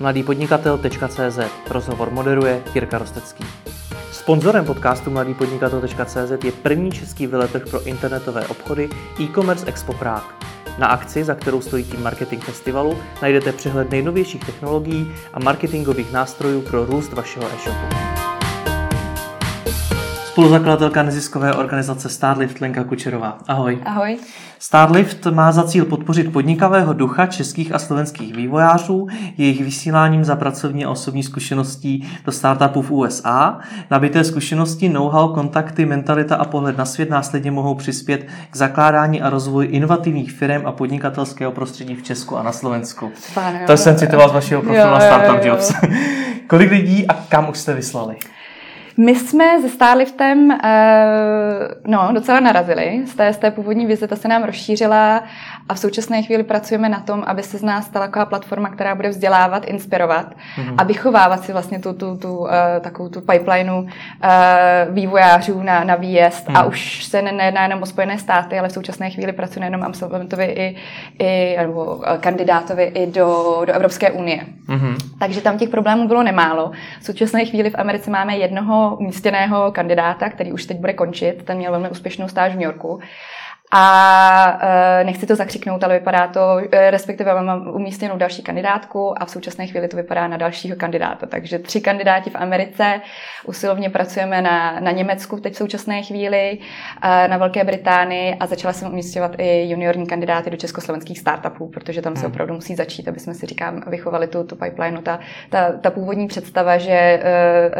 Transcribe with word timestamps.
mladýpodnikatel.cz 0.00 1.38
Rozhovor 1.70 2.10
moderuje 2.10 2.62
Jirka 2.74 2.98
Rostecký. 2.98 3.44
Sponzorem 4.12 4.64
podcastu 4.64 5.10
mladýpodnikatel.cz 5.10 6.44
je 6.44 6.52
první 6.52 6.92
český 6.92 7.26
veletrh 7.26 7.70
pro 7.70 7.82
internetové 7.82 8.46
obchody 8.46 8.88
e-commerce 9.20 9.66
Expo 9.66 9.92
Prague. 9.92 10.34
Na 10.78 10.86
akci, 10.86 11.24
za 11.24 11.34
kterou 11.34 11.60
stojí 11.60 11.84
tým 11.84 12.02
Marketing 12.02 12.44
Festivalu, 12.44 12.98
najdete 13.22 13.52
přehled 13.52 13.90
nejnovějších 13.90 14.44
technologií 14.44 15.12
a 15.32 15.38
marketingových 15.38 16.12
nástrojů 16.12 16.62
pro 16.62 16.86
růst 16.86 17.12
vašeho 17.12 17.46
e-shopu. 17.46 18.15
Spoluzakladatelka 20.36 21.02
neziskové 21.02 21.54
organizace 21.54 22.08
Starlift 22.08 22.60
Lenka 22.60 22.84
Kučerová. 22.84 23.38
Ahoj. 23.48 23.78
Ahoj. 23.84 24.18
Starlift 24.58 25.26
má 25.26 25.52
za 25.52 25.64
cíl 25.64 25.84
podpořit 25.84 26.32
podnikavého 26.32 26.92
ducha 26.92 27.26
českých 27.26 27.74
a 27.74 27.78
slovenských 27.78 28.36
vývojářů, 28.36 29.06
jejich 29.36 29.64
vysíláním 29.64 30.24
za 30.24 30.36
pracovní 30.36 30.84
a 30.84 30.90
osobní 30.90 31.22
zkušeností 31.22 32.08
do 32.24 32.32
startupů 32.32 32.82
v 32.82 32.90
USA. 32.90 33.58
Nabité 33.90 34.24
zkušenosti, 34.24 34.88
know-how, 34.88 35.28
kontakty, 35.28 35.86
mentalita 35.86 36.36
a 36.36 36.44
pohled 36.44 36.78
na 36.78 36.84
svět 36.84 37.10
následně 37.10 37.50
mohou 37.50 37.74
přispět 37.74 38.26
k 38.50 38.56
zakládání 38.56 39.22
a 39.22 39.30
rozvoji 39.30 39.68
inovativních 39.68 40.32
firm 40.32 40.66
a 40.66 40.72
podnikatelského 40.72 41.52
prostředí 41.52 41.94
v 41.94 42.02
Česku 42.02 42.36
a 42.36 42.42
na 42.42 42.52
Slovensku. 42.52 43.12
Pane, 43.34 43.64
to 43.66 43.76
jsem 43.76 43.96
citoval 43.96 44.28
z 44.28 44.32
vašeho 44.32 44.62
profilu 44.62 44.90
na 44.90 45.00
Startup 45.00 45.44
Jobs. 45.44 45.72
Kolik 46.46 46.70
lidí 46.70 47.06
a 47.06 47.14
kam 47.14 47.48
už 47.48 47.58
jste 47.58 47.74
vyslali? 47.74 48.16
My 48.96 49.14
jsme 49.14 49.60
se 49.60 49.68
Starliftem 49.68 50.50
uh, 50.50 50.56
no, 51.86 52.08
docela 52.12 52.40
narazili. 52.40 53.02
Z 53.06 53.14
té, 53.14 53.32
z 53.32 53.38
té 53.38 53.50
původní 53.50 53.86
vize 53.86 54.08
ta 54.08 54.16
se 54.16 54.28
nám 54.28 54.44
rozšířila 54.44 55.24
a 55.68 55.74
v 55.74 55.78
současné 55.78 56.22
chvíli 56.22 56.42
pracujeme 56.42 56.88
na 56.88 57.00
tom, 57.00 57.24
aby 57.26 57.42
se 57.42 57.58
z 57.58 57.62
nás 57.62 57.86
stala 57.86 58.06
taková 58.06 58.24
platforma, 58.24 58.68
která 58.68 58.94
bude 58.94 59.08
vzdělávat, 59.08 59.64
inspirovat 59.64 60.26
mm-hmm. 60.34 60.74
a 60.78 60.84
vychovávat 60.84 61.44
si 61.44 61.52
vlastně 61.52 61.78
tu, 61.78 61.92
tu, 61.92 62.16
tu 62.16 62.38
uh, 62.38 62.48
takovou 62.80 63.08
tu 63.08 63.20
pipelineu 63.20 63.80
uh, 63.80 63.88
vývojářů 64.90 65.62
na, 65.62 65.84
na 65.84 65.94
výjezd. 65.94 66.48
Mm. 66.48 66.56
A 66.56 66.64
už 66.64 67.04
se 67.04 67.22
nejedná 67.22 67.62
jenom 67.62 67.82
o 67.82 67.86
Spojené 67.86 68.18
státy, 68.18 68.58
ale 68.58 68.68
v 68.68 68.72
současné 68.72 69.10
chvíli 69.10 69.32
pracuje 69.32 69.66
jenom 69.66 69.82
absolventovi 69.82 70.44
i, 70.44 70.76
i 71.18 71.56
nebo 71.62 72.02
kandidátovi 72.20 72.84
i 72.84 73.06
do, 73.06 73.62
do 73.66 73.72
Evropské 73.72 74.10
unie. 74.10 74.40
Mm-hmm. 74.68 74.96
Takže 75.18 75.40
tam 75.40 75.58
těch 75.58 75.68
problémů 75.68 76.08
bylo 76.08 76.22
nemálo. 76.22 76.70
V 77.00 77.04
současné 77.04 77.44
chvíli 77.44 77.70
v 77.70 77.78
Americe 77.78 78.10
máme 78.10 78.36
jednoho 78.36 78.96
umístěného 79.00 79.72
kandidáta, 79.72 80.28
který 80.30 80.52
už 80.52 80.64
teď 80.66 80.76
bude 80.76 80.92
končit. 80.92 81.42
Ten 81.44 81.56
měl 81.56 81.70
velmi 81.70 81.90
úspěšnou 81.90 82.28
stáž 82.28 82.52
v 82.52 82.54
New 82.54 82.64
Yorku. 82.64 83.00
A 83.72 84.58
e, 85.00 85.04
nechci 85.04 85.26
to 85.26 85.36
zakřiknout, 85.36 85.84
ale 85.84 85.98
vypadá 85.98 86.26
to, 86.26 86.58
e, 86.72 86.90
respektive 86.90 87.34
mám 87.34 87.68
umístěnou 87.68 88.16
další 88.16 88.42
kandidátku 88.42 89.22
a 89.22 89.24
v 89.24 89.30
současné 89.30 89.66
chvíli 89.66 89.88
to 89.88 89.96
vypadá 89.96 90.28
na 90.28 90.36
dalšího 90.36 90.76
kandidáta. 90.76 91.26
Takže 91.26 91.58
tři 91.58 91.80
kandidáti 91.80 92.30
v 92.30 92.36
Americe, 92.36 93.00
usilovně 93.44 93.90
pracujeme 93.90 94.42
na, 94.42 94.80
na 94.80 94.90
Německu 94.90 95.40
teď 95.40 95.52
v 95.52 95.56
současné 95.56 96.02
chvíli, 96.02 96.58
e, 97.02 97.28
na 97.28 97.36
Velké 97.36 97.64
Británii 97.64 98.34
a 98.40 98.46
začala 98.46 98.72
jsem 98.72 98.92
umístěvat 98.92 99.32
i 99.38 99.68
juniorní 99.68 100.06
kandidáty 100.06 100.50
do 100.50 100.56
československých 100.56 101.18
startupů, 101.18 101.68
protože 101.68 102.02
tam 102.02 102.16
se 102.16 102.22
hmm. 102.22 102.32
opravdu 102.32 102.54
musí 102.54 102.74
začít, 102.74 103.08
aby 103.08 103.20
jsme 103.20 103.34
si 103.34 103.46
říkám, 103.46 103.82
vychovali 103.86 104.26
tu, 104.26 104.44
tu 104.44 104.56
pipeline. 104.56 105.02
Ta, 105.02 105.18
ta, 105.50 105.72
ta 105.72 105.90
původní 105.90 106.28
představa, 106.28 106.78
že 106.78 107.22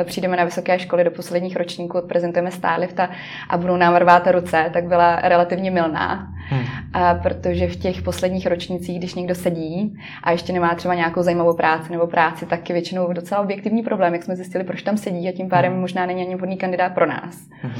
přijdeme 0.05 0.37
na 0.37 0.45
vysoké 0.45 0.78
školy 0.78 1.05
do 1.05 1.11
posledních 1.11 1.56
ročníků, 1.56 1.98
odprezentujeme 1.98 2.50
Starlifta 2.50 3.11
a 3.50 3.56
budou 3.56 3.77
nám 3.77 3.97
rvát 3.97 4.27
ruce, 4.27 4.71
tak 4.73 4.84
byla 4.84 5.21
relativně 5.23 5.71
milná, 5.77 6.33
hmm. 6.49 6.65
a 6.93 7.15
protože 7.15 7.69
v 7.69 7.77
těch 7.77 8.03
posledních 8.03 8.47
ročnicích, 8.47 8.99
když 8.99 9.15
někdo 9.15 9.35
sedí 9.35 9.95
a 10.23 10.31
ještě 10.31 10.53
nemá 10.53 10.75
třeba 10.75 10.95
nějakou 10.95 11.23
zajímavou 11.23 11.57
práci 11.57 11.93
nebo 11.93 12.07
práci, 12.07 12.47
tak 12.47 12.69
je 12.69 12.73
většinou 12.73 13.13
docela 13.13 13.41
objektivní 13.41 13.83
problém, 13.83 14.13
jak 14.13 14.23
jsme 14.23 14.37
zjistili, 14.37 14.65
proč 14.65 14.83
tam 14.83 14.97
sedí 14.97 15.29
a 15.29 15.33
tím 15.33 15.49
pádem 15.49 15.73
hmm. 15.73 15.81
možná 15.81 16.07
není 16.07 16.23
ani 16.23 16.37
vhodný 16.37 16.57
kandidát 16.57 16.95
pro 16.95 17.07
nás. 17.07 17.35
Hmm. 17.63 17.73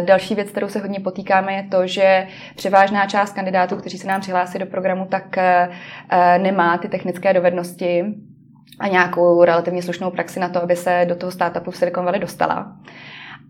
Další 0.00 0.34
věc, 0.34 0.50
kterou 0.50 0.68
se 0.68 0.78
hodně 0.78 1.00
potýkáme, 1.00 1.52
je 1.52 1.62
to, 1.62 1.86
že 1.86 2.26
převážná 2.56 3.06
část 3.06 3.32
kandidátů, 3.32 3.76
kteří 3.76 3.98
se 3.98 4.08
nám 4.08 4.20
přihlásí 4.20 4.58
do 4.58 4.66
programu, 4.66 5.06
tak 5.10 5.38
eh, 5.38 5.68
nemá 6.38 6.78
ty 6.78 6.88
technické 6.88 7.32
dovednosti 7.34 8.04
a 8.80 8.88
nějakou 8.88 9.44
relativně 9.44 9.82
slušnou 9.82 10.10
praxi 10.10 10.40
na 10.40 10.48
to, 10.48 10.62
aby 10.62 10.76
se 10.76 11.04
do 11.08 11.16
toho 11.16 11.32
startupu 11.32 11.70
v 11.70 11.76
Silicon 11.76 12.04
Valley 12.04 12.20
dostala. 12.20 12.76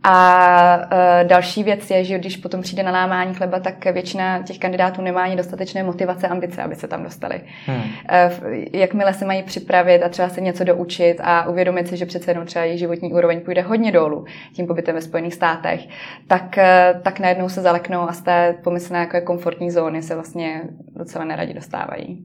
A 0.08 0.76
uh, 0.76 1.28
další 1.28 1.62
věc 1.62 1.90
je, 1.90 2.04
že 2.04 2.18
když 2.18 2.36
potom 2.36 2.62
přijde 2.62 2.82
na 2.82 2.90
lámání 2.90 3.34
chleba, 3.34 3.60
tak 3.60 3.84
většina 3.84 4.42
těch 4.42 4.58
kandidátů 4.58 5.02
nemá 5.02 5.22
ani 5.22 5.36
dostatečné 5.36 5.82
motivace, 5.82 6.28
ambice, 6.28 6.62
aby 6.62 6.74
se 6.74 6.88
tam 6.88 7.02
dostali. 7.02 7.40
Hmm. 7.66 7.80
Uh, 7.80 8.54
jakmile 8.72 9.14
se 9.14 9.24
mají 9.24 9.42
připravit 9.42 10.02
a 10.02 10.08
třeba 10.08 10.28
se 10.28 10.40
něco 10.40 10.64
doučit 10.64 11.20
a 11.22 11.48
uvědomit 11.48 11.88
si, 11.88 11.96
že 11.96 12.06
přece 12.06 12.30
jenom 12.30 12.46
třeba 12.46 12.64
jejich 12.64 12.78
životní 12.78 13.12
úroveň 13.12 13.40
půjde 13.40 13.62
hodně 13.62 13.92
dolů 13.92 14.24
tím 14.52 14.66
pobytem 14.66 14.94
ve 14.94 15.00
Spojených 15.00 15.34
státech, 15.34 15.80
tak, 16.26 16.58
uh, 16.58 17.02
tak 17.02 17.20
najednou 17.20 17.48
se 17.48 17.60
zaleknou 17.60 18.00
a 18.00 18.12
z 18.12 18.22
té 18.22 18.54
pomyslné 18.64 18.98
jako 18.98 19.20
komfortní 19.20 19.70
zóny 19.70 20.02
se 20.02 20.14
vlastně 20.14 20.62
docela 20.96 21.24
neradi 21.24 21.54
dostávají. 21.54 22.24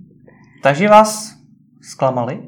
Takže 0.64 0.90
vás 0.90 1.36
zklamali? 1.82 2.40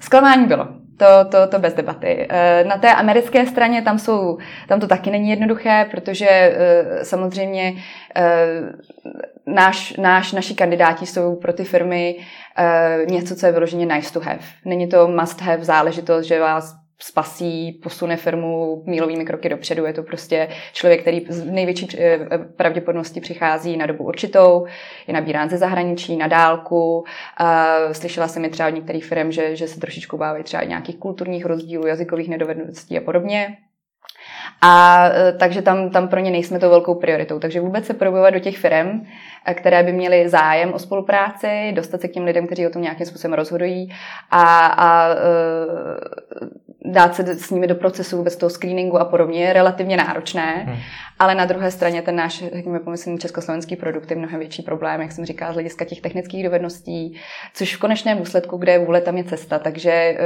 Zklamání 0.00 0.46
bylo. 0.46 0.79
To, 1.00 1.24
to, 1.30 1.46
to 1.46 1.58
bez 1.58 1.74
debaty. 1.74 2.26
Eh, 2.30 2.64
na 2.64 2.76
té 2.76 2.94
americké 2.94 3.46
straně 3.46 3.82
tam, 3.82 3.98
jsou, 3.98 4.38
tam 4.68 4.80
to 4.80 4.86
taky 4.86 5.10
není 5.10 5.30
jednoduché, 5.30 5.86
protože 5.90 6.28
eh, 6.28 7.04
samozřejmě 7.04 7.74
eh, 8.16 8.46
náš, 9.46 9.96
náš, 9.96 10.32
naši 10.32 10.54
kandidáti 10.54 11.06
jsou 11.06 11.36
pro 11.36 11.52
ty 11.52 11.64
firmy 11.64 12.16
něco, 13.08 13.36
co 13.36 13.46
je 13.46 13.52
vyloženě 13.52 13.86
nice 13.86 14.12
to 14.12 14.20
have. 14.20 14.40
Není 14.64 14.88
to 14.88 15.08
must 15.08 15.40
have 15.40 15.64
záležitost, 15.64 16.26
že 16.26 16.40
vás 16.40 16.79
spasí, 17.02 17.72
posune 17.82 18.16
firmu 18.16 18.82
mílovými 18.86 19.24
kroky 19.24 19.48
dopředu. 19.48 19.86
Je 19.86 19.92
to 19.92 20.02
prostě 20.02 20.48
člověk, 20.72 21.00
který 21.00 21.26
z 21.28 21.44
největší 21.44 21.88
eh, 21.98 22.18
pravděpodobnosti 22.56 23.20
přichází 23.20 23.76
na 23.76 23.86
dobu 23.86 24.04
určitou, 24.04 24.66
je 25.06 25.14
nabírán 25.14 25.50
ze 25.50 25.58
zahraničí, 25.58 26.16
na 26.16 26.26
dálku. 26.26 27.04
Slyšela 27.92 28.28
jsem 28.28 28.42
mi 28.42 28.48
třeba 28.48 28.68
od 28.68 28.74
některých 28.74 29.04
firm, 29.04 29.32
že, 29.32 29.56
že 29.56 29.68
se 29.68 29.80
trošičku 29.80 30.16
bávají 30.16 30.44
třeba 30.44 30.64
nějakých 30.64 30.96
kulturních 30.96 31.46
rozdílů, 31.46 31.86
jazykových 31.86 32.28
nedovedností 32.28 32.98
a 32.98 33.00
podobně. 33.00 33.56
A 34.60 35.04
eh, 35.08 35.32
takže 35.32 35.62
tam, 35.62 35.90
tam 35.90 36.08
pro 36.08 36.20
ně 36.20 36.30
nejsme 36.30 36.58
to 36.58 36.70
velkou 36.70 36.94
prioritou. 36.94 37.38
Takže 37.38 37.60
vůbec 37.60 37.86
se 37.86 37.94
probovat 37.94 38.34
do 38.34 38.40
těch 38.40 38.58
firm, 38.58 39.06
eh, 39.46 39.54
které 39.54 39.82
by 39.82 39.92
měly 39.92 40.28
zájem 40.28 40.72
o 40.72 40.78
spolupráci, 40.78 41.72
dostat 41.72 42.00
se 42.00 42.08
k 42.08 42.12
těm 42.12 42.24
lidem, 42.24 42.46
kteří 42.46 42.66
o 42.66 42.70
tom 42.70 42.82
nějakým 42.82 43.06
způsobem 43.06 43.34
rozhodují 43.34 43.92
a, 44.30 44.66
a 44.66 45.08
dát 46.84 47.14
se 47.14 47.34
s 47.36 47.50
nimi 47.50 47.66
do 47.66 47.74
procesu 47.74 48.16
vůbec 48.16 48.36
toho 48.36 48.50
screeningu 48.50 48.98
a 48.98 49.04
podobně 49.04 49.44
je 49.44 49.52
relativně 49.52 49.96
náročné, 49.96 50.64
hmm. 50.66 50.76
ale 51.18 51.34
na 51.34 51.44
druhé 51.44 51.70
straně 51.70 52.02
ten 52.02 52.16
náš, 52.16 52.44
řekněme, 52.52 52.80
pomyslný 52.80 53.18
československý 53.18 53.76
produkt 53.76 54.10
je 54.10 54.16
mnohem 54.16 54.40
větší 54.40 54.62
problém, 54.62 55.00
jak 55.00 55.12
jsem 55.12 55.24
říkala, 55.24 55.52
z 55.52 55.54
hlediska 55.54 55.84
těch 55.84 56.00
technických 56.00 56.44
dovedností, 56.44 57.20
což 57.54 57.76
v 57.76 57.78
konečném 57.80 58.18
důsledku, 58.18 58.56
kde 58.56 58.72
je 58.72 58.78
vůle, 58.78 59.00
tam 59.00 59.16
je 59.16 59.24
cesta. 59.24 59.58
Takže 59.58 60.18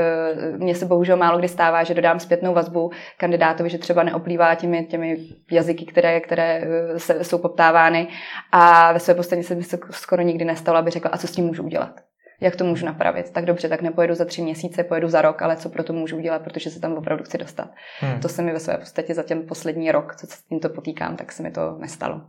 uh, 0.55 0.61
mně 0.61 0.75
se 0.75 0.87
bohužel 0.87 1.17
málo 1.17 1.39
kdy 1.39 1.49
stává, 1.49 1.85
že 1.85 1.95
dodám 1.95 2.21
zpětnou 2.21 2.55
vazbu 2.55 2.91
kandidátovi, 3.17 3.71
že 3.71 3.79
třeba 3.79 4.03
neoplývá 4.03 4.55
těmi, 4.55 4.85
těmi 4.85 5.19
jazyky, 5.51 5.87
které, 5.87 6.21
které 6.21 6.61
uh, 6.61 6.97
se, 6.97 7.25
jsou 7.25 7.39
poptávány 7.39 8.09
a 8.53 8.93
ve 8.93 9.01
své 9.01 9.15
podstatě 9.15 9.43
se 9.43 9.55
mi 9.55 9.63
se 9.63 9.79
skoro 9.91 10.23
nikdy 10.23 10.45
nestalo, 10.45 10.79
aby 10.79 10.91
řekla, 10.91 11.11
a 11.11 11.19
co 11.19 11.27
s 11.27 11.33
tím 11.33 11.45
můžu 11.45 11.63
udělat 11.63 12.01
jak 12.41 12.56
to 12.56 12.65
můžu 12.65 12.87
napravit. 12.87 13.31
Tak 13.31 13.45
dobře, 13.45 13.69
tak 13.69 13.83
nepojedu 13.83 14.15
za 14.15 14.25
tři 14.25 14.43
měsíce, 14.43 14.84
pojedu 14.84 15.09
za 15.09 15.22
rok, 15.22 15.43
ale 15.43 15.56
co 15.56 15.69
pro 15.69 15.84
to 15.84 15.93
můžu 15.93 16.17
udělat, 16.17 16.43
protože 16.43 16.71
se 16.71 16.81
tam 16.81 16.93
opravdu 16.93 17.25
chci 17.25 17.39
dostat. 17.39 17.69
Hmm. 18.00 18.21
To 18.21 18.28
se 18.28 18.43
mi 18.43 18.53
ve 18.53 18.61
své 18.61 18.78
podstatě 18.78 19.15
za 19.15 19.22
ten 19.22 19.47
poslední 19.49 19.93
rok, 19.93 20.17
co 20.17 20.27
se 20.27 20.37
s 20.37 20.43
tímto 20.43 20.69
potýkám, 20.69 21.17
tak 21.17 21.33
se 21.33 21.43
mi 21.43 21.50
to 21.50 21.77
nestalo. 21.78 22.21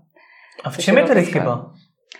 A 0.63 0.69
v 0.69 0.77
čem 0.77 0.97
je 0.97 1.03
tedy 1.03 1.25
chyba? 1.25 1.71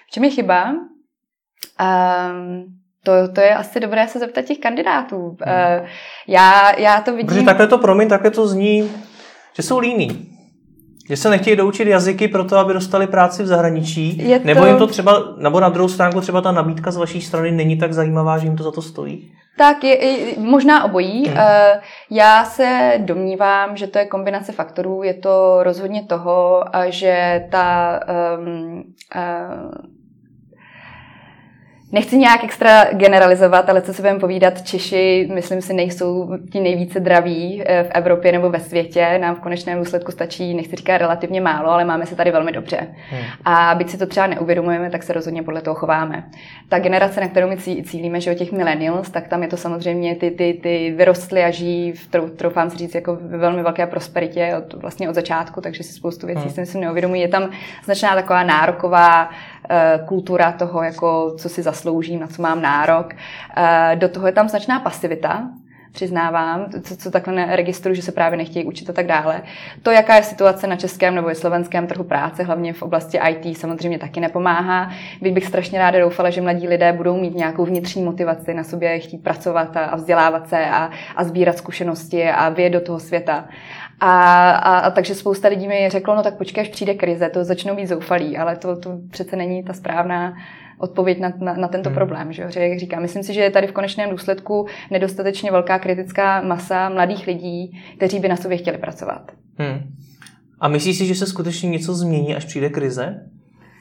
V 0.07 0.11
čem 0.11 0.23
je 0.23 0.29
chyba? 0.29 0.71
Um, 0.71 2.65
to, 3.03 3.11
to 3.33 3.41
je 3.41 3.55
asi 3.55 3.79
dobré 3.79 4.07
se 4.07 4.19
zeptat 4.19 4.45
těch 4.45 4.59
kandidátů. 4.59 5.17
Hmm. 5.17 5.81
Uh, 5.81 5.87
já, 6.27 6.79
já 6.79 7.01
to 7.01 7.11
vidím... 7.11 7.27
Protože 7.27 7.45
takhle 7.45 7.67
to, 7.67 7.77
promiň, 7.77 8.09
takhle 8.09 8.31
to 8.31 8.47
zní, 8.47 8.91
že 9.55 9.63
jsou 9.63 9.79
líní. 9.79 10.34
Že 11.09 11.17
se 11.17 11.29
nechtějí 11.29 11.55
doučit 11.55 11.87
jazyky 11.87 12.27
pro 12.27 12.43
to, 12.43 12.57
aby 12.57 12.73
dostali 12.73 13.07
práci 13.07 13.43
v 13.43 13.47
zahraničí? 13.47 14.17
Je 14.29 14.39
to... 14.39 14.45
Nebo 14.45 14.65
jim 14.65 14.77
to 14.77 14.87
třeba, 14.87 15.23
nebo 15.37 15.59
na 15.59 15.69
druhou 15.69 15.89
stránku 15.89 16.21
třeba 16.21 16.41
ta 16.41 16.51
nabídka 16.51 16.91
z 16.91 16.97
vaší 16.97 17.21
strany 17.21 17.51
není 17.51 17.77
tak 17.77 17.93
zajímavá, 17.93 18.37
že 18.37 18.47
jim 18.47 18.57
to 18.57 18.63
za 18.63 18.71
to 18.71 18.81
stojí? 18.81 19.31
Tak 19.57 19.83
je, 19.83 20.05
je 20.05 20.33
možná 20.37 20.83
obojí. 20.83 21.25
Hmm. 21.27 21.37
Eh, 21.37 21.81
já 22.09 22.45
se 22.45 22.93
domnívám, 22.97 23.77
že 23.77 23.87
to 23.87 23.99
je 23.99 24.05
kombinace 24.05 24.51
faktorů. 24.51 25.03
Je 25.03 25.13
to 25.13 25.63
rozhodně 25.63 26.03
toho, 26.03 26.63
že 26.89 27.45
ta 27.51 27.99
um, 28.37 28.83
uh, 29.15 29.94
Nechci 31.91 32.17
nějak 32.17 32.43
extra 32.43 32.85
generalizovat, 32.91 33.69
ale 33.69 33.81
co 33.81 33.93
si 33.93 34.01
budeme 34.01 34.19
povídat, 34.19 34.61
Češi, 34.61 35.29
myslím 35.33 35.61
si, 35.61 35.73
nejsou 35.73 36.29
ti 36.51 36.59
nejvíce 36.59 36.99
draví 36.99 37.63
eh, 37.65 37.83
v 37.83 37.91
Evropě 37.91 38.31
nebo 38.31 38.49
ve 38.49 38.59
světě. 38.59 39.19
Nám 39.21 39.35
v 39.35 39.39
konečném 39.39 39.79
důsledku 39.79 40.11
stačí, 40.11 40.53
nechci 40.53 40.75
říkat 40.75 40.97
relativně 40.97 41.41
málo, 41.41 41.69
ale 41.69 41.85
máme 41.85 42.05
se 42.05 42.15
tady 42.15 42.31
velmi 42.31 42.51
dobře. 42.51 42.87
Hmm. 43.09 43.21
A 43.45 43.75
byť 43.75 43.89
si 43.89 43.97
to 43.97 44.05
třeba 44.05 44.27
neuvědomujeme, 44.27 44.89
tak 44.89 45.03
se 45.03 45.13
rozhodně 45.13 45.43
podle 45.43 45.61
toho 45.61 45.75
chováme. 45.75 46.23
Ta 46.69 46.79
generace, 46.79 47.21
na 47.21 47.27
kterou 47.27 47.49
my 47.49 47.57
cílíme, 47.57 48.21
že 48.21 48.31
o 48.31 48.35
těch 48.35 48.51
millennials, 48.51 49.09
tak 49.09 49.27
tam 49.27 49.43
je 49.43 49.47
to 49.47 49.57
samozřejmě 49.57 50.15
ty, 50.15 50.31
ty, 50.31 50.59
ty 50.63 50.93
vyrostly 50.97 51.43
a 51.43 51.51
žijí, 51.51 51.91
v, 51.91 52.07
troufám 52.35 52.69
si 52.69 52.77
říct, 52.77 52.95
jako 52.95 53.17
ve 53.21 53.37
velmi 53.37 53.63
velké 53.63 53.87
prosperitě 53.87 54.55
od, 54.57 54.81
vlastně 54.81 55.09
od 55.09 55.15
začátku, 55.15 55.61
takže 55.61 55.83
si 55.83 55.93
spoustu 55.93 56.27
věcí 56.27 56.41
hmm. 56.41 56.51
si 56.51 56.59
myslím 56.59 56.81
neuvědomují. 56.81 57.21
Je 57.21 57.27
tam 57.27 57.49
značná 57.85 58.15
taková 58.15 58.43
nároková 58.43 59.29
kultura 60.05 60.51
toho, 60.51 60.83
jako 60.83 61.35
co 61.37 61.49
si 61.49 61.61
zasloužím, 61.61 62.19
na 62.19 62.27
co 62.27 62.41
mám 62.41 62.61
nárok. 62.61 63.13
Eh, 63.57 63.95
do 63.95 64.09
toho 64.09 64.27
je 64.27 64.33
tam 64.33 64.49
značná 64.49 64.79
pasivita, 64.79 65.49
přiznávám, 65.95 66.65
co, 66.83 66.97
co 66.97 67.11
takhle 67.11 67.33
neregistruju, 67.33 67.95
že 67.95 68.01
se 68.01 68.11
právě 68.11 68.37
nechtějí 68.37 68.65
učit 68.65 68.89
a 68.89 68.93
tak 68.93 69.07
dále. 69.07 69.41
To, 69.83 69.91
jaká 69.91 70.15
je 70.15 70.23
situace 70.23 70.67
na 70.67 70.75
českém 70.75 71.15
nebo 71.15 71.35
slovenském 71.35 71.87
trhu 71.87 72.03
práce, 72.03 72.43
hlavně 72.43 72.73
v 72.73 72.81
oblasti 72.81 73.19
IT, 73.29 73.57
samozřejmě 73.57 73.99
taky 73.99 74.19
nepomáhá. 74.19 74.91
Byť 75.21 75.33
bych 75.33 75.45
strašně 75.45 75.79
ráda 75.79 75.99
doufala, 75.99 76.29
že 76.29 76.41
mladí 76.41 76.67
lidé 76.67 76.93
budou 76.93 77.17
mít 77.17 77.35
nějakou 77.35 77.65
vnitřní 77.65 78.03
motivaci 78.03 78.53
na 78.53 78.63
sobě 78.63 78.99
chtít 78.99 79.23
pracovat 79.23 79.77
a, 79.77 79.85
a 79.85 79.95
vzdělávat 79.95 80.49
se 80.49 80.65
a, 80.65 80.89
a 81.15 81.23
sbírat 81.23 81.57
zkušenosti 81.57 82.29
a 82.29 82.49
vědět 82.49 82.79
do 82.79 82.85
toho 82.85 82.99
světa. 82.99 83.45
A, 83.99 84.51
a, 84.51 84.77
a 84.79 84.91
takže 84.91 85.15
spousta 85.15 85.47
lidí 85.47 85.67
mi 85.67 85.89
řeklo, 85.89 86.15
no 86.15 86.23
tak 86.23 86.37
počkej, 86.37 86.61
až 86.61 86.67
přijde 86.67 86.93
krize, 86.93 87.29
to 87.29 87.43
začnou 87.43 87.75
být 87.75 87.87
zoufalí, 87.87 88.37
ale 88.37 88.55
to, 88.55 88.79
to 88.79 88.97
přece 89.11 89.35
není 89.35 89.63
ta 89.63 89.73
správná 89.73 90.33
odpověď 90.77 91.19
na, 91.19 91.33
na, 91.39 91.53
na 91.53 91.67
tento 91.67 91.89
hmm. 91.89 91.95
problém. 91.95 92.33
Že, 92.33 92.51
že 92.51 92.59
jak 92.59 92.79
říkám, 92.79 93.01
myslím 93.01 93.23
si, 93.23 93.33
že 93.33 93.41
je 93.41 93.51
tady 93.51 93.67
v 93.67 93.71
konečném 93.71 94.09
důsledku 94.09 94.67
nedostatečně 94.91 95.51
velká 95.51 95.79
kritická 95.79 96.41
masa 96.41 96.89
mladých 96.89 97.27
lidí, 97.27 97.81
kteří 97.97 98.19
by 98.19 98.27
na 98.27 98.35
sobě 98.35 98.57
chtěli 98.57 98.77
pracovat. 98.77 99.31
Hmm. 99.57 99.79
A 100.59 100.67
myslíš 100.67 100.97
si, 100.97 101.05
že 101.05 101.15
se 101.15 101.25
skutečně 101.25 101.69
něco 101.69 101.93
změní, 101.93 102.35
až 102.35 102.45
přijde 102.45 102.69
krize? 102.69 103.29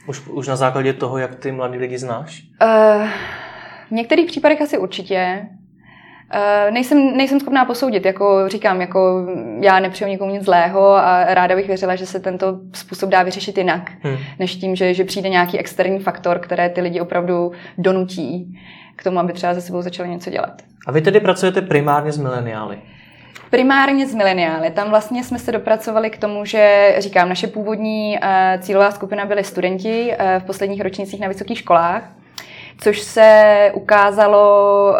Už, 0.09 0.29
už 0.29 0.49
na 0.49 0.57
základě 0.57 0.93
toho, 0.93 1.19
jak 1.19 1.35
ty 1.35 1.53
mladí 1.53 1.79
lidi 1.79 1.99
znáš? 1.99 2.43
Uh, 2.63 3.09
v 3.89 3.91
některých 3.91 4.27
případech 4.27 4.63
asi 4.63 4.79
určitě. 4.79 5.47
Uh, 6.35 6.75
nejsem, 6.75 7.17
nejsem 7.17 7.41
schopná 7.41 7.65
posoudit, 7.65 8.07
jako 8.07 8.49
říkám, 8.49 8.81
jako 8.81 9.27
já 9.61 9.81
nepřeju 9.81 10.11
nikomu 10.11 10.31
nic 10.31 10.45
zlého 10.45 10.91
a 10.91 11.35
ráda 11.35 11.57
bych 11.57 11.67
věřila, 11.67 11.97
že 11.97 12.07
se 12.07 12.21
tento 12.21 12.59
způsob 12.73 13.11
dá 13.11 13.23
vyřešit 13.23 13.59
jinak, 13.59 13.91
hmm. 14.01 14.17
než 14.39 14.57
tím, 14.57 14.77
že, 14.77 14.95
že 14.95 15.05
přijde 15.05 15.29
nějaký 15.29 15.59
externí 15.59 15.99
faktor, 15.99 16.39
které 16.39 16.69
ty 16.69 16.81
lidi 16.81 17.01
opravdu 17.01 17.53
donutí 17.79 18.59
k 18.97 19.05
tomu, 19.05 19.19
aby 19.19 19.33
třeba 19.33 19.55
ze 19.55 19.61
sebou 19.61 19.83
začali 19.83 20.09
něco 20.09 20.31
dělat. 20.31 20.63
A 20.87 20.93
vy 20.93 21.01
tedy 21.01 21.21
pracujete 21.21 21.63
primárně 21.63 22.13
s 22.13 22.19
mileniály? 22.19 22.79
Primárně 23.51 24.07
s 24.07 24.15
mileniály. 24.15 24.71
Tam 24.71 24.91
vlastně 24.91 25.25
jsme 25.25 25.39
se 25.39 25.53
dopracovali 25.53 26.11
k 26.11 26.19
tomu, 26.19 26.45
že 26.45 26.95
říkám, 26.99 27.29
naše 27.29 27.47
původní 27.47 28.19
uh, 28.23 28.63
cílová 28.63 28.91
skupina 28.91 29.25
byly 29.25 29.45
studenti 29.45 30.17
uh, 30.21 30.43
v 30.43 30.45
posledních 30.45 30.81
ročnících 30.81 31.21
na 31.21 31.29
vysokých 31.29 31.59
školách 31.59 32.11
což 32.85 33.01
se 33.01 33.71
ukázalo, 33.75 34.97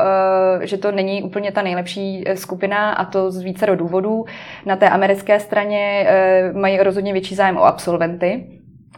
eh, 0.63 0.67
že 0.67 0.79
to 0.79 0.93
není 0.93 1.23
úplně 1.23 1.53
ta 1.53 1.63
nejlepší 1.63 2.23
eh, 2.27 2.37
skupina 2.37 2.93
a 2.93 3.05
to 3.05 3.31
z 3.31 3.43
více 3.43 3.67
důvodů. 3.77 4.25
Na 4.67 4.77
té 4.77 4.89
americké 4.89 5.41
straně 5.41 6.07
eh, 6.09 6.53
mají 6.53 6.79
rozhodně 6.79 7.13
větší 7.13 7.35
zájem 7.35 7.57
o 7.57 7.65
absolventy, 7.65 8.45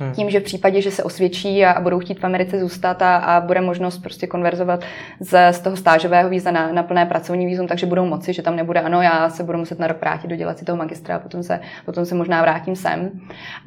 Hmm. 0.00 0.12
Tím, 0.12 0.31
že 0.31 0.40
v 0.40 0.43
případě, 0.43 0.81
že 0.81 0.90
se 0.90 1.02
osvědčí 1.02 1.64
a, 1.64 1.70
a 1.72 1.81
budou 1.81 1.98
chtít 1.98 2.20
v 2.20 2.25
Americe 2.25 2.60
zůstat 2.60 3.02
a, 3.02 3.16
a 3.16 3.40
bude 3.40 3.60
možnost 3.60 3.98
prostě 3.98 4.26
konverzovat 4.26 4.84
z, 5.20 5.52
z 5.52 5.60
toho 5.60 5.76
stážového 5.76 6.31
víza 6.31 6.50
na, 6.50 6.72
na 6.72 6.82
plné 6.82 7.06
pracovní 7.06 7.46
vízum, 7.46 7.66
takže 7.66 7.87
budou 7.87 8.04
moci, 8.04 8.32
že 8.32 8.43
tam 8.43 8.56
nebude, 8.56 8.81
ano, 8.81 9.02
já 9.02 9.31
se 9.31 9.44
budu 9.44 9.58
muset 9.58 9.78
na 9.78 9.87
rok 9.87 10.00
vrátit, 10.00 10.28
dodělat 10.28 10.58
si 10.58 10.64
toho 10.64 10.78
magistra 10.78 11.16
a 11.16 11.19
potom 11.19 11.43
se, 11.43 11.60
potom 11.84 12.04
se 12.04 12.14
možná 12.14 12.43
vrátím 12.43 12.76
sem. 12.76 13.10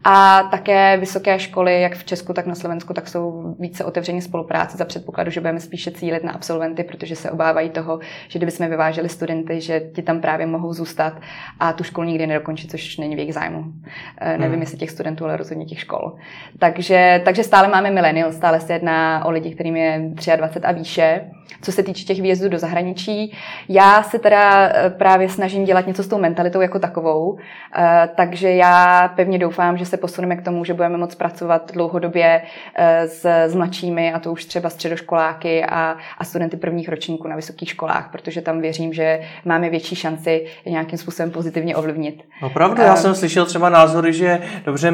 A 0.04 0.44
také 0.44 0.98
vysoké 0.98 1.40
školy, 1.40 1.82
jak 1.82 1.96
v 1.96 2.04
Česku, 2.04 2.34
tak 2.34 2.46
na 2.46 2.56
Slovensku, 2.56 2.94
tak 2.94 3.08
jsou 3.08 3.56
více 3.60 3.84
otevření 3.84 4.22
spolupráce 4.22 4.78
za 4.78 4.86
předpokladu, 4.86 5.32
že 5.32 5.40
budeme 5.40 5.60
spíše 5.60 5.92
cílit 5.92 6.24
na 6.24 6.32
absolventy, 6.32 6.84
protože 6.84 7.16
se 7.16 7.32
obávají 7.32 7.70
toho, 7.70 8.00
že 8.28 8.40
kdybychom 8.40 8.70
vyváželi 8.70 9.10
studenty, 9.10 9.62
že 9.62 9.80
ti 9.80 10.02
tam 10.02 10.22
právě 10.22 10.46
mohou 10.46 10.74
zůstat 10.74 11.14
a 11.60 11.74
tu 11.74 11.84
školu 11.84 12.08
nikdy 12.08 12.28
nedokončit, 12.28 12.72
což 12.72 12.98
není 12.98 13.16
v 13.16 13.20
jejich 13.20 13.34
zájmu. 13.34 13.62
Hmm. 13.62 14.42
Nevím, 14.42 14.60
jestli 14.60 14.78
těch 14.78 14.92
studentů, 14.92 15.26
ale 15.26 15.38
rozhodně 15.38 15.66
těch 15.66 15.80
škol. 15.80 16.19
Takže, 16.60 17.22
takže 17.26 17.44
stále 17.44 17.68
máme 17.68 17.92
millennial, 17.92 18.32
stále 18.32 18.60
se 18.60 18.74
jedná 18.74 19.26
o 19.26 19.32
lidi, 19.32 19.56
kterým 19.56 19.76
je 19.76 20.12
23 20.36 20.68
a 20.68 20.72
výše. 20.72 21.22
Co 21.62 21.72
se 21.72 21.84
týče 21.84 22.04
těch 22.04 22.22
výjezdů 22.22 22.50
do 22.50 22.58
zahraničí, 22.58 23.38
já 23.70 24.04
se 24.04 24.20
teda 24.20 24.70
eh, 24.70 24.90
právě 24.90 25.30
snažím 25.30 25.64
dělat 25.64 25.88
něco 25.88 26.04
s 26.04 26.08
tou 26.08 26.18
mentalitou 26.18 26.62
jako 26.62 26.80
takovou, 26.80 27.38
eh, 27.76 28.10
takže 28.16 28.50
já 28.50 29.08
pevně 29.16 29.40
doufám, 29.40 29.78
že 29.78 29.86
se 29.86 29.98
posuneme 29.98 30.36
k 30.36 30.44
tomu, 30.44 30.66
že 30.66 30.74
budeme 30.74 30.98
moct 30.98 31.16
pracovat 31.16 31.72
dlouhodobě 31.74 32.42
eh, 32.76 33.08
s, 33.08 33.26
s 33.26 33.56
mladšími, 33.56 34.14
a 34.14 34.20
to 34.20 34.32
už 34.32 34.46
třeba 34.46 34.70
středoškoláky 34.70 35.66
a, 35.66 35.98
a 36.18 36.24
studenty 36.24 36.58
prvních 36.58 36.90
ročníků 36.90 37.28
na 37.28 37.36
vysokých 37.36 37.70
školách, 37.70 38.10
protože 38.12 38.42
tam 38.42 38.62
věřím, 38.62 38.94
že 38.94 39.22
máme 39.46 39.70
větší 39.70 39.96
šanci 39.96 40.46
nějakým 40.66 40.98
způsobem 41.00 41.32
pozitivně 41.32 41.76
ovlivnit. 41.76 42.24
Opravdu, 42.42 42.82
já 42.82 42.96
jsem 42.96 43.16
slyšel 43.16 43.46
třeba 43.46 43.70
názory, 43.70 44.14
že 44.14 44.42
dobře, 44.66 44.92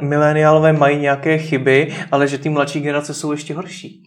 mileniálové 0.00 0.72
mají 0.72 0.98
nějaké 0.98 1.38
chyby, 1.38 1.94
ale 2.12 2.28
že 2.28 2.38
ty 2.38 2.48
mladší 2.48 2.80
generace 2.80 3.14
jsou 3.14 3.32
ještě 3.32 3.54
horší. 3.54 4.02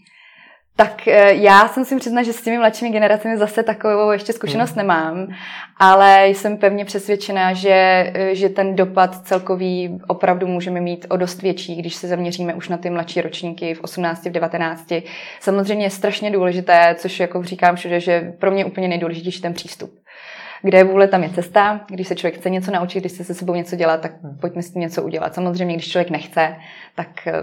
Tak 0.82 1.08
eh, 1.08 1.34
já 1.34 1.68
jsem 1.68 1.86
si 1.86 1.96
přiznat, 1.96 2.24
že 2.24 2.34
s 2.34 2.42
těmi 2.42 2.58
mladšími 2.58 2.92
generacemi 2.92 3.38
zase 3.38 3.64
takovou 3.64 4.12
ještě 4.12 4.34
zkušenost 4.34 4.70
hmm. 4.70 4.78
nemám, 4.78 5.28
ale 5.78 6.28
jsem 6.28 6.58
pevně 6.58 6.86
přesvědčená, 6.86 7.54
že, 7.54 8.12
eh, 8.14 8.36
že 8.36 8.50
ten 8.50 8.76
dopad 8.76 9.28
celkový 9.28 10.00
opravdu 10.08 10.48
můžeme 10.48 10.82
mít 10.82 11.06
o 11.10 11.18
dost 11.18 11.42
větší, 11.42 11.76
když 11.76 11.96
se 11.96 12.08
zaměříme 12.08 12.54
už 12.54 12.70
na 12.70 12.78
ty 12.78 12.90
mladší 12.90 13.22
ročníky 13.22 13.74
v 13.74 13.82
18, 13.82 14.26
v 14.26 14.32
19. 14.32 15.04
Samozřejmě 15.40 15.86
je 15.86 15.90
strašně 15.90 16.32
důležité, 16.32 16.96
což 17.00 17.20
jako 17.20 17.44
říkám 17.44 17.76
všude, 17.76 18.00
že 18.00 18.34
pro 18.40 18.52
mě 18.52 18.66
úplně 18.66 18.88
nejdůležitější 18.88 19.42
ten 19.42 19.54
přístup 19.54 19.92
kde 20.62 20.78
je 20.78 20.84
vůle, 20.84 21.08
tam 21.08 21.24
je 21.24 21.30
cesta. 21.30 21.82
Když 21.88 22.08
se 22.08 22.16
člověk 22.16 22.40
chce 22.40 22.50
něco 22.50 22.72
naučit, 22.72 23.00
když 23.00 23.12
chce 23.12 23.24
se 23.24 23.34
sebou 23.34 23.56
něco 23.56 23.76
dělat, 23.76 24.02
tak 24.02 24.24
hmm. 24.24 24.38
pojďme 24.42 24.64
s 24.64 24.72
tím 24.72 24.82
něco 24.82 25.04
udělat. 25.04 25.36
Samozřejmě, 25.36 25.76
když 25.76 25.92
člověk 25.92 26.10
nechce, 26.10 26.56
tak 26.96 27.28
eh, 27.28 27.34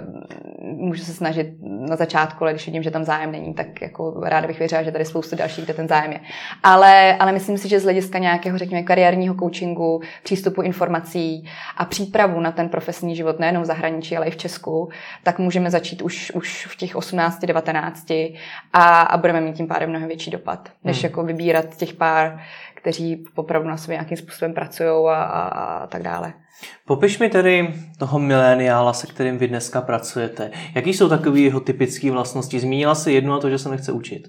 můžu 0.62 1.05
se 1.05 1.12
snažit 1.12 1.49
na 1.62 1.97
začátku, 1.97 2.44
ale 2.44 2.53
když 2.53 2.67
vidím, 2.67 2.82
že 2.82 2.91
tam 2.91 3.05
zájem 3.05 3.32
není, 3.32 3.55
tak 3.55 3.82
jako 3.82 4.20
ráda 4.25 4.47
bych 4.47 4.59
věřila, 4.59 4.82
že 4.82 4.93
tady 4.93 5.05
spoustu 5.05 5.37
dalších, 5.37 5.65
kde 5.65 5.75
ten 5.75 5.88
zájem 5.88 6.12
je. 6.12 6.20
Ale, 6.62 7.17
ale 7.17 7.32
myslím 7.32 7.59
si, 7.59 7.69
že 7.69 7.81
z 7.81 7.85
hlediska 7.85 8.19
nějakého, 8.19 8.59
řekněme, 8.59 8.82
kariérního 8.82 9.35
coachingu, 9.35 10.00
přístupu 10.23 10.62
informací 10.62 11.49
a 11.76 11.85
přípravu 11.85 12.41
na 12.41 12.53
ten 12.53 12.69
profesní 12.69 13.17
život, 13.17 13.38
nejenom 13.41 13.62
v 13.62 13.67
zahraničí, 13.67 14.17
ale 14.17 14.26
i 14.26 14.31
v 14.31 14.37
Česku, 14.37 14.88
tak 15.23 15.38
můžeme 15.38 15.71
začít 15.71 16.03
už, 16.03 16.32
už 16.35 16.67
v 16.67 16.76
těch 16.76 16.97
18, 16.97 17.41
19 17.41 18.11
a, 18.73 19.00
a 19.00 19.17
budeme 19.17 19.41
mít 19.41 19.56
tím 19.56 19.67
pádem 19.67 19.91
mnohem 19.91 20.09
větší 20.09 20.31
dopad, 20.31 20.69
než 20.85 20.97
hmm. 20.97 21.05
jako 21.05 21.23
vybírat 21.23 21.76
těch 21.76 21.93
pár 21.93 22.41
kteří 22.88 23.25
opravdu 23.35 23.68
na 23.68 23.76
sobě 23.76 23.95
nějakým 23.95 24.16
způsobem 24.16 24.54
pracují 24.54 24.88
a, 24.88 25.23
a, 25.23 25.49
a 25.49 25.87
tak 25.87 26.02
dále. 26.02 26.33
Popiš 26.87 27.18
mi 27.18 27.28
tedy 27.28 27.75
toho 27.99 28.18
mileniála, 28.18 28.92
se 28.92 29.07
kterým 29.07 29.38
vy 29.38 29.49
dneska 29.49 29.80
pracujete. 29.80 30.50
Jaký 30.75 30.95
jsou 30.95 31.09
takové 31.09 31.38
jeho 31.38 31.61
typické 31.61 32.11
vlastnosti? 32.11 32.61
Zmínila 32.61 32.95
se 32.95 33.12
jedno 33.12 33.35
a 33.35 33.40
to, 33.40 33.50
že 33.50 33.59
se 33.59 33.68
nechce 33.68 33.92
učit. 33.92 34.28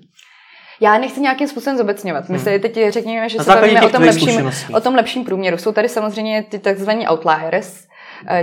Já 0.82 0.98
nechci 0.98 1.22
nějakým 1.22 1.48
způsobem 1.48 1.78
zobecňovat. 1.78 2.30
My 2.30 2.38
hmm. 2.38 2.46
si 2.46 2.60
teď 2.60 2.80
řekněme, 2.90 3.30
že 3.30 3.40
se 3.40 3.52
bavíme 3.52 3.82
o 3.82 3.90
tom, 3.90 4.04
lepším, 4.04 4.52
o 4.74 4.82
tom 4.82 4.96
lepším 4.96 5.26
průměru. 5.26 5.58
Jsou 5.58 5.72
tady 5.72 5.90
samozřejmě 5.90 6.44
ty 6.44 6.60
takzvaní 6.60 7.08
outliers, 7.08 7.88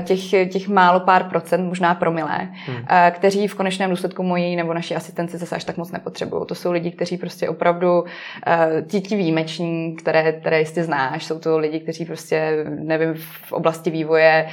těch, 0.05 0.51
těch 0.53 0.69
málo 0.69 1.01
pár 1.01 1.25
procent, 1.25 1.69
možná 1.69 1.95
promilé, 1.95 2.49
hmm. 2.67 2.77
Eh, 2.89 3.13
kteří 3.15 3.49
v 3.49 3.55
konečném 3.55 3.91
důsledku 3.91 4.23
mojí 4.23 4.57
nebo 4.57 4.75
naší 4.75 4.95
asistenci 4.95 5.39
zase 5.39 5.57
až 5.57 5.65
tak 5.65 5.77
moc 5.77 5.93
nepotřebují. 5.93 6.47
To 6.47 6.55
jsou 6.55 6.73
lidi, 6.73 6.91
kteří 6.91 7.17
prostě 7.17 7.49
opravdu 7.49 8.05
eh, 8.47 8.83
ti, 8.87 9.01
ti 9.01 9.17
výjimeční, 9.17 9.97
které, 9.97 10.33
které 10.33 10.59
jistě 10.59 10.85
znáš, 10.85 11.25
jsou 11.25 11.39
to 11.39 11.59
lidi, 11.59 11.81
kteří 11.81 12.05
prostě, 12.05 12.65
nevím, 12.69 13.15
v 13.15 13.53
oblasti 13.53 13.91
vývoje 13.91 14.49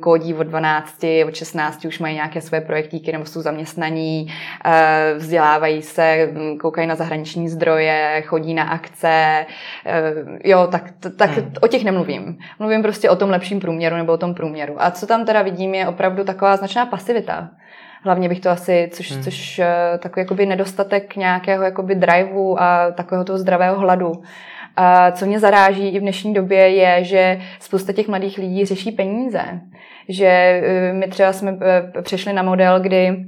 kódí 0.00 0.34
od 0.34 0.42
12, 0.42 1.04
od 1.26 1.34
16 1.34 1.84
už 1.84 1.98
mají 1.98 2.14
nějaké 2.14 2.40
své 2.40 2.60
projektíky 2.60 3.12
nebo 3.12 3.24
jsou 3.24 3.40
zaměstnaní, 3.40 4.32
vzdělávají 5.16 5.82
se, 5.82 6.28
koukají 6.60 6.88
na 6.88 6.94
zahraniční 6.94 7.48
zdroje, 7.48 8.22
chodí 8.26 8.54
na 8.54 8.64
akce, 8.64 9.46
jo, 10.44 10.68
tak, 10.70 10.92
tak 11.16 11.30
hmm. 11.30 11.52
o 11.60 11.66
těch 11.66 11.84
nemluvím. 11.84 12.38
Mluvím 12.58 12.82
prostě 12.82 13.10
o 13.10 13.16
tom 13.16 13.30
lepším 13.30 13.60
průměru 13.60 13.96
nebo 13.96 14.12
o 14.12 14.16
tom 14.16 14.34
průměru 14.34 14.49
průměru. 14.50 14.82
A 14.82 14.90
co 14.90 15.06
tam 15.06 15.24
teda 15.24 15.42
vidím, 15.42 15.74
je 15.74 15.88
opravdu 15.88 16.24
taková 16.24 16.56
značná 16.56 16.86
pasivita. 16.86 17.50
Hlavně 18.02 18.28
bych 18.28 18.40
to 18.40 18.50
asi, 18.50 18.90
což, 18.92 19.12
hmm. 19.12 19.22
což 19.22 19.58
eh, 19.58 19.98
takový 19.98 20.20
jakoby 20.22 20.46
nedostatek 20.46 21.16
nějakého 21.16 21.64
jakoby 21.64 21.94
driveu 21.94 22.56
a 22.58 22.90
takového 22.90 23.24
toho 23.24 23.38
zdravého 23.38 23.78
hladu. 23.78 24.12
A 24.76 25.10
co 25.10 25.26
mě 25.26 25.40
zaráží 25.40 25.88
i 25.88 25.98
v 25.98 26.02
dnešní 26.02 26.34
době 26.34 26.68
je, 26.68 27.04
že 27.04 27.40
spousta 27.60 27.92
těch 27.92 28.08
mladých 28.08 28.38
lidí 28.38 28.64
řeší 28.64 28.92
peníze. 28.92 29.60
Že 30.08 30.26
eh, 30.26 30.92
my 30.92 31.08
třeba 31.08 31.32
jsme 31.32 31.58
eh, 31.62 32.02
přešli 32.02 32.32
na 32.32 32.42
model, 32.42 32.80
kdy 32.80 33.24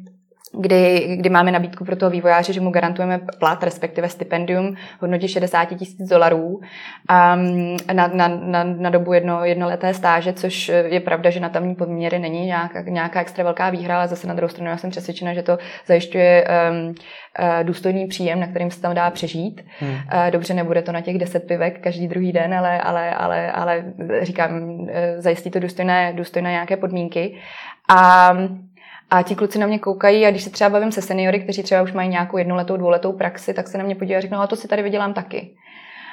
kdy, 0.52 1.16
kdy 1.20 1.30
máme 1.30 1.52
nabídku 1.52 1.84
pro 1.84 1.96
toho 1.96 2.10
vývojáře, 2.10 2.52
že 2.52 2.60
mu 2.60 2.70
garantujeme 2.70 3.20
plat, 3.38 3.62
respektive 3.62 4.08
stipendium 4.08 4.74
v 4.74 5.02
hodnotě 5.02 5.28
60 5.28 5.64
tisíc 5.64 6.08
dolarů 6.08 6.48
um, 6.48 7.76
na, 7.92 8.06
na, 8.06 8.28
na, 8.28 8.64
na 8.64 8.90
dobu 8.90 9.12
jedno, 9.12 9.44
jednoleté 9.44 9.94
stáže, 9.94 10.32
což 10.32 10.68
je 10.68 11.00
pravda, 11.00 11.30
že 11.30 11.40
na 11.40 11.48
tamní 11.48 11.74
podměry 11.74 12.18
není 12.18 12.46
nějaká, 12.46 12.82
nějaká 12.82 13.20
extra 13.20 13.44
velká 13.44 13.70
výhra, 13.70 13.96
ale 13.96 14.08
zase 14.08 14.26
na 14.26 14.34
druhou 14.34 14.48
stranu 14.48 14.70
já 14.70 14.76
jsem 14.76 14.90
přesvědčena, 14.90 15.34
že 15.34 15.42
to 15.42 15.58
zajišťuje 15.86 16.46
um, 16.70 16.88
uh, 16.88 16.94
důstojný 17.62 18.06
příjem, 18.06 18.40
na 18.40 18.46
kterým 18.46 18.70
se 18.70 18.80
tam 18.80 18.94
dá 18.94 19.10
přežít. 19.10 19.64
Hmm. 19.78 19.90
Uh, 19.90 20.30
dobře, 20.30 20.54
nebude 20.54 20.82
to 20.82 20.92
na 20.92 21.00
těch 21.00 21.18
deset 21.18 21.46
pivek 21.46 21.80
každý 21.80 22.08
druhý 22.08 22.32
den, 22.32 22.54
ale, 22.54 22.80
ale, 22.80 23.10
ale, 23.10 23.52
ale 23.52 23.84
říkám, 24.22 24.62
uh, 24.62 24.88
zajistí 25.18 25.50
to 25.50 25.60
důstojné, 25.60 26.12
důstojné 26.12 26.50
nějaké 26.50 26.76
podmínky. 26.76 27.36
A 27.88 28.32
a 29.12 29.22
ti 29.22 29.34
kluci 29.34 29.58
na 29.58 29.66
mě 29.66 29.78
koukají 29.78 30.26
a 30.26 30.30
když 30.30 30.42
se 30.42 30.50
třeba 30.50 30.70
bavím 30.70 30.92
se 30.92 31.02
seniory, 31.02 31.40
kteří 31.40 31.62
třeba 31.62 31.82
už 31.82 31.92
mají 31.92 32.08
nějakou 32.08 32.38
jednoletou, 32.38 32.76
dvouletou 32.76 33.12
praxi, 33.12 33.54
tak 33.54 33.68
se 33.68 33.78
na 33.78 33.84
mě 33.84 33.94
podívají 33.94 34.16
a 34.16 34.20
řeknou, 34.20 34.38
a 34.38 34.46
to 34.46 34.56
si 34.56 34.68
tady 34.68 34.82
vydělám 34.82 35.14
taky. 35.14 35.50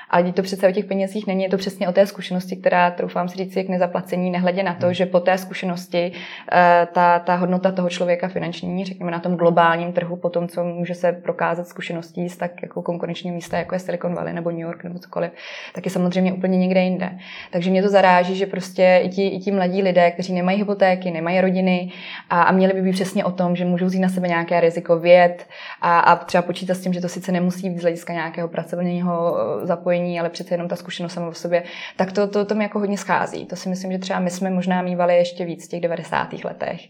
Ale 0.10 0.32
to 0.32 0.42
přece 0.42 0.68
o 0.68 0.72
těch 0.72 0.86
penězích 0.86 1.28
není, 1.28 1.44
je 1.44 1.50
to 1.50 1.58
přesně 1.58 1.90
o 1.90 1.92
té 1.92 2.06
zkušenosti, 2.06 2.56
která, 2.56 2.92
troufám 2.92 3.30
si 3.30 3.38
říct, 3.38 3.56
je 3.56 3.64
k 3.64 3.70
nezaplacení, 3.70 4.32
nehledě 4.32 4.64
na 4.64 4.74
to, 4.74 4.86
hmm. 4.86 4.94
že 4.94 5.06
po 5.06 5.20
té 5.20 5.38
zkušenosti 5.38 6.12
eh, 6.52 6.88
ta, 6.94 7.20
ta 7.20 7.36
hodnota 7.36 7.72
toho 7.72 7.90
člověka 7.90 8.28
finanční, 8.28 8.86
řekněme 8.86 9.12
na 9.12 9.20
tom 9.20 9.36
globálním 9.36 9.94
trhu, 9.94 10.16
po 10.16 10.30
tom, 10.30 10.48
co 10.48 10.64
může 10.64 10.96
se 10.96 11.12
prokázat 11.12 11.68
zkušeností 11.68 12.30
z 12.30 12.38
tak 12.38 12.62
jako 12.62 12.82
konkurenčního 12.82 13.36
místa, 13.36 13.58
jako 13.58 13.76
je 13.76 13.80
Silicon 13.80 14.16
Valley 14.16 14.34
nebo 14.34 14.52
New 14.52 14.60
York 14.60 14.84
nebo 14.84 15.00
cokoliv, 15.00 15.32
tak 15.74 15.86
je 15.86 15.92
samozřejmě 15.92 16.34
úplně 16.34 16.58
někde 16.58 16.82
jinde. 16.82 17.10
Takže 17.52 17.72
mě 17.72 17.84
to 17.84 17.90
zaráží, 17.90 18.36
že 18.36 18.46
prostě 18.46 19.02
i 19.04 19.10
ti, 19.10 19.28
i 19.28 19.40
ti 19.40 19.52
mladí 19.52 19.82
lidé, 19.82 20.12
kteří 20.12 20.34
nemají 20.34 20.58
hypotéky, 20.58 21.12
nemají 21.12 21.42
rodiny 21.42 21.92
a, 22.30 22.42
a 22.42 22.52
měli 22.52 22.74
by 22.74 22.82
být 22.82 22.94
přesně 22.94 23.26
o 23.26 23.32
tom, 23.32 23.56
že 23.56 23.66
můžou 23.66 23.86
vzít 23.86 24.00
na 24.00 24.10
sebe 24.10 24.28
nějaké 24.28 24.60
riziko 24.60 25.00
věd 25.00 25.46
a, 25.82 26.00
a 26.00 26.16
třeba 26.16 26.42
počítat 26.42 26.74
s 26.74 26.82
tím, 26.82 26.94
že 26.94 27.02
to 27.02 27.10
sice 27.10 27.32
nemusí 27.32 27.70
být 27.70 27.80
z 27.80 27.82
hlediska 27.82 28.14
nějakého 28.14 28.48
pracovního 28.48 29.38
eh, 29.38 29.66
zapojení 29.66 29.99
zapojení, 30.00 30.20
ale 30.20 30.30
přece 30.30 30.54
jenom 30.54 30.68
ta 30.68 30.76
zkušenost 30.76 31.14
sama 31.14 31.28
o 31.28 31.34
sobě, 31.34 31.64
tak 31.96 32.12
to, 32.12 32.28
to, 32.28 32.46
to 32.46 32.56
mi 32.56 32.64
jako 32.64 32.80
hodně 32.80 32.98
schází. 32.98 33.46
To 33.46 33.56
si 33.56 33.70
myslím, 33.70 33.92
že 33.92 33.98
třeba 33.98 34.20
my 34.20 34.30
jsme 34.30 34.50
možná 34.50 34.82
mývali 34.82 35.18
ještě 35.18 35.46
víc 35.46 35.66
v 35.66 35.70
těch 35.70 35.82
90. 35.82 36.34
letech, 36.44 36.82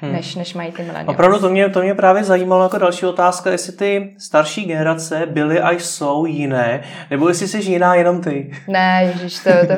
hmm. 0.00 0.12
než, 0.12 0.34
než 0.34 0.54
mají 0.54 0.72
ty 0.72 0.82
milenium. 0.82 1.08
Opravdu 1.08 1.38
to 1.38 1.48
mě, 1.48 1.68
to 1.68 1.82
mě 1.82 1.94
právě 1.94 2.24
zajímalo 2.24 2.62
jako 2.62 2.78
další 2.78 3.06
otázka, 3.06 3.50
jestli 3.50 3.72
ty 3.72 4.14
starší 4.18 4.64
generace 4.64 5.26
byly 5.26 5.60
a 5.60 5.70
jsou 5.70 6.26
jiné, 6.26 6.82
nebo 7.10 7.28
jestli 7.28 7.48
jsi 7.48 7.58
jiná 7.58 7.94
jenom 7.94 8.20
ty. 8.20 8.50
Ne, 8.68 9.00
ježiš, 9.04 9.38
to, 9.38 9.50
to, 9.50 9.74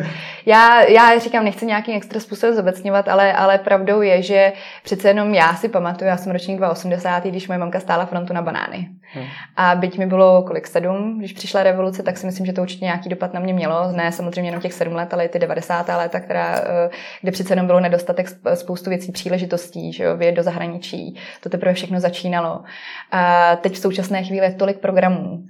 já, 0.47 0.82
já 0.82 1.18
říkám, 1.18 1.44
nechci 1.44 1.66
nějaký 1.66 1.92
extra 1.92 2.20
způsob 2.20 2.54
zobecňovat, 2.54 3.09
ale, 3.09 3.32
ale 3.32 3.59
pravdou 3.59 4.00
je, 4.02 4.23
že 4.23 4.52
přece 4.82 5.09
jenom 5.09 5.35
já 5.35 5.54
si 5.54 5.68
pamatuju, 5.68 6.09
já 6.09 6.16
jsem 6.16 6.32
ročník 6.32 6.56
280, 6.56 7.25
když 7.25 7.49
moje 7.49 7.59
mamka 7.59 7.80
stála 7.80 8.06
frontu 8.06 8.32
na 8.32 8.42
banány. 8.42 8.88
Hmm. 9.12 9.25
A 9.56 9.75
byť 9.75 9.99
mi 9.99 10.06
bylo 10.06 10.42
kolik 10.42 10.66
sedm, 10.66 11.18
když 11.18 11.32
přišla 11.32 11.62
revoluce, 11.62 12.02
tak 12.02 12.16
si 12.16 12.26
myslím, 12.26 12.47
že 12.47 12.52
to 12.52 12.62
určitě 12.62 12.79
nějaký 12.84 13.08
dopad 13.08 13.34
na 13.34 13.40
mě 13.40 13.54
mělo. 13.54 13.92
Ne 13.92 14.12
samozřejmě 14.12 14.49
jenom 14.49 14.62
těch 14.62 14.72
sedm 14.72 14.94
let, 14.94 15.14
ale 15.14 15.25
i 15.25 15.28
ty 15.28 15.38
90. 15.38 15.96
léta, 15.96 16.20
která, 16.20 16.58
eh, 16.58 16.90
kde 17.22 17.32
přece 17.32 17.52
jenom 17.52 17.66
bylo 17.66 17.80
nedostatek 17.80 18.28
spoustu 18.54 18.90
věcí, 18.90 19.12
příležitostí, 19.12 19.92
že 19.92 20.04
jo, 20.04 20.16
vyjet 20.16 20.34
do 20.34 20.42
zahraničí. 20.42 21.16
To 21.40 21.49
teprve 21.49 21.75
všechno 21.75 22.00
začínalo. 22.00 22.62
A 23.10 23.56
teď 23.56 23.72
v 23.72 23.78
současné 23.78 24.22
chvíli 24.22 24.46
je 24.46 24.52
tolik 24.52 24.78
programů. 24.78 25.44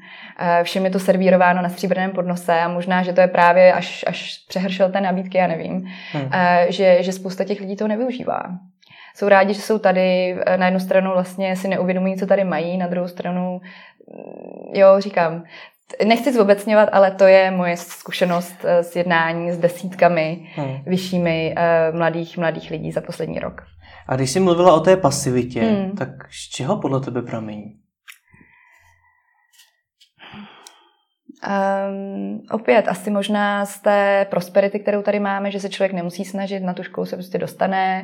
Všem 0.63 0.85
je 0.85 0.91
to 0.91 0.99
servírováno 0.99 1.63
na 1.63 1.69
stříbrném 1.69 2.11
podnose 2.11 2.61
a 2.61 2.69
možná, 2.69 3.03
že 3.03 3.13
to 3.13 3.21
je 3.21 3.29
právě 3.29 3.73
až, 3.73 4.05
až 4.07 4.45
přehršel 4.49 4.91
té 4.91 5.01
nabídky, 5.01 5.39
já 5.39 5.47
nevím, 5.47 5.87
hmm. 6.13 6.31
že, 6.69 7.03
že 7.03 7.13
spousta 7.13 7.45
těch 7.45 7.61
lidí 7.61 7.77
to 7.77 7.89
nevyužívá 7.89 8.43
jsou 9.15 9.29
rádi, 9.29 9.55
že 9.55 9.61
jsou 9.61 9.79
tady. 9.79 10.37
Na 10.57 10.67
jednu 10.67 10.81
stranu 10.81 11.11
vlastně 11.13 11.57
si 11.57 11.69
neuvědomují, 11.69 12.17
co 12.17 12.27
tady 12.27 12.45
mají, 12.45 12.79
na 12.79 12.87
druhou 12.87 13.09
stranu, 13.09 13.61
mm, 14.07 14.75
jo, 14.75 15.01
říkám, 15.01 15.45
nechci 16.05 16.33
zobecňovat, 16.33 16.89
ale 16.93 17.11
to 17.11 17.25
je 17.25 17.51
moje 17.51 17.77
zkušenost 17.77 18.65
eh, 18.65 18.83
s 18.83 18.97
jednání 18.97 19.53
s 19.53 19.59
desítkami 19.59 20.51
hmm. 20.55 20.79
vyššími 20.87 21.55
uh, 21.57 21.97
mladých, 21.97 22.39
mladých 22.39 22.71
lidí 22.71 22.93
za 22.93 23.01
poslední 23.01 23.39
rok. 23.39 23.63
A 24.09 24.17
když 24.17 24.31
jsi 24.31 24.41
mluvila 24.41 24.75
o 24.75 24.81
té 24.81 24.97
pasivitě, 24.97 25.61
hmm. 25.61 25.97
tak 25.97 26.09
z 26.31 26.49
čeho 26.49 26.77
podle 26.77 27.01
tebe 27.01 27.23
pramení? 27.23 27.81
Um, 31.49 32.41
opět 32.51 32.89
asi 32.89 33.11
možná 33.11 33.67
z 33.67 33.81
té 33.81 34.27
prosperity, 34.31 34.79
kterou 34.79 35.03
tady 35.03 35.21
máme, 35.21 35.51
že 35.51 35.61
se 35.61 35.69
člověk 35.69 35.93
nemusí 35.93 36.25
snažit, 36.25 36.61
na 36.61 36.75
tu 36.75 36.83
školu 36.83 37.07
se 37.07 37.17
prostě 37.17 37.39
dostane, 37.39 38.03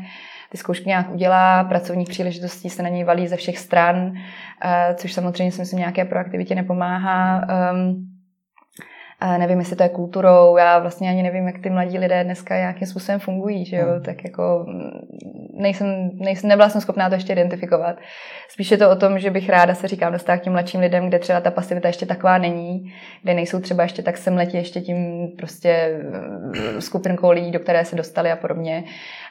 ty 0.50 0.58
zkoušky 0.58 0.88
nějak 0.88 1.10
udělá, 1.10 1.64
pracovních 1.64 2.08
příležitostí 2.08 2.70
se 2.70 2.82
na 2.82 2.88
něj 2.88 3.04
valí 3.04 3.28
ze 3.28 3.36
všech 3.36 3.58
stran, 3.58 3.96
uh, 3.96 4.12
což 4.94 5.12
samozřejmě 5.12 5.52
si 5.52 5.60
myslím 5.60 5.78
nějaké 5.78 6.04
proaktivitě 6.04 6.54
nepomáhá. 6.54 7.46
Um, 7.72 8.15
nevím, 9.20 9.58
jestli 9.58 9.76
to 9.76 9.82
je 9.82 9.88
kulturou, 9.88 10.56
já 10.56 10.78
vlastně 10.78 11.10
ani 11.10 11.22
nevím, 11.22 11.46
jak 11.46 11.58
ty 11.58 11.70
mladí 11.70 11.98
lidé 11.98 12.24
dneska 12.24 12.56
nějakým 12.56 12.86
způsobem 12.86 13.20
fungují, 13.20 13.64
že 13.64 13.76
jo, 13.76 13.88
hmm. 13.88 14.02
tak 14.02 14.24
jako 14.24 14.64
mm, 14.68 14.90
nejsem, 15.52 16.10
nejsem, 16.14 16.48
nebyla 16.48 16.68
jsem 16.68 16.80
schopná 16.80 17.08
to 17.08 17.14
ještě 17.14 17.32
identifikovat. 17.32 17.96
Spíš 18.48 18.70
je 18.70 18.78
to 18.78 18.90
o 18.90 18.96
tom, 18.96 19.18
že 19.18 19.30
bych 19.30 19.48
ráda 19.48 19.74
se 19.74 19.88
říkám 19.88 20.12
dostala 20.12 20.38
k 20.38 20.42
těm 20.42 20.52
mladším 20.52 20.80
lidem, 20.80 21.08
kde 21.08 21.18
třeba 21.18 21.40
ta 21.40 21.50
pasivita 21.50 21.88
ještě 21.88 22.06
taková 22.06 22.38
není, 22.38 22.92
kde 23.22 23.34
nejsou 23.34 23.60
třeba 23.60 23.82
ještě 23.82 24.02
tak 24.02 24.16
semletí 24.16 24.56
ještě 24.56 24.80
tím 24.80 25.28
prostě 25.38 26.00
mm, 26.42 26.80
skupinkou 26.80 27.30
lidí, 27.30 27.50
do 27.50 27.58
které 27.58 27.84
se 27.84 27.96
dostali 27.96 28.32
a 28.32 28.36
podobně 28.36 28.84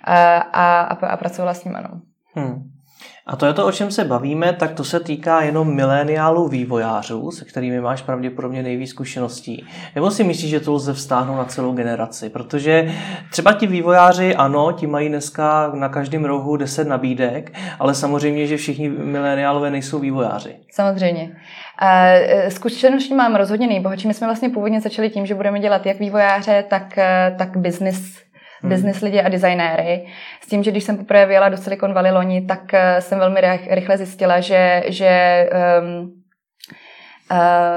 a, 0.04 0.38
a, 0.38 0.82
a 0.82 1.18
pracovala 1.18 1.54
s 1.54 1.64
nimi, 1.64 1.78
ano. 1.78 2.02
Hmm. 2.34 2.75
A 3.28 3.36
to 3.36 3.46
je 3.46 3.54
to, 3.54 3.66
o 3.66 3.72
čem 3.72 3.92
se 3.92 4.04
bavíme, 4.04 4.54
tak 4.54 4.74
to 4.74 4.84
se 4.84 5.00
týká 5.00 5.42
jenom 5.42 5.76
mileniálů 5.76 6.48
vývojářů, 6.48 7.32
se 7.32 7.46
kterými 7.46 7.82
máš 7.82 8.02
pravděpodobně 8.02 8.64
nejvíc 8.64 8.90
zkušeností. 8.90 9.66
Nebo 9.96 10.12
si 10.12 10.24
myslíš, 10.24 10.50
že 10.50 10.60
to 10.60 10.74
lze 10.74 10.94
vztáhnout 10.94 11.38
na 11.38 11.46
celou 11.46 11.74
generaci? 11.74 12.30
Protože 12.30 12.94
třeba 13.32 13.54
ti 13.54 13.68
vývojáři, 13.68 14.36
ano, 14.36 14.72
ti 14.72 14.88
mají 14.88 15.10
dneska 15.10 15.72
na 15.74 15.90
každém 15.90 16.26
rohu 16.26 16.58
10 16.58 16.88
nabídek, 16.88 17.54
ale 17.80 17.96
samozřejmě, 17.96 18.48
že 18.48 18.58
všichni 18.58 18.90
mileniálové 18.90 19.72
nejsou 19.72 20.00
vývojáři. 20.00 20.56
Samozřejmě. 20.72 21.36
E, 21.82 22.52
zkušenosti 22.52 23.14
mám 23.14 23.36
rozhodně 23.36 23.68
nejbohatší. 23.68 24.08
My 24.08 24.14
jsme 24.14 24.28
vlastně 24.28 24.50
původně 24.50 24.82
začali 24.82 25.10
tím, 25.10 25.26
že 25.26 25.36
budeme 25.36 25.60
dělat 25.60 25.86
jak 25.86 26.00
vývojáře, 26.00 26.66
tak, 26.70 26.98
e, 26.98 27.36
tak 27.38 27.58
business 27.58 28.26
hmm. 28.66 28.74
business 28.74 29.02
lidi 29.02 29.22
a 29.22 29.30
designéry. 29.30 30.06
S 30.42 30.48
tím, 30.48 30.64
že 30.64 30.72
když 30.72 30.84
jsem 30.84 30.98
poprvé 30.98 31.26
vyjela 31.26 31.50
do 31.50 31.58
Silicon 31.58 31.94
Valley 31.94 32.12
loni, 32.12 32.42
tak 32.42 32.74
eh, 32.74 33.02
jsem 33.02 33.20
velmi 33.20 33.42
rychle 33.70 33.98
zjistila, 33.98 34.40
že, 34.40 34.84
že 34.88 35.50
um, 35.82 36.25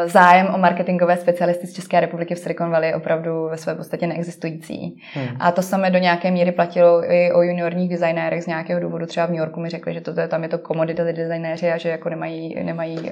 zájem 0.07 0.55
o 0.55 0.59
marketingové 0.59 1.17
specialisty 1.17 1.67
z 1.67 1.73
České 1.73 2.01
republiky 2.01 2.35
v 2.35 2.39
Silicon 2.39 2.71
Valley 2.71 2.89
je 2.89 2.97
opravdu 2.97 3.49
ve 3.51 3.57
své 3.57 3.75
podstatě 3.75 4.07
neexistující. 4.07 5.03
Hmm. 5.15 5.37
A 5.41 5.53
to 5.53 5.63
samé 5.63 5.91
do 5.91 5.99
nějaké 5.99 6.31
míry 6.31 6.53
platilo 6.53 7.13
i 7.13 7.33
o 7.33 7.43
juniorních 7.43 7.91
designérech 7.91 8.43
z 8.43 8.47
nějakého 8.47 8.81
důvodu. 8.81 9.07
Třeba 9.07 9.27
v 9.27 9.31
New 9.31 9.39
Yorku 9.39 9.61
mi 9.61 9.69
řekli, 9.69 9.95
že 9.95 10.01
to, 10.01 10.13
tam 10.29 10.43
je 10.43 10.49
to 10.49 10.59
commodity 10.59 11.03
designéři 11.13 11.71
a 11.71 11.77
že 11.77 11.89
jako 11.89 12.09
nemají, 12.09 12.65
nemají 12.65 12.99
uh, 12.99 13.11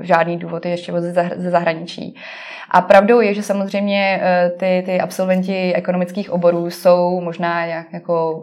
žádný 0.00 0.36
důvod 0.36 0.66
ještě 0.66 0.92
ze, 1.00 1.30
ze 1.36 1.50
zahraničí. 1.50 2.14
A 2.70 2.80
pravdou 2.80 3.20
je, 3.20 3.34
že 3.34 3.42
samozřejmě 3.42 4.20
uh, 4.20 4.58
ty, 4.58 4.82
ty 4.86 5.00
absolventi 5.00 5.74
ekonomických 5.74 6.30
oborů 6.30 6.70
jsou 6.70 7.20
možná 7.20 7.64
jak, 7.64 7.92
jako 7.92 8.42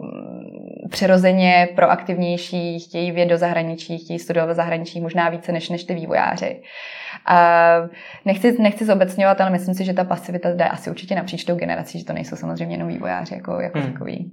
přirozeně 0.90 1.68
proaktivnější, 1.74 2.80
chtějí 2.80 3.12
vědět 3.12 3.30
do 3.30 3.38
zahraničí, 3.38 3.98
chtějí 3.98 4.18
studovat 4.18 4.50
v 4.50 4.54
zahraničí 4.54 5.00
možná 5.00 5.28
více 5.28 5.52
než, 5.52 5.68
než 5.68 5.84
ty 5.84 5.94
vývojáři. 5.94 6.62
A 7.26 7.72
nechci, 8.24 8.62
nechci 8.62 8.84
zobecňovat, 8.84 9.40
ale 9.40 9.50
myslím 9.50 9.74
si, 9.74 9.84
že 9.84 9.92
ta 9.92 10.04
pasivita 10.04 10.50
jde 10.54 10.64
asi 10.64 10.90
určitě 10.90 11.14
napříč 11.14 11.44
tou 11.44 11.56
generací, 11.56 11.98
že 11.98 12.04
to 12.04 12.12
nejsou 12.12 12.36
samozřejmě 12.36 12.74
jenom 12.74 12.88
vývojáři 12.88 13.34
jako, 13.34 13.60
jako 13.60 13.78
hmm. 13.78 13.92
takový. 13.92 14.30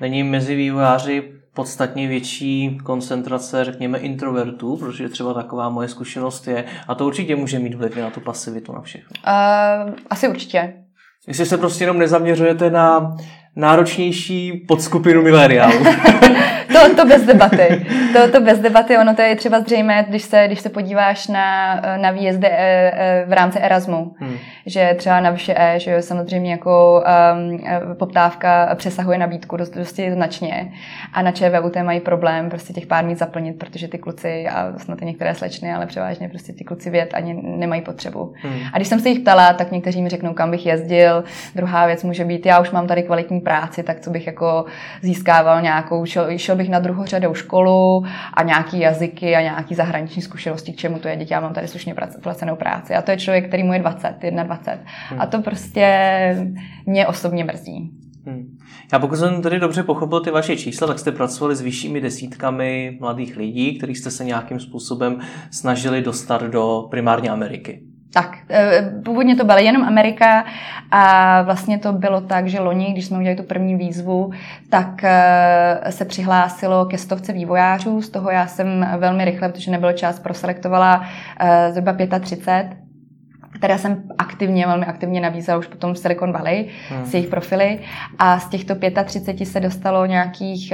Není 0.00 0.22
mezi 0.22 0.54
vývojáři 0.54 1.22
podstatně 1.54 2.08
větší 2.08 2.78
koncentrace, 2.84 3.64
řekněme, 3.64 3.98
introvertů, 3.98 4.76
protože 4.76 5.08
třeba 5.08 5.34
taková 5.34 5.68
moje 5.68 5.88
zkušenost 5.88 6.46
je, 6.48 6.64
a 6.88 6.94
to 6.94 7.06
určitě 7.06 7.36
může 7.36 7.58
mít 7.58 7.74
vliv 7.74 7.96
na 7.96 8.10
tu 8.10 8.20
pasivitu, 8.20 8.72
na 8.72 8.80
všechno. 8.80 9.10
Uh, 9.26 9.94
asi 10.10 10.28
určitě. 10.28 10.74
Jestli 11.28 11.46
se 11.46 11.58
prostě 11.58 11.84
jenom 11.84 11.98
nezaměřujete 11.98 12.70
na 12.70 13.16
náročnější 13.58 14.52
podskupinu 14.52 15.22
mileniálů. 15.22 15.84
to, 16.80 16.96
to 16.96 17.04
bez 17.04 17.22
debaty. 17.22 17.86
To, 18.12 18.32
to 18.32 18.40
bez 18.40 18.58
debaty, 18.58 18.98
ono 18.98 19.14
to 19.14 19.22
je 19.22 19.36
třeba 19.36 19.60
zřejmé, 19.60 20.04
když 20.08 20.22
se, 20.22 20.46
když 20.46 20.60
se 20.60 20.68
podíváš 20.68 21.28
na, 21.28 21.74
na 21.96 22.10
výjezdy 22.10 22.46
eh, 22.46 22.92
eh, 22.94 23.24
v 23.26 23.32
rámci 23.32 23.58
Erasmu, 23.58 24.14
hmm. 24.18 24.36
že 24.66 24.94
třeba 24.98 25.20
na 25.20 25.30
vyše 25.30 25.54
E, 25.56 25.80
že 25.80 25.90
jo, 25.90 26.02
samozřejmě 26.02 26.50
jako 26.50 27.04
um, 27.34 27.96
poptávka 27.96 28.74
přesahuje 28.74 29.18
nabídku 29.18 29.56
dost, 29.56 29.76
dosti 29.76 30.12
značně 30.12 30.72
a 31.12 31.22
na 31.22 31.32
ČVUT 31.32 31.76
mají 31.82 32.00
problém 32.00 32.50
prostě 32.50 32.72
těch 32.72 32.86
pár 32.86 33.04
míst 33.04 33.18
zaplnit, 33.18 33.58
protože 33.58 33.88
ty 33.88 33.98
kluci 33.98 34.48
a 34.48 34.72
snad 34.76 35.02
i 35.02 35.04
některé 35.04 35.34
slečny, 35.34 35.72
ale 35.72 35.86
převážně 35.86 36.28
prostě 36.28 36.52
ty 36.52 36.64
kluci 36.64 36.90
věd 36.90 37.14
ani 37.14 37.40
nemají 37.42 37.82
potřebu. 37.82 38.32
Hmm. 38.36 38.60
A 38.72 38.76
když 38.76 38.88
jsem 38.88 39.00
se 39.00 39.08
jich 39.08 39.20
ptala, 39.20 39.52
tak 39.52 39.72
někteří 39.72 40.02
mi 40.02 40.08
řeknou, 40.08 40.34
kam 40.34 40.50
bych 40.50 40.66
jezdil. 40.66 41.24
Druhá 41.54 41.86
věc 41.86 42.04
může 42.04 42.24
být, 42.24 42.46
já 42.46 42.60
už 42.60 42.70
mám 42.70 42.86
tady 42.86 43.02
kvalitní 43.02 43.40
práci, 43.40 43.82
tak 43.82 44.00
co 44.00 44.10
bych 44.10 44.26
jako 44.26 44.64
získával 45.02 45.62
nějakou, 45.62 46.04
šel, 46.04 46.38
šel 46.38 46.56
bych 46.56 46.67
bych 46.68 46.72
na 46.72 46.78
druhořadou 46.78 47.34
školu 47.34 48.04
a 48.34 48.42
nějaký 48.42 48.80
jazyky 48.80 49.36
a 49.36 49.40
nějaký 49.40 49.74
zahraniční 49.74 50.22
zkušenosti, 50.22 50.72
k 50.72 50.76
čemu 50.76 50.98
to 50.98 51.08
je 51.08 51.16
dítě. 51.16 51.34
Já 51.34 51.40
mám 51.40 51.54
tady 51.54 51.68
slušně 51.68 51.94
placenou 52.22 52.56
práci. 52.56 52.94
A 52.94 53.02
to 53.02 53.10
je 53.10 53.16
člověk, 53.16 53.48
který 53.48 53.62
mu 53.62 53.72
je 53.72 53.78
20, 53.78 54.14
21. 54.20 54.84
Hmm. 55.08 55.20
A 55.20 55.26
to 55.26 55.42
prostě 55.42 55.86
mě 56.86 57.06
osobně 57.06 57.44
mrzí. 57.44 57.90
Hmm. 58.26 58.58
Já 58.92 58.98
pokud 58.98 59.16
jsem 59.16 59.42
tedy 59.42 59.58
dobře 59.58 59.82
pochopil 59.82 60.20
ty 60.20 60.30
vaše 60.30 60.56
čísla, 60.56 60.86
tak 60.86 60.98
jste 60.98 61.12
pracovali 61.12 61.56
s 61.56 61.60
vyššími 61.60 62.00
desítkami 62.00 62.98
mladých 63.00 63.36
lidí, 63.36 63.78
kterých 63.78 63.98
jste 63.98 64.10
se 64.10 64.24
nějakým 64.24 64.60
způsobem 64.60 65.20
snažili 65.50 66.02
dostat 66.02 66.42
do 66.42 66.86
primárně 66.90 67.30
Ameriky. 67.30 67.87
Tak, 68.18 68.38
eh, 68.50 68.92
původně 69.04 69.36
to 69.36 69.44
byla 69.44 69.58
jenom 69.58 69.84
Amerika 69.84 70.44
a 70.90 71.42
vlastně 71.42 71.78
to 71.78 71.92
bylo 71.92 72.20
tak, 72.20 72.48
že 72.48 72.60
loni, 72.60 72.92
když 72.92 73.06
jsme 73.06 73.18
udělali 73.18 73.36
tu 73.36 73.42
první 73.42 73.76
výzvu, 73.76 74.30
tak 74.70 75.04
eh, 75.04 75.80
se 75.90 76.04
přihlásilo 76.04 76.86
ke 76.86 76.98
stovce 76.98 77.32
vývojářů, 77.32 78.02
z 78.02 78.10
toho 78.10 78.30
já 78.30 78.46
jsem 78.46 78.88
velmi 78.98 79.24
rychle, 79.24 79.48
protože 79.48 79.70
nebyl 79.70 79.92
čas, 79.92 80.18
proselektovala 80.18 81.06
eh, 81.40 81.72
zhruba 81.72 81.96
35 82.20 82.88
které 83.58 83.78
jsem 83.78 84.02
aktivně, 84.18 84.66
velmi 84.66 84.86
aktivně 84.86 85.20
nabízela 85.20 85.58
už 85.58 85.66
potom 85.66 85.94
v 85.94 85.98
Silicon 85.98 86.32
Valley 86.32 86.68
hmm. 86.88 87.06
s 87.06 87.14
jejich 87.14 87.28
profily. 87.28 87.78
A 88.18 88.38
z 88.38 88.48
těchto 88.48 88.74
35 89.04 89.46
se 89.46 89.60
dostalo 89.60 90.06
nějakých 90.06 90.72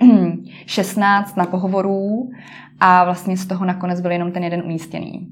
uh, 0.02 0.34
16 0.66 1.36
na 1.36 1.44
pohovorů 1.44 2.30
a 2.80 3.04
vlastně 3.04 3.36
z 3.36 3.46
toho 3.46 3.64
nakonec 3.64 4.00
byl 4.00 4.10
jenom 4.10 4.32
ten 4.32 4.44
jeden 4.44 4.62
umístěný. 4.64 5.28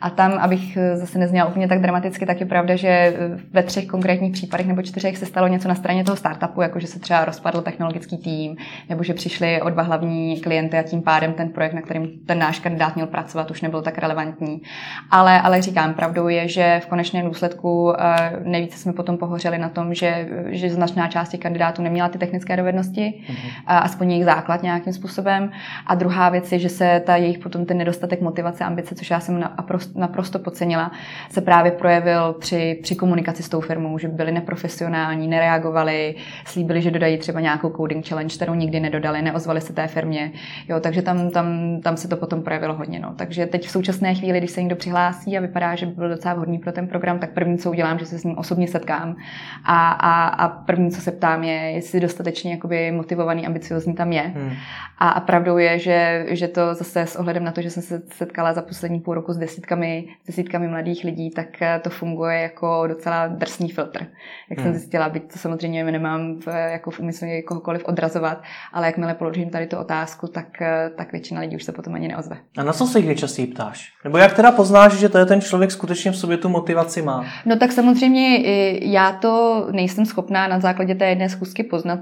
A 0.00 0.10
tam, 0.10 0.32
abych 0.32 0.78
zase 0.94 1.18
nezněla 1.18 1.48
úplně 1.48 1.68
tak 1.68 1.80
dramaticky, 1.80 2.26
tak 2.26 2.40
je 2.40 2.46
pravda, 2.46 2.76
že 2.76 3.16
ve 3.52 3.62
třech 3.62 3.86
konkrétních 3.86 4.32
případech 4.32 4.66
nebo 4.66 4.82
čtyřech 4.82 5.18
se 5.18 5.26
stalo 5.26 5.48
něco 5.48 5.68
na 5.68 5.74
straně 5.74 6.04
toho 6.04 6.16
startupu, 6.16 6.62
jako 6.62 6.80
že 6.80 6.86
se 6.86 7.00
třeba 7.00 7.24
rozpadl 7.24 7.60
technologický 7.60 8.18
tým, 8.18 8.56
nebo 8.88 9.02
že 9.02 9.14
přišli 9.14 9.62
o 9.62 9.70
dva 9.70 9.82
hlavní 9.82 10.40
klienty 10.40 10.78
a 10.78 10.82
tím 10.82 11.02
pádem 11.02 11.32
ten 11.32 11.48
projekt, 11.48 11.72
na 11.72 11.82
kterým 11.82 12.08
ten 12.26 12.38
náš 12.38 12.58
kandidát 12.58 12.94
měl 12.94 13.06
pracovat, 13.06 13.50
už 13.50 13.62
nebyl 13.62 13.82
tak 13.82 13.98
relevantní. 13.98 14.62
Ale, 15.10 15.40
ale 15.40 15.62
říkám, 15.62 15.94
pravdou 15.94 16.28
je, 16.28 16.48
že 16.48 16.80
v 16.84 16.86
konečném 16.86 17.26
důsledku 17.26 17.94
eh, 17.98 18.32
nejvíce 18.44 18.78
jsme 18.78 18.92
potom 18.92 19.18
pohořeli 19.18 19.58
na 19.58 19.68
tom, 19.68 19.94
že, 19.94 20.28
že 20.46 20.70
značná 20.70 21.08
část 21.08 21.28
těch 21.28 21.40
kandidátů 21.40 21.82
neměla 21.82 22.08
ty 22.08 22.18
technické 22.18 22.56
dovednosti, 22.56 23.00
mm-hmm. 23.00 23.34
aspoň 23.66 24.10
jejich 24.10 24.24
základ 24.24 24.62
nějakým 24.62 24.92
způsobem. 24.92 25.50
A 25.86 25.94
druhá 25.94 26.28
věc 26.28 26.52
je, 26.52 26.58
že 26.58 26.68
se 26.68 26.89
ta 27.00 27.16
jejich 27.16 27.38
potom 27.38 27.66
ten 27.66 27.76
nedostatek 27.76 28.20
motivace, 28.20 28.64
ambice, 28.64 28.94
což 28.94 29.10
já 29.10 29.20
jsem 29.20 29.40
naprosto, 29.40 30.00
naprosto 30.00 30.38
podcenila, 30.38 30.92
se 31.30 31.40
právě 31.40 31.72
projevil 31.72 32.32
při, 32.32 32.78
při 32.82 32.94
komunikaci 32.96 33.42
s 33.42 33.48
tou 33.48 33.60
firmou, 33.60 33.98
že 33.98 34.08
byli 34.08 34.32
neprofesionální, 34.32 35.28
nereagovali, 35.28 36.14
slíbili, 36.44 36.82
že 36.82 36.90
dodají 36.90 37.18
třeba 37.18 37.40
nějakou 37.40 37.70
coding 37.70 38.08
challenge, 38.08 38.36
kterou 38.36 38.54
nikdy 38.54 38.80
nedodali, 38.80 39.22
neozvali 39.22 39.60
se 39.60 39.72
té 39.72 39.86
firmě. 39.86 40.32
Jo, 40.68 40.80
takže 40.80 41.02
tam, 41.02 41.30
tam, 41.30 41.80
tam 41.82 41.96
se 41.96 42.08
to 42.08 42.16
potom 42.16 42.42
projevilo 42.42 42.74
hodně. 42.74 42.98
No. 42.98 43.14
Takže 43.16 43.46
teď 43.46 43.66
v 43.66 43.70
současné 43.70 44.14
chvíli, 44.14 44.38
když 44.38 44.50
se 44.50 44.60
někdo 44.60 44.76
přihlásí 44.76 45.38
a 45.38 45.40
vypadá, 45.40 45.74
že 45.74 45.86
by 45.86 45.92
byl 45.92 46.08
docela 46.08 46.34
vhodný 46.34 46.58
pro 46.58 46.72
ten 46.72 46.86
program, 46.86 47.18
tak 47.18 47.30
první, 47.30 47.58
co 47.58 47.70
udělám, 47.70 47.98
že 47.98 48.06
se 48.06 48.18
s 48.18 48.24
ním 48.24 48.38
osobně 48.38 48.68
setkám 48.68 49.16
a, 49.64 49.90
a, 49.90 50.26
a 50.26 50.48
první, 50.48 50.90
co 50.90 51.00
se 51.00 51.12
ptám, 51.12 51.44
je, 51.44 51.52
jestli 51.52 52.00
dostatečně 52.00 52.50
jakoby 52.52 52.92
motivovaný, 52.92 53.46
ambiciozní 53.46 53.94
tam 53.94 54.12
je. 54.12 54.22
Hmm. 54.22 54.52
A, 54.98 55.08
a 55.08 55.20
pravdou 55.20 55.58
je, 55.58 55.78
že, 55.78 56.26
že 56.28 56.48
to 56.48 56.74
zase 56.84 57.00
s 57.00 57.16
ohledem 57.16 57.44
na 57.44 57.52
to, 57.52 57.62
že 57.62 57.70
jsem 57.70 57.82
se 57.82 58.02
setkala 58.12 58.52
za 58.52 58.62
poslední 58.62 59.00
půl 59.00 59.14
roku 59.14 59.32
s 59.32 59.38
desítkami, 59.38 60.04
desítkami 60.26 60.68
mladých 60.68 61.04
lidí, 61.04 61.30
tak 61.30 61.62
eh, 61.62 61.80
to 61.84 61.90
funguje 61.90 62.40
jako 62.40 62.84
docela 62.86 63.26
drsný 63.26 63.70
filtr. 63.70 64.06
Jak 64.50 64.58
hmm. 64.58 64.64
jsem 64.64 64.74
zjistila, 64.74 65.08
byť 65.08 65.32
to 65.32 65.38
samozřejmě 65.38 65.84
nemám 65.84 66.40
v, 66.40 66.46
jako 66.46 66.90
v 66.90 67.00
úmyslu 67.00 67.28
kohokoliv 67.46 67.84
odrazovat, 67.84 68.42
ale 68.72 68.86
jakmile 68.86 69.14
položím 69.14 69.50
tady 69.50 69.66
tu 69.66 69.76
otázku, 69.76 70.26
tak, 70.26 70.62
eh, 70.62 70.90
tak 70.96 71.12
většina 71.12 71.40
lidí 71.40 71.56
už 71.56 71.64
se 71.64 71.72
potom 71.72 71.94
ani 71.94 72.08
neozve. 72.08 72.36
A 72.56 72.62
na 72.62 72.72
co 72.72 72.86
se 72.86 72.98
jich 72.98 73.06
nejčastěji 73.06 73.48
ptáš? 73.48 73.92
Nebo 74.04 74.18
jak 74.18 74.36
teda 74.36 74.52
poznáš, 74.52 74.92
že 74.92 75.08
to 75.08 75.18
je 75.18 75.26
ten 75.26 75.40
člověk 75.40 75.70
skutečně 75.70 76.10
v 76.10 76.16
sobě 76.16 76.36
tu 76.36 76.48
motivaci 76.48 77.02
má? 77.02 77.24
No 77.46 77.56
tak 77.56 77.72
samozřejmě 77.72 78.38
já 78.82 79.12
to 79.12 79.66
nejsem 79.72 80.06
schopná 80.06 80.48
na 80.48 80.60
základě 80.60 80.94
té 80.94 81.08
jedné 81.08 81.28
schůzky 81.28 81.62
poznat. 81.62 82.00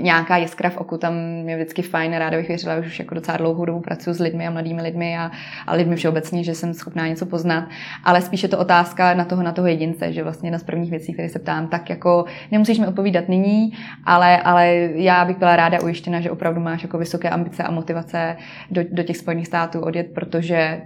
Nějaká 0.00 0.36
jiskra 0.36 0.70
v 0.70 0.76
oku 0.76 0.98
tam 0.98 1.14
je 1.48 1.56
vždycky 1.56 1.82
fajn, 1.82 2.12
ráda 2.12 2.36
bych 2.36 2.48
věřila, 2.48 2.76
už 2.76 2.98
jako 2.98 3.14
docela 3.14 3.36
dlouhou 3.36 3.64
dobu 3.64 3.80
pracuji 3.80 4.14
s 4.18 4.20
lidmi 4.20 4.46
a 4.46 4.50
mladými 4.50 4.82
lidmi 4.82 5.18
a, 5.18 5.30
a 5.66 5.74
lidmi 5.74 5.96
všeobecně, 5.96 6.44
že 6.44 6.54
jsem 6.54 6.74
schopná 6.74 7.06
něco 7.06 7.26
poznat, 7.26 7.68
ale 8.04 8.22
spíš 8.22 8.42
je 8.42 8.48
to 8.48 8.58
otázka 8.58 9.14
na 9.14 9.24
toho, 9.24 9.42
na 9.42 9.52
toho 9.52 9.66
jedince, 9.66 10.12
že 10.12 10.22
vlastně 10.22 10.46
jedna 10.46 10.58
z 10.58 10.62
prvních 10.62 10.90
věcí, 10.90 11.12
které 11.12 11.28
se 11.28 11.38
ptám, 11.38 11.68
tak 11.68 11.90
jako 11.90 12.24
nemusíš 12.50 12.78
mi 12.78 12.86
odpovídat 12.86 13.28
nyní, 13.28 13.72
ale, 14.04 14.42
ale 14.42 14.68
já 14.94 15.24
bych 15.24 15.36
byla 15.36 15.56
ráda 15.56 15.82
ujištěna, 15.82 16.20
že 16.20 16.30
opravdu 16.30 16.60
máš 16.60 16.82
jako 16.82 16.98
vysoké 16.98 17.30
ambice 17.30 17.62
a 17.62 17.70
motivace 17.70 18.36
do, 18.70 18.82
do 18.92 19.02
těch 19.02 19.16
Spojených 19.16 19.46
států 19.46 19.80
odjet, 19.80 20.06
protože 20.14 20.80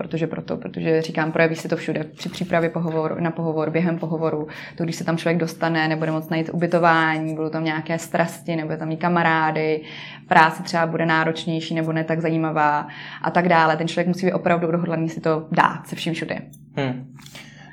protože 0.00 0.26
proto, 0.26 0.56
protože 0.56 1.02
říkám, 1.02 1.32
projeví 1.32 1.56
se 1.56 1.68
to 1.68 1.76
všude 1.76 2.04
při 2.04 2.28
přípravě 2.28 2.70
pohovoru, 2.70 3.20
na 3.20 3.30
pohovor, 3.30 3.70
během 3.70 3.98
pohovoru, 3.98 4.48
to, 4.76 4.84
když 4.84 4.96
se 4.96 5.04
tam 5.04 5.16
člověk 5.16 5.38
dostane, 5.38 5.88
nebude 5.88 6.12
moc 6.12 6.28
najít 6.28 6.50
ubytování, 6.52 7.34
budou 7.34 7.48
tam 7.48 7.64
nějaké 7.64 7.98
strasti, 7.98 8.56
nebo 8.56 8.76
tam 8.76 8.88
mít 8.88 9.00
kamarády, 9.00 9.80
práce 10.28 10.62
třeba 10.62 10.86
bude 10.86 11.06
náročnější 11.06 11.74
nebo 11.74 11.92
ne 11.92 12.04
tak 12.04 12.20
zajímavá 12.20 12.88
a 13.22 13.30
tak 13.30 13.48
dále. 13.48 13.76
Ten 13.76 13.88
člověk 13.88 14.06
musí 14.06 14.26
být 14.26 14.32
opravdu 14.32 14.68
odhodlaný 14.68 15.08
si 15.08 15.20
to 15.20 15.46
dát 15.50 15.86
se 15.86 15.96
vším 15.96 16.14
všude. 16.14 16.38
Hmm. 16.76 17.14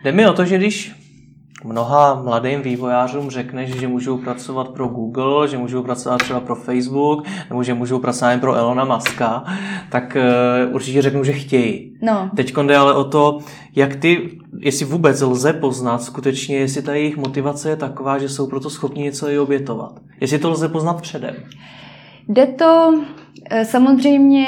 Jde 0.04 0.12
mi 0.12 0.28
o 0.28 0.34
to, 0.34 0.46
že 0.46 0.58
když 0.58 1.07
mnoha 1.64 2.22
mladým 2.24 2.62
vývojářům 2.62 3.30
řekneš, 3.30 3.80
že 3.80 3.88
můžou 3.88 4.18
pracovat 4.18 4.70
pro 4.70 4.88
Google, 4.88 5.48
že 5.48 5.58
můžou 5.58 5.84
pracovat 5.84 6.18
třeba 6.18 6.40
pro 6.40 6.56
Facebook, 6.56 7.26
nebo 7.50 7.64
že 7.64 7.74
můžou 7.74 8.00
pracovat 8.00 8.40
pro 8.40 8.54
Elona 8.54 8.86
Muska, 8.86 9.44
tak 9.90 10.18
uh, 10.70 10.76
určitě 10.76 11.02
řeknou, 11.02 11.24
že 11.24 11.34
chtějí. 11.34 11.98
No. 12.02 12.30
Teď 12.36 12.54
jde 12.58 12.78
ale 12.78 12.94
o 12.94 13.04
to, 13.04 13.40
jak 13.76 13.96
ty, 13.96 14.40
jestli 14.60 14.86
vůbec 14.86 15.22
lze 15.22 15.54
poznat 15.54 16.04
skutečně, 16.04 16.58
jestli 16.58 16.82
ta 16.82 16.94
jejich 16.94 17.18
motivace 17.18 17.70
je 17.70 17.76
taková, 17.76 18.18
že 18.18 18.30
jsou 18.30 18.48
proto 18.48 18.70
schopni 18.70 19.04
něco 19.04 19.30
i 19.30 19.40
obětovat. 19.40 20.00
Jestli 20.22 20.40
to 20.40 20.50
lze 20.50 20.70
poznat 20.70 21.02
předem. 21.02 21.36
Jde 22.30 22.46
to 22.48 22.94
eh, 23.50 23.66
samozřejmě 23.66 24.48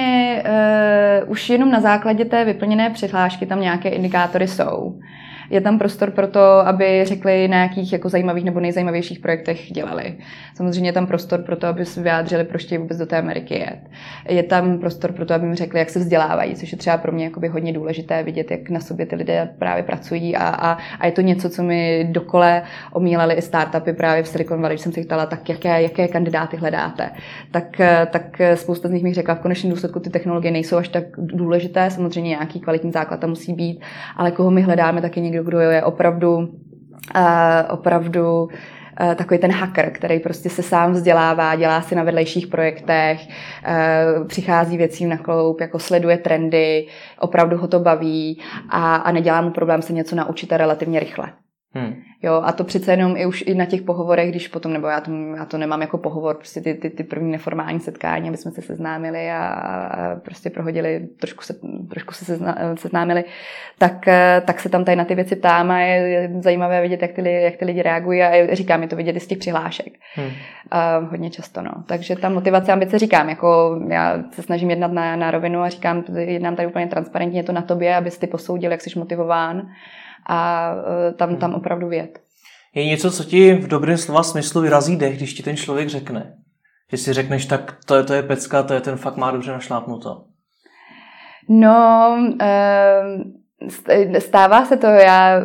uh, 1.23 1.31
už 1.31 1.49
jenom 1.49 1.71
na 1.71 1.79
základě 1.79 2.25
té 2.25 2.45
vyplněné 2.45 2.89
přihlášky, 2.89 3.45
tam 3.45 3.61
nějaké 3.61 3.89
indikátory 3.89 4.47
jsou 4.47 4.99
je 5.49 5.61
tam 5.61 5.79
prostor 5.79 6.11
pro 6.11 6.27
to, 6.27 6.39
aby 6.41 7.05
řekli, 7.05 7.47
na 7.47 7.61
jakých 7.61 7.93
jako 7.93 8.09
zajímavých 8.09 8.45
nebo 8.45 8.59
nejzajímavějších 8.59 9.19
projektech 9.19 9.71
dělali. 9.71 10.15
Samozřejmě 10.55 10.89
je 10.89 10.93
tam 10.93 11.07
prostor 11.07 11.41
pro 11.41 11.55
to, 11.55 11.67
aby 11.67 11.85
se 11.85 12.01
vyjádřili, 12.01 12.43
proč 12.43 12.63
chtějí 12.63 12.79
vůbec 12.79 12.97
do 12.97 13.05
té 13.05 13.17
Ameriky 13.17 13.53
jet. 13.53 13.79
Je 14.29 14.43
tam 14.43 14.79
prostor 14.79 15.11
pro 15.11 15.25
to, 15.25 15.33
aby 15.33 15.45
mi 15.45 15.55
řekli, 15.55 15.79
jak 15.79 15.89
se 15.89 15.99
vzdělávají, 15.99 16.55
což 16.55 16.71
je 16.71 16.77
třeba 16.77 16.97
pro 16.97 17.11
mě 17.11 17.31
hodně 17.51 17.73
důležité 17.73 18.23
vidět, 18.23 18.51
jak 18.51 18.69
na 18.69 18.79
sobě 18.79 19.05
ty 19.05 19.15
lidé 19.15 19.49
právě 19.59 19.83
pracují 19.83 20.35
a, 20.35 20.47
a, 20.47 20.77
a 20.99 21.05
je 21.05 21.11
to 21.11 21.21
něco, 21.21 21.49
co 21.49 21.63
mi 21.63 22.07
dokole 22.11 22.61
omílali 22.93 23.33
i 23.33 23.41
startupy 23.41 23.93
právě 23.93 24.23
v 24.23 24.27
Silicon 24.27 24.61
Valley, 24.61 24.75
když 24.75 24.81
jsem 24.81 24.91
se 24.91 25.01
ptala, 25.01 25.25
tak 25.25 25.49
jaké, 25.49 25.81
jaké 25.81 26.07
kandidáty 26.07 26.57
hledáte. 26.57 27.09
Tak, 27.51 27.81
tak 28.11 28.41
spousta 28.55 28.87
z 28.87 28.91
nich 28.91 29.03
mi 29.03 29.13
řekla, 29.13 29.35
v 29.35 29.39
konečném 29.39 29.71
důsledku 29.71 29.99
ty 29.99 30.09
technologie 30.09 30.51
nejsou 30.51 30.77
až 30.77 30.87
tak 30.87 31.03
důležité, 31.17 31.91
samozřejmě 31.91 32.29
nějaký 32.29 32.59
kvalitní 32.59 32.91
základ 32.91 33.19
tam 33.19 33.29
musí 33.29 33.53
být, 33.53 33.81
ale 34.17 34.31
koho 34.31 34.51
my 34.51 34.61
hledáme, 34.61 35.01
tak 35.01 35.17
je 35.17 35.23
někdo, 35.23 35.38
kdo 35.43 35.59
je 35.59 35.83
opravdu, 35.83 36.37
uh, 36.37 36.47
opravdu 37.69 38.43
uh, 38.43 38.49
takový 39.15 39.39
ten 39.39 39.51
hacker, 39.51 39.91
který 39.91 40.19
prostě 40.19 40.49
se 40.49 40.63
sám 40.63 40.91
vzdělává, 40.91 41.55
dělá 41.55 41.81
si 41.81 41.95
na 41.95 42.03
vedlejších 42.03 42.47
projektech, 42.47 43.27
uh, 43.27 44.27
přichází 44.27 44.77
věcím 44.77 45.09
na 45.09 45.17
kloup, 45.17 45.61
jako 45.61 45.79
sleduje 45.79 46.17
trendy, 46.17 46.87
opravdu 47.19 47.57
ho 47.57 47.67
to 47.67 47.79
baví 47.79 48.41
a, 48.69 48.95
a 48.95 49.11
nedělá 49.11 49.41
mu 49.41 49.51
problém 49.51 49.81
se 49.81 49.93
něco 49.93 50.15
naučit 50.15 50.51
relativně 50.51 50.99
rychle. 50.99 51.33
Hmm. 51.73 51.95
Jo, 52.21 52.41
a 52.45 52.51
to 52.51 52.63
přece 52.63 52.91
jenom 52.91 53.17
i 53.17 53.25
už 53.25 53.43
i 53.47 53.55
na 53.55 53.65
těch 53.65 53.81
pohovorech, 53.81 54.29
když 54.29 54.47
potom, 54.47 54.73
nebo 54.73 54.87
já 54.87 55.01
to, 55.01 55.11
já 55.37 55.45
to 55.45 55.57
nemám 55.57 55.81
jako 55.81 55.97
pohovor, 55.97 56.35
prostě 56.35 56.61
ty, 56.61 56.73
ty, 56.73 56.89
ty 56.89 57.03
první 57.03 57.31
neformální 57.31 57.79
setkání, 57.79 58.27
aby 58.27 58.37
jsme 58.37 58.51
se 58.51 58.61
seznámili 58.61 59.31
a, 59.31 59.47
a 59.47 60.15
prostě 60.15 60.49
prohodili, 60.49 61.07
trošku 61.19 61.43
se, 61.43 61.55
trošku 61.89 62.13
se 62.13 62.25
sezná, 62.25 62.57
seznámili, 62.75 63.23
tak, 63.77 64.05
tak 64.45 64.59
se 64.59 64.69
tam 64.69 64.85
tady 64.85 64.95
na 64.95 65.05
ty 65.05 65.15
věci 65.15 65.35
ptám 65.35 65.71
a 65.71 65.79
je, 65.79 65.95
je 65.95 66.31
zajímavé 66.39 66.81
vidět, 66.81 67.01
jak 67.01 67.11
ty, 67.11 67.31
jak 67.31 67.55
ty 67.55 67.65
lidi 67.65 67.81
reagují 67.81 68.21
a 68.21 68.55
říká 68.55 68.77
mi 68.77 68.87
to 68.87 68.95
vidět 68.95 69.15
i 69.15 69.19
z 69.19 69.27
těch 69.27 69.37
přihlášek. 69.37 69.93
Hmm. 70.15 70.31
A 70.71 70.97
hodně 70.97 71.29
často, 71.29 71.61
no. 71.61 71.71
Takže 71.85 72.15
ta 72.15 72.29
motivace, 72.29 72.71
ambice 72.71 72.99
říkám, 72.99 73.29
jako 73.29 73.79
já 73.87 74.23
se 74.31 74.41
snažím 74.41 74.69
jednat 74.69 74.91
na, 74.91 75.15
na 75.15 75.31
rovinu 75.31 75.59
a 75.59 75.69
říkám, 75.69 76.03
jednám 76.17 76.55
tady 76.55 76.67
úplně 76.67 76.87
transparentně, 76.87 77.39
je 77.39 77.43
to 77.43 77.51
na 77.51 77.61
tobě, 77.61 77.95
abys 77.95 78.17
ty 78.17 78.27
posoudil, 78.27 78.71
jak 78.71 78.81
jsi 78.81 78.99
motivován 78.99 79.69
a 80.27 80.71
e, 81.09 81.13
tam, 81.13 81.35
tam 81.35 81.53
opravdu 81.53 81.87
věd. 81.87 82.19
Je 82.75 82.85
něco, 82.85 83.11
co 83.11 83.23
ti 83.23 83.53
v 83.53 83.67
dobrém 83.67 83.97
slova 83.97 84.23
smyslu 84.23 84.61
vyrazí 84.61 84.95
dech, 84.95 85.17
když 85.17 85.33
ti 85.33 85.43
ten 85.43 85.57
člověk 85.57 85.89
řekne? 85.89 86.35
Že 86.91 86.97
si 86.97 87.13
řekneš, 87.13 87.45
tak 87.45 87.77
to 87.85 87.95
je, 87.95 88.03
to 88.03 88.13
je 88.13 88.23
pecka, 88.23 88.63
to 88.63 88.73
je 88.73 88.81
ten 88.81 88.97
fakt 88.97 89.17
má 89.17 89.31
dobře 89.31 89.51
našlápnuto. 89.51 90.23
No, 91.49 92.17
stává 94.19 94.65
se 94.65 94.77
to. 94.77 94.87
Já, 94.87 95.41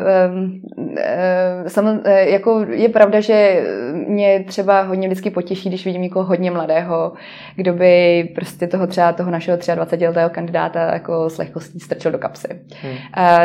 jako 2.06 2.66
je 2.70 2.88
pravda, 2.88 3.20
že 3.20 3.66
mě 3.92 4.44
třeba 4.46 4.82
hodně 4.82 5.08
vždycky 5.08 5.30
potěší, 5.30 5.68
když 5.68 5.84
vidím 5.84 6.02
někoho 6.02 6.24
hodně 6.24 6.50
mladého, 6.50 7.12
kdo 7.56 7.72
by 7.72 8.24
prostě 8.34 8.66
toho 8.66 8.86
třeba 8.86 9.12
toho 9.12 9.30
našeho 9.30 9.58
23-letého 9.58 10.30
kandidáta 10.30 10.92
jako 10.92 11.30
s 11.30 11.38
lehkostí 11.38 11.80
strčil 11.80 12.12
do 12.12 12.18
kapsy. 12.18 12.48
Hmm. 12.82 12.96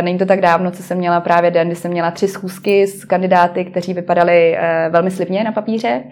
Není 0.01 0.17
to 0.17 0.25
tak 0.25 0.41
dávno, 0.41 0.71
co 0.71 0.83
jsem 0.83 0.97
měla 0.97 1.19
právě 1.19 1.51
den, 1.51 1.67
kdy 1.67 1.75
jsem 1.75 1.91
měla 1.91 2.11
tři 2.11 2.27
schůzky 2.27 2.87
s 2.87 3.05
kandidáty, 3.05 3.65
kteří 3.65 3.93
vypadali 3.93 4.57
velmi 4.89 5.11
slibně 5.11 5.43
na 5.43 5.51
papíře 5.51 6.03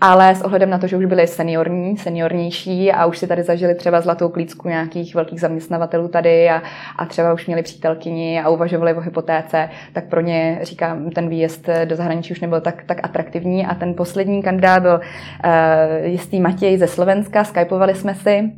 ale 0.00 0.34
s 0.34 0.42
ohledem 0.42 0.70
na 0.70 0.78
to, 0.78 0.86
že 0.86 0.96
už 0.96 1.04
byli 1.04 1.26
seniorní, 1.26 1.96
seniornější 1.96 2.92
a 2.92 3.06
už 3.06 3.18
si 3.18 3.26
tady 3.26 3.42
zažili 3.42 3.74
třeba 3.74 4.00
zlatou 4.00 4.28
klícku 4.28 4.68
nějakých 4.68 5.14
velkých 5.14 5.40
zaměstnavatelů 5.40 6.08
tady 6.08 6.50
a, 6.50 6.62
a 6.96 7.06
třeba 7.06 7.32
už 7.32 7.46
měli 7.46 7.62
přítelkyni 7.94 8.40
a 8.40 8.48
uvažovali 8.48 8.94
o 8.94 9.00
hypotéce, 9.00 9.68
tak 9.92 10.08
pro 10.08 10.20
ně, 10.20 10.58
říkám, 10.62 11.10
ten 11.10 11.28
výjezd 11.28 11.68
do 11.84 11.96
zahraničí 11.96 12.32
už 12.32 12.40
nebyl 12.40 12.60
tak, 12.60 12.84
tak 12.86 12.98
atraktivní. 13.02 13.66
A 13.66 13.74
ten 13.74 13.94
poslední 13.94 14.42
kandidát 14.42 14.82
byl 14.82 15.00
uh, 15.00 16.06
jistý 16.06 16.40
Matěj 16.40 16.78
ze 16.78 16.86
Slovenska, 16.86 17.44
skypovali 17.44 17.94
jsme 17.94 18.14
si. 18.14 18.52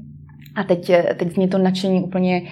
A 0.56 0.64
teď, 0.64 0.92
teď 1.16 1.36
mě 1.36 1.48
to 1.48 1.58
nadšení 1.58 2.02
úplně 2.02 2.42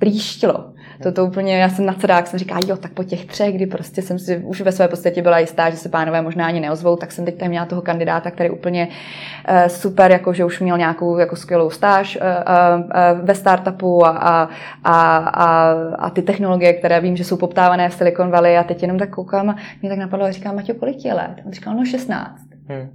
příštilo. 0.00 0.72
To, 1.02 1.12
to 1.12 1.26
úplně, 1.26 1.58
já 1.58 1.68
jsem 1.68 1.86
na 1.86 1.92
cedák, 1.92 2.26
jsem 2.26 2.38
říká, 2.38 2.58
jo, 2.66 2.76
tak 2.76 2.92
po 2.92 3.04
těch 3.04 3.26
třech, 3.26 3.54
kdy 3.54 3.66
prostě 3.66 4.02
jsem 4.02 4.18
si 4.18 4.38
už 4.38 4.60
ve 4.60 4.72
své 4.72 4.88
podstatě 4.88 5.22
byla 5.22 5.38
jistá, 5.38 5.70
že 5.70 5.76
se 5.76 5.88
pánové 5.88 6.22
možná 6.22 6.46
ani 6.46 6.60
neozvou, 6.60 6.96
tak 6.96 7.12
jsem 7.12 7.24
teď 7.24 7.38
tam 7.38 7.48
měla 7.48 7.66
toho 7.66 7.82
kandidáta, 7.82 8.30
který 8.30 8.50
úplně 8.50 8.88
uh, 8.88 9.66
super, 9.66 10.10
jako 10.10 10.32
že 10.32 10.44
už 10.44 10.60
měl 10.60 10.78
nějakou 10.78 11.18
jako 11.18 11.36
skvělou 11.36 11.70
stáž 11.70 12.16
uh, 12.16 12.22
uh, 12.22 13.26
ve 13.26 13.34
startupu 13.34 14.06
a, 14.06 14.10
a, 14.10 14.48
a, 14.84 15.16
a, 15.16 15.72
a 15.98 16.10
ty 16.10 16.22
technologie, 16.22 16.72
které 16.72 17.00
vím, 17.00 17.16
že 17.16 17.24
jsou 17.24 17.36
poptávané 17.36 17.88
v 17.88 17.94
Silicon 17.94 18.30
Valley 18.30 18.58
a 18.58 18.64
teď 18.64 18.82
jenom 18.82 18.98
tak 18.98 19.10
koukám 19.10 19.50
a 19.50 19.56
mě 19.82 19.90
tak 19.90 19.98
napadlo 19.98 20.26
a 20.26 20.30
říkám, 20.30 20.56
Matěj, 20.56 20.74
kolik 20.74 21.04
je 21.04 21.14
let? 21.14 21.34
On 21.46 21.52
říkal, 21.52 21.74
no 21.74 21.84
16. 21.84 22.40
Hmm. 22.68 22.88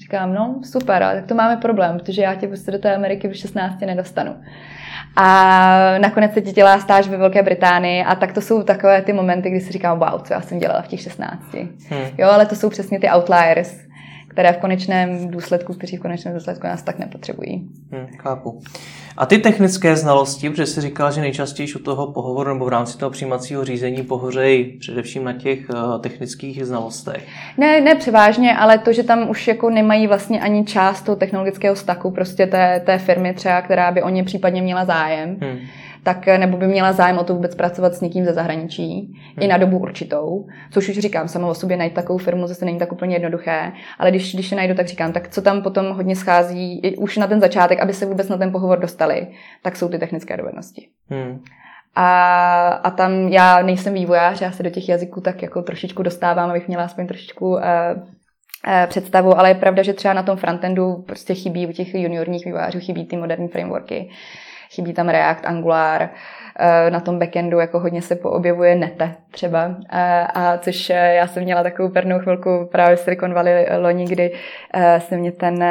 Říkám, 0.00 0.34
no 0.34 0.60
super, 0.64 1.02
ale 1.02 1.14
tak 1.14 1.26
to 1.26 1.34
máme 1.34 1.56
problém, 1.56 1.98
protože 1.98 2.22
já 2.22 2.34
tě 2.34 2.48
prostě 2.48 2.70
do 2.70 2.78
té 2.78 2.94
Ameriky 2.94 3.28
v 3.28 3.36
16 3.36 3.80
nedostanu. 3.80 4.36
A 5.16 5.98
nakonec 5.98 6.34
se 6.34 6.40
ti 6.40 6.52
dělá 6.52 6.78
stáž 6.78 7.08
ve 7.08 7.16
Velké 7.16 7.42
Británii 7.42 8.04
a 8.04 8.14
tak 8.14 8.32
to 8.32 8.40
jsou 8.40 8.62
takové 8.62 9.02
ty 9.02 9.12
momenty, 9.12 9.50
kdy 9.50 9.60
si 9.60 9.72
říkám, 9.72 9.98
wow, 9.98 10.22
co 10.22 10.32
já 10.32 10.40
jsem 10.40 10.58
dělala 10.58 10.82
v 10.82 10.88
těch 10.88 11.00
16. 11.00 11.42
Hmm. 11.88 12.08
Jo, 12.18 12.28
ale 12.28 12.46
to 12.46 12.56
jsou 12.56 12.70
přesně 12.70 13.00
ty 13.00 13.08
outliers, 13.10 13.76
které 14.34 14.52
v 14.52 14.56
konečném 14.56 15.28
důsledku, 15.30 15.74
kteří 15.74 15.96
v 15.96 16.00
konečném 16.00 16.34
důsledku 16.34 16.66
nás 16.66 16.82
tak 16.82 16.98
nepotřebují. 16.98 17.68
Hmm, 17.92 18.06
chápu. 18.18 18.60
A 19.16 19.26
ty 19.26 19.38
technické 19.38 19.96
znalosti, 19.96 20.50
protože 20.50 20.66
jsi 20.66 20.80
říkal, 20.80 21.12
že 21.12 21.20
nejčastěji 21.20 21.74
u 21.74 21.78
toho 21.78 22.12
pohovoru 22.12 22.52
nebo 22.52 22.64
v 22.64 22.68
rámci 22.68 22.98
toho 22.98 23.10
přijímacího 23.10 23.64
řízení 23.64 24.02
pohořejí 24.02 24.78
především 24.78 25.24
na 25.24 25.32
těch 25.32 25.70
uh, 25.70 26.00
technických 26.00 26.64
znalostech. 26.64 27.26
Ne, 27.58 27.80
ne 27.80 27.94
převážně, 27.94 28.56
ale 28.56 28.78
to, 28.78 28.92
že 28.92 29.02
tam 29.02 29.30
už 29.30 29.48
jako 29.48 29.70
nemají 29.70 30.06
vlastně 30.06 30.40
ani 30.40 30.64
část 30.64 31.02
toho 31.02 31.16
technologického 31.16 31.76
staku 31.76 32.10
prostě 32.10 32.46
té, 32.46 32.82
té 32.86 32.98
firmy 32.98 33.34
třeba, 33.34 33.62
která 33.62 33.90
by 33.90 34.02
o 34.02 34.08
ně 34.08 34.24
případně 34.24 34.62
měla 34.62 34.84
zájem. 34.84 35.36
Hmm 35.40 35.58
tak 36.04 36.28
eh, 36.28 36.38
nebo 36.38 36.56
by 36.56 36.66
měla 36.66 36.92
zájem 36.92 37.18
o 37.18 37.24
to 37.24 37.34
vůbec 37.34 37.54
pracovat 37.54 37.94
s 37.94 38.00
někým 38.00 38.24
ze 38.24 38.32
zahraničí 38.32 39.00
hmm. 39.00 39.42
i 39.42 39.46
na 39.46 39.56
dobu 39.56 39.78
určitou, 39.78 40.46
což 40.70 40.88
už 40.88 40.98
říkám, 40.98 41.28
samo 41.28 41.48
o 41.48 41.54
sobě 41.54 41.76
najít 41.76 41.94
takovou 41.94 42.18
firmu 42.18 42.46
zase 42.46 42.64
není 42.64 42.78
tak 42.78 42.92
úplně 42.92 43.14
jednoduché, 43.16 43.72
ale 43.98 44.10
když, 44.10 44.34
když 44.34 44.50
je 44.50 44.56
najdu, 44.56 44.74
tak 44.74 44.88
říkám, 44.88 45.12
tak 45.12 45.28
co 45.28 45.42
tam 45.42 45.62
potom 45.62 45.86
hodně 45.86 46.16
schází, 46.16 46.94
už 46.96 47.16
na 47.16 47.26
ten 47.26 47.40
začátek, 47.40 47.80
aby 47.80 47.92
se 47.92 48.06
vůbec 48.06 48.28
na 48.28 48.36
ten 48.36 48.52
pohovor 48.52 48.78
dostali, 48.78 49.26
tak 49.62 49.76
jsou 49.76 49.88
ty 49.88 49.98
technické 49.98 50.36
dovednosti. 50.36 50.88
Hmm. 51.10 51.40
A, 51.94 52.68
a 52.68 52.90
tam 52.90 53.12
já 53.28 53.62
nejsem 53.62 53.94
vývojář, 53.94 54.40
já 54.40 54.52
se 54.52 54.62
do 54.62 54.70
těch 54.70 54.88
jazyků 54.88 55.20
tak 55.20 55.42
jako 55.42 55.62
trošičku 55.62 56.02
dostávám, 56.02 56.50
abych 56.50 56.68
měla 56.68 56.84
aspoň 56.84 57.06
trošičku 57.06 57.50
uh, 57.50 57.60
představu, 58.86 59.38
ale 59.38 59.50
je 59.50 59.54
pravda, 59.54 59.82
že 59.82 59.92
třeba 59.92 60.14
na 60.14 60.22
tom 60.22 60.36
frontendu 60.36 61.04
prostě 61.06 61.34
chybí 61.34 61.66
u 61.66 61.72
těch 61.72 61.94
juniorních 61.94 62.44
vývojářů 62.44 62.80
chybí 62.80 63.06
ty 63.06 63.16
moderní 63.16 63.48
frameworky 63.48 64.10
chybí 64.74 64.92
tam 64.92 65.08
React, 65.08 65.46
Angular, 65.46 66.10
eh, 66.58 66.90
na 66.90 67.00
tom 67.00 67.18
backendu 67.18 67.58
jako 67.58 67.80
hodně 67.80 68.02
se 68.02 68.16
poobjevuje 68.16 68.74
nete 68.74 69.14
třeba, 69.30 69.76
eh, 69.92 70.26
a 70.34 70.58
což 70.58 70.90
eh, 70.90 71.14
já 71.14 71.26
jsem 71.26 71.42
měla 71.42 71.62
takovou 71.62 71.88
pernou 71.88 72.18
chvilku 72.18 72.68
právě 72.72 72.96
v 72.96 73.00
Silicon 73.00 73.34
Valley 73.34 73.66
loni, 73.78 74.04
kdy 74.04 74.32
se 74.98 75.16
mě 75.16 75.32
ten, 75.32 75.64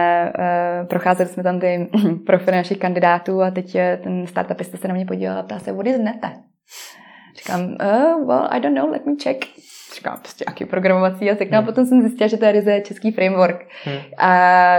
procházeli 0.89 1.29
jsme 1.29 1.43
tam 1.43 1.59
ty 1.59 1.87
profily 2.25 2.57
našich 2.57 2.77
kandidátů 2.77 3.41
a 3.41 3.51
teď 3.51 3.77
ten 4.03 4.27
startupista 4.27 4.77
se 4.77 4.87
na 4.87 4.93
mě 4.93 5.05
podíval 5.05 5.37
a 5.37 5.43
ptá 5.43 5.59
se, 5.59 5.71
what 5.71 5.87
is 5.87 5.97
nete? 5.97 6.29
Říkám, 7.37 7.61
uh, 7.61 8.27
well, 8.27 8.47
I 8.49 8.59
don't 8.59 8.77
know, 8.77 8.91
let 8.91 9.05
me 9.05 9.13
check 9.23 9.45
říkám, 9.95 10.17
prostě 10.21 10.45
jaký 10.47 10.65
programovací 10.65 11.25
jazyk. 11.25 11.51
No 11.51 11.57
a 11.57 11.61
hmm. 11.61 11.65
potom 11.65 11.85
jsem 11.85 12.01
zjistila, 12.01 12.27
že 12.27 12.37
to 12.37 12.45
je 12.45 12.51
ryze 12.51 12.81
český 12.81 13.11
framework. 13.11 13.65
Hmm. 13.85 13.97
A 14.17 14.29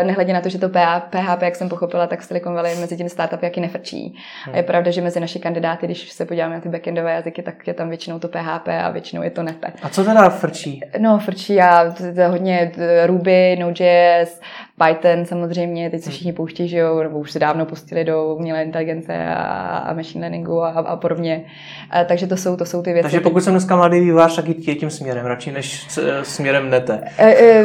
nehledě 0.03 0.33
na 0.33 0.41
to, 0.41 0.49
že 0.49 0.59
to 0.59 0.69
PHP, 0.69 1.43
jak 1.43 1.57
jsem 1.57 1.69
pochopila, 1.69 2.07
tak 2.07 2.23
Silicon 2.23 2.55
Valley 2.55 2.77
mezi 2.77 2.97
tím 2.97 3.09
startupy 3.09 3.47
jaký 3.47 3.61
nefrčí. 3.61 4.17
Hmm. 4.45 4.55
A 4.55 4.57
je 4.57 4.63
pravda, 4.63 4.91
že 4.91 5.01
mezi 5.01 5.21
naši 5.21 5.39
kandidáty, 5.39 5.87
když 5.87 6.13
se 6.13 6.25
podíváme 6.25 6.55
na 6.55 6.61
ty 6.61 6.69
backendové 6.69 7.13
jazyky, 7.13 7.43
tak 7.43 7.67
je 7.67 7.75
tam 7.75 7.89
většinou 7.89 8.19
to 8.19 8.29
PHP 8.29 8.69
a 8.69 8.91
většinou 8.91 9.23
je 9.23 9.31
to 9.31 9.43
nete. 9.43 9.73
A 9.83 9.89
co 9.89 10.05
teda 10.05 10.31
frčí? 10.31 10.81
No, 10.99 11.19
frčí 11.19 11.61
a 11.61 11.95
hodně 12.29 12.73
Ruby, 13.07 13.57
Node.js, 13.61 14.41
Python 14.79 15.27
samozřejmě, 15.27 15.91
teď 15.91 16.03
se 16.03 16.11
všichni 16.11 16.33
pouští, 16.33 16.69
že 16.69 16.79
jo, 16.79 17.03
nebo 17.03 17.19
už 17.19 17.31
se 17.31 17.39
dávno 17.39 17.67
pustili 17.67 18.05
do 18.05 18.35
umělé 18.35 18.63
inteligence 18.63 19.27
a, 19.27 19.43
a 19.77 19.93
machine 19.95 20.21
learningu 20.21 20.63
a, 20.63 20.69
a 20.69 20.97
podobně. 20.97 21.45
A, 21.91 22.05
takže 22.05 22.27
to 22.27 22.37
jsou, 22.37 22.57
to 22.57 22.65
jsou 22.65 22.83
ty 22.83 22.93
věci. 22.93 23.03
Takže 23.03 23.21
pokud 23.21 23.41
jsem 23.41 23.53
dneska 23.53 23.77
mladý 23.77 24.01
vývář, 24.01 24.37
tak 24.37 24.49
jít 24.49 24.79
tím 24.81 24.91
směrem, 24.91 25.27
radši 25.27 25.53
než 25.53 25.87
směrem 26.23 26.71
nete. 26.71 27.01
E, 27.19 27.35
e, 27.35 27.65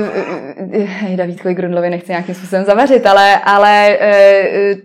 e, 1.14 1.18
Davídkovi 1.18 1.54
Grundlovi 1.54 1.90
nechci 1.90 2.12
nějakým 2.12 2.36
způsobem 2.36 2.66
zavařit, 2.66 3.06
ale, 3.06 3.40
ale 3.40 3.98
e, 4.02 4.76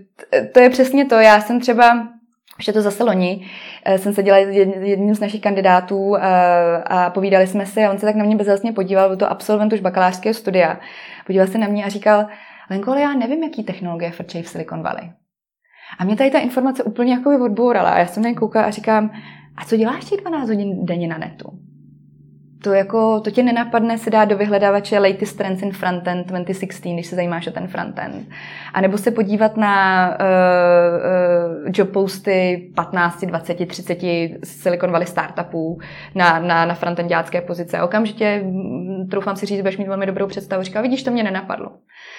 to 0.53 0.61
je 0.61 0.71
přesně 0.71 1.05
to. 1.05 1.15
Já 1.15 1.41
jsem 1.41 1.61
třeba 1.61 2.09
ještě 2.59 2.73
to 2.73 2.83
zase 2.83 3.05
loni, 3.05 3.47
jsem 3.97 4.15
se 4.15 4.23
dělala 4.23 4.47
jedním 4.81 5.15
z 5.15 5.21
našich 5.21 5.41
kandidátů 5.41 6.17
a 6.87 7.11
povídali 7.11 7.47
jsme 7.47 7.67
si 7.67 7.85
a 7.85 7.91
on 7.91 7.99
se 7.99 8.07
tak 8.07 8.15
na 8.15 8.25
mě 8.25 8.37
bezhlasně 8.37 8.73
podíval, 8.73 9.09
byl 9.09 9.17
to 9.17 9.31
absolvent 9.31 9.73
už 9.73 9.81
bakalářského 9.81 10.35
studia 10.35 10.79
podíval 11.27 11.47
se 11.47 11.59
na 11.59 11.67
mě 11.67 11.85
a 11.85 11.89
říkal, 11.89 12.27
Lenko, 12.71 12.91
ale 12.91 13.01
já 13.01 13.15
nevím, 13.15 13.43
jaký 13.43 13.65
technologie 13.65 14.11
frčej 14.11 14.43
v 14.43 14.49
Silicon 14.49 14.83
Valley. 14.83 15.13
A 15.99 16.05
mě 16.05 16.17
tady 16.17 16.31
ta 16.31 16.39
informace 16.39 16.83
úplně 16.83 17.13
jako 17.13 17.45
odbourala. 17.45 17.91
A 17.91 17.99
já 17.99 18.07
jsem 18.07 18.23
na 18.23 18.29
něj 18.29 18.37
koukala 18.37 18.67
a 18.67 18.71
říkám, 18.71 19.11
a 19.57 19.65
co 19.65 19.77
děláš 19.77 20.05
těch 20.05 20.21
12 20.21 20.49
hodin 20.49 20.87
denně 20.87 21.09
na 21.09 21.19
netu? 21.19 21.59
To, 22.65 22.73
jako, 22.73 23.21
to 23.21 23.31
tě 23.31 23.43
nenapadne 23.43 23.99
si 23.99 24.11
dát 24.11 24.25
do 24.25 24.37
vyhledávače 24.37 24.99
latest 24.99 25.39
trends 25.39 25.63
in 25.63 25.73
frontend 25.73 26.27
2016, 26.27 26.95
když 26.95 27.07
se 27.07 27.17
zajímáš 27.17 27.47
o 27.47 27.51
ten 27.51 27.69
frontend. 27.69 28.29
A 28.75 28.81
nebo 28.81 28.99
se 28.99 29.11
podívat 29.11 29.57
na 29.57 30.09
uh, 30.09 30.15
uh, 31.65 31.71
job 31.75 31.91
posty 31.91 32.71
15, 32.75 33.25
20, 33.25 33.69
30 33.69 33.99
Silicon 34.45 34.91
Valley 34.91 35.07
startupů 35.07 35.81
na, 36.15 36.39
na, 36.39 36.65
na 36.65 36.75
frontendácké 36.75 37.41
pozice. 37.41 37.83
Okamžitě, 37.83 38.43
mm, 38.45 39.09
troufám 39.11 39.37
si 39.37 39.47
říct, 39.47 39.61
budeš 39.61 39.77
mít 39.77 39.89
velmi 39.89 40.07
dobrou 40.07 40.27
představu. 40.27 40.63
Říká, 40.63 40.81
vidíš, 40.81 41.03
to 41.03 41.11
mě 41.11 41.23
nenapadlo. 41.23 41.69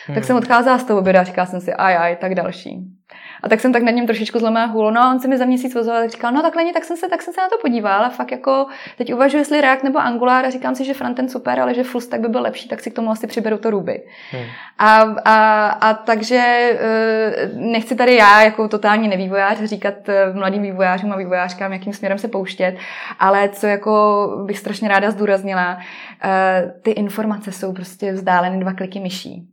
Hmm. 0.07 0.15
Tak 0.15 0.23
jsem 0.23 0.37
odcházela 0.37 0.77
z 0.77 0.83
toho 0.83 0.99
oběda 0.99 1.21
a 1.21 1.23
říkala 1.23 1.45
jsem 1.45 1.61
si, 1.61 1.73
aj, 1.73 1.97
aj, 1.97 2.15
tak 2.15 2.35
další. 2.35 2.95
A 3.43 3.49
tak 3.49 3.59
jsem 3.59 3.73
tak 3.73 3.83
nad 3.83 3.91
ním 3.91 4.05
trošičku 4.05 4.39
zlomila 4.39 4.65
hůlu. 4.65 4.91
No 4.91 5.01
a 5.01 5.11
on 5.11 5.19
se 5.19 5.27
mi 5.27 5.37
za 5.37 5.45
měsíc 5.45 5.75
ozval 5.75 5.97
a 5.97 6.07
říkal, 6.07 6.31
no 6.31 6.41
takhle, 6.41 6.73
tak 6.73 6.83
jsem, 6.83 6.97
se, 6.97 7.09
tak 7.09 7.21
jsem 7.21 7.33
se 7.33 7.41
na 7.41 7.49
to 7.49 7.57
podíval, 7.61 8.05
a 8.05 8.09
fakt 8.09 8.31
jako 8.31 8.65
teď 8.97 9.13
uvažuji, 9.13 9.37
jestli 9.37 9.61
React 9.61 9.83
nebo 9.83 9.99
Angular 9.99 10.45
a 10.45 10.49
říkám 10.49 10.75
si, 10.75 10.85
že 10.85 10.93
frontend 10.93 11.31
super, 11.31 11.59
ale 11.59 11.73
že 11.73 11.83
full 11.83 12.01
stack 12.01 12.21
by 12.21 12.27
byl 12.27 12.41
lepší, 12.41 12.69
tak 12.69 12.79
si 12.79 12.91
k 12.91 12.93
tomu 12.93 13.11
asi 13.11 13.27
přiberu 13.27 13.57
to 13.57 13.69
Ruby. 13.69 14.03
Hmm. 14.31 14.43
A, 14.77 15.01
a, 15.25 15.67
a, 15.69 15.93
takže 15.93 16.37
eh, 16.79 17.49
nechci 17.53 17.95
tady 17.95 18.15
já 18.15 18.41
jako 18.41 18.67
totální 18.67 19.07
nevývojář 19.07 19.63
říkat 19.63 20.09
eh, 20.09 20.33
mladým 20.33 20.61
vývojářům 20.61 21.11
a 21.11 21.17
vývojářkám, 21.17 21.73
jakým 21.73 21.93
směrem 21.93 22.17
se 22.17 22.27
pouštět, 22.27 22.77
ale 23.19 23.49
co 23.49 23.67
jako 23.67 24.27
bych 24.45 24.59
strašně 24.59 24.89
ráda 24.89 25.11
zdůraznila, 25.11 25.77
eh, 26.23 26.73
ty 26.81 26.91
informace 26.91 27.51
jsou 27.51 27.73
prostě 27.73 28.11
vzdáleny 28.11 28.59
dva 28.59 28.73
kliky 28.73 28.99
myší. 28.99 29.47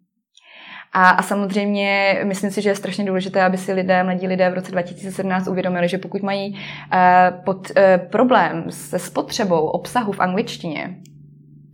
A, 0.93 1.09
a 1.09 1.23
samozřejmě 1.23 2.21
myslím 2.25 2.51
si, 2.51 2.63
že 2.63 2.71
je 2.71 2.75
strašně 2.75 3.05
důležité, 3.05 3.43
aby 3.43 3.59
si 3.59 3.73
lidé, 3.73 4.05
mladí 4.05 4.27
lidé 4.27 4.51
v 4.51 4.55
roce 4.55 4.73
2017 4.73 5.49
uvědomili, 5.49 5.89
že 5.89 5.99
pokud 5.99 6.23
mají 6.23 6.53
uh, 6.53 6.59
pod, 7.45 7.71
uh, 7.71 8.09
problém 8.11 8.65
se 8.69 8.99
spotřebou 8.99 9.67
obsahu 9.67 10.13
v 10.13 10.21
angličtině, 10.21 10.97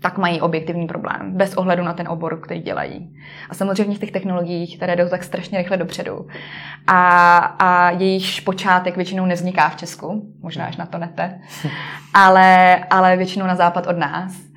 tak 0.00 0.18
mají 0.18 0.40
objektivní 0.40 0.86
problém, 0.86 1.32
bez 1.32 1.54
ohledu 1.54 1.84
na 1.84 1.92
ten 1.92 2.08
obor, 2.08 2.40
který 2.40 2.60
dělají. 2.60 3.16
A 3.50 3.54
samozřejmě 3.54 3.94
v 3.96 3.98
těch 3.98 4.12
technologiích, 4.12 4.76
které 4.76 4.96
jdou 4.96 5.08
tak 5.08 5.22
strašně 5.22 5.58
rychle 5.58 5.76
dopředu. 5.76 6.26
A, 6.86 7.36
a 7.36 7.90
jejich 7.90 8.42
počátek 8.42 8.96
většinou 8.96 9.26
nevzniká 9.26 9.68
v 9.68 9.76
Česku, 9.76 10.34
možná 10.42 10.66
až 10.66 10.76
na 10.76 10.86
to 10.86 10.98
nete, 10.98 11.40
ale, 12.14 12.78
ale 12.84 13.16
většinou 13.16 13.46
na 13.46 13.56
západ 13.56 13.86
od 13.86 13.98
nás 13.98 14.47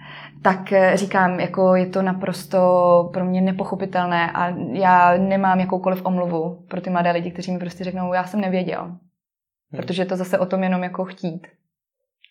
tak 0.41 0.71
eh, 0.71 0.97
říkám, 0.97 1.39
jako 1.39 1.75
je 1.75 1.85
to 1.85 2.01
naprosto 2.01 3.09
pro 3.13 3.25
mě 3.25 3.41
nepochopitelné 3.41 4.31
a 4.31 4.49
já 4.71 5.17
nemám 5.17 5.59
jakoukoliv 5.59 6.05
omluvu 6.05 6.65
pro 6.67 6.81
ty 6.81 6.89
mladé 6.89 7.11
lidi, 7.11 7.31
kteří 7.31 7.51
mi 7.51 7.59
prostě 7.59 7.83
řeknou, 7.83 8.13
já 8.13 8.23
jsem 8.23 8.41
nevěděl. 8.41 8.81
Hmm. 8.83 8.97
Protože 9.75 10.01
je 10.01 10.05
to 10.05 10.15
zase 10.15 10.39
o 10.39 10.45
tom 10.45 10.63
jenom 10.63 10.83
jako 10.83 11.05
chtít. 11.05 11.47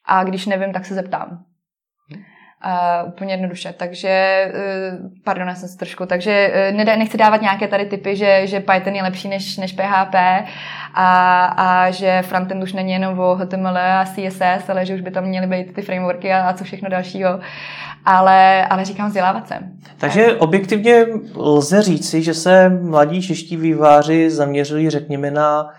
A 0.07 0.25
když 0.25 0.47
nevím, 0.47 0.73
tak 0.73 0.85
se 0.87 0.95
zeptám. 0.95 1.45
Uh, 2.67 3.09
úplně 3.09 3.33
jednoduše. 3.33 3.73
Takže, 3.73 4.45
uh, 4.55 5.11
pardon, 5.25 5.49
já 5.49 5.55
jsem 5.55 5.69
se 5.69 5.79
trošku, 5.79 6.07
takže 6.07 6.53
uh, 6.71 6.77
nedá, 6.77 6.97
nechci 6.97 7.19
dávat 7.19 7.43
nějaké 7.43 7.69
tady 7.69 7.85
typy, 7.87 8.17
že, 8.17 8.47
že 8.47 8.61
Python 8.61 8.95
je 8.95 9.03
lepší 9.03 9.29
než, 9.29 9.57
než 9.57 9.73
PHP 9.73 10.15
a, 10.95 11.45
a 11.45 11.91
že 11.91 12.23
frontend 12.23 12.63
už 12.63 12.73
není 12.73 12.93
jenom 12.93 13.19
o 13.19 13.35
HTML 13.35 13.79
a 13.79 14.05
CSS, 14.05 14.71
ale 14.71 14.87
že 14.87 14.95
už 14.95 15.01
by 15.01 15.11
tam 15.11 15.25
měly 15.25 15.47
být 15.47 15.75
ty 15.75 15.83
frameworky 15.83 16.33
a, 16.33 16.49
a 16.49 16.53
co 16.53 16.65
všechno 16.65 16.89
dalšího. 16.89 17.41
Ale, 18.05 18.67
ale 18.67 18.85
říkám 18.85 19.07
vzdělávat 19.07 19.49
se. 19.49 19.59
Takže 19.99 20.37
objektivně 20.37 21.07
lze 21.37 21.83
říci, 21.83 22.23
že 22.23 22.35
se 22.35 22.69
mladí 22.69 23.23
čeští 23.23 23.57
výváři 23.57 24.31
zaměřují, 24.31 24.91
řekněme, 24.91 25.31
na 25.31 25.71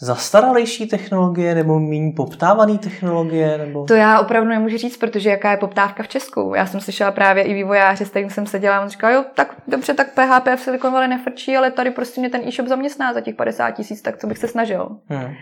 zastaralejší 0.00 0.86
technologie 0.86 1.54
nebo 1.54 1.80
méně 1.80 2.12
poptávané 2.16 2.78
technologie? 2.78 3.58
Nebo... 3.58 3.84
To 3.84 3.94
já 3.94 4.20
opravdu 4.20 4.48
nemůžu 4.48 4.78
říct, 4.78 4.96
protože 4.96 5.30
jaká 5.30 5.50
je 5.50 5.56
poptávka 5.56 6.02
v 6.02 6.08
Česku. 6.08 6.52
Já 6.56 6.66
jsem 6.66 6.80
slyšela 6.80 7.10
právě 7.10 7.44
i 7.44 7.54
vývojáře, 7.54 8.04
s 8.04 8.10
kterým 8.10 8.30
jsem 8.30 8.46
seděla, 8.46 8.80
on 8.80 8.88
říkal, 8.88 9.12
jo, 9.12 9.24
tak 9.34 9.54
dobře, 9.68 9.94
tak 9.94 10.14
PHP 10.14 10.48
v 10.56 10.60
Silicon 10.60 10.92
Valley 10.92 11.08
nefrčí, 11.08 11.56
ale 11.56 11.70
tady 11.70 11.90
prostě 11.90 12.20
mě 12.20 12.30
ten 12.30 12.40
e-shop 12.48 12.68
zaměstná 12.68 13.12
za 13.12 13.20
těch 13.20 13.34
50 13.34 13.70
tisíc, 13.70 14.02
tak 14.02 14.16
co 14.16 14.26
bych 14.26 14.38
se 14.38 14.48
snažil. 14.48 14.88
Hmm. 15.08 15.34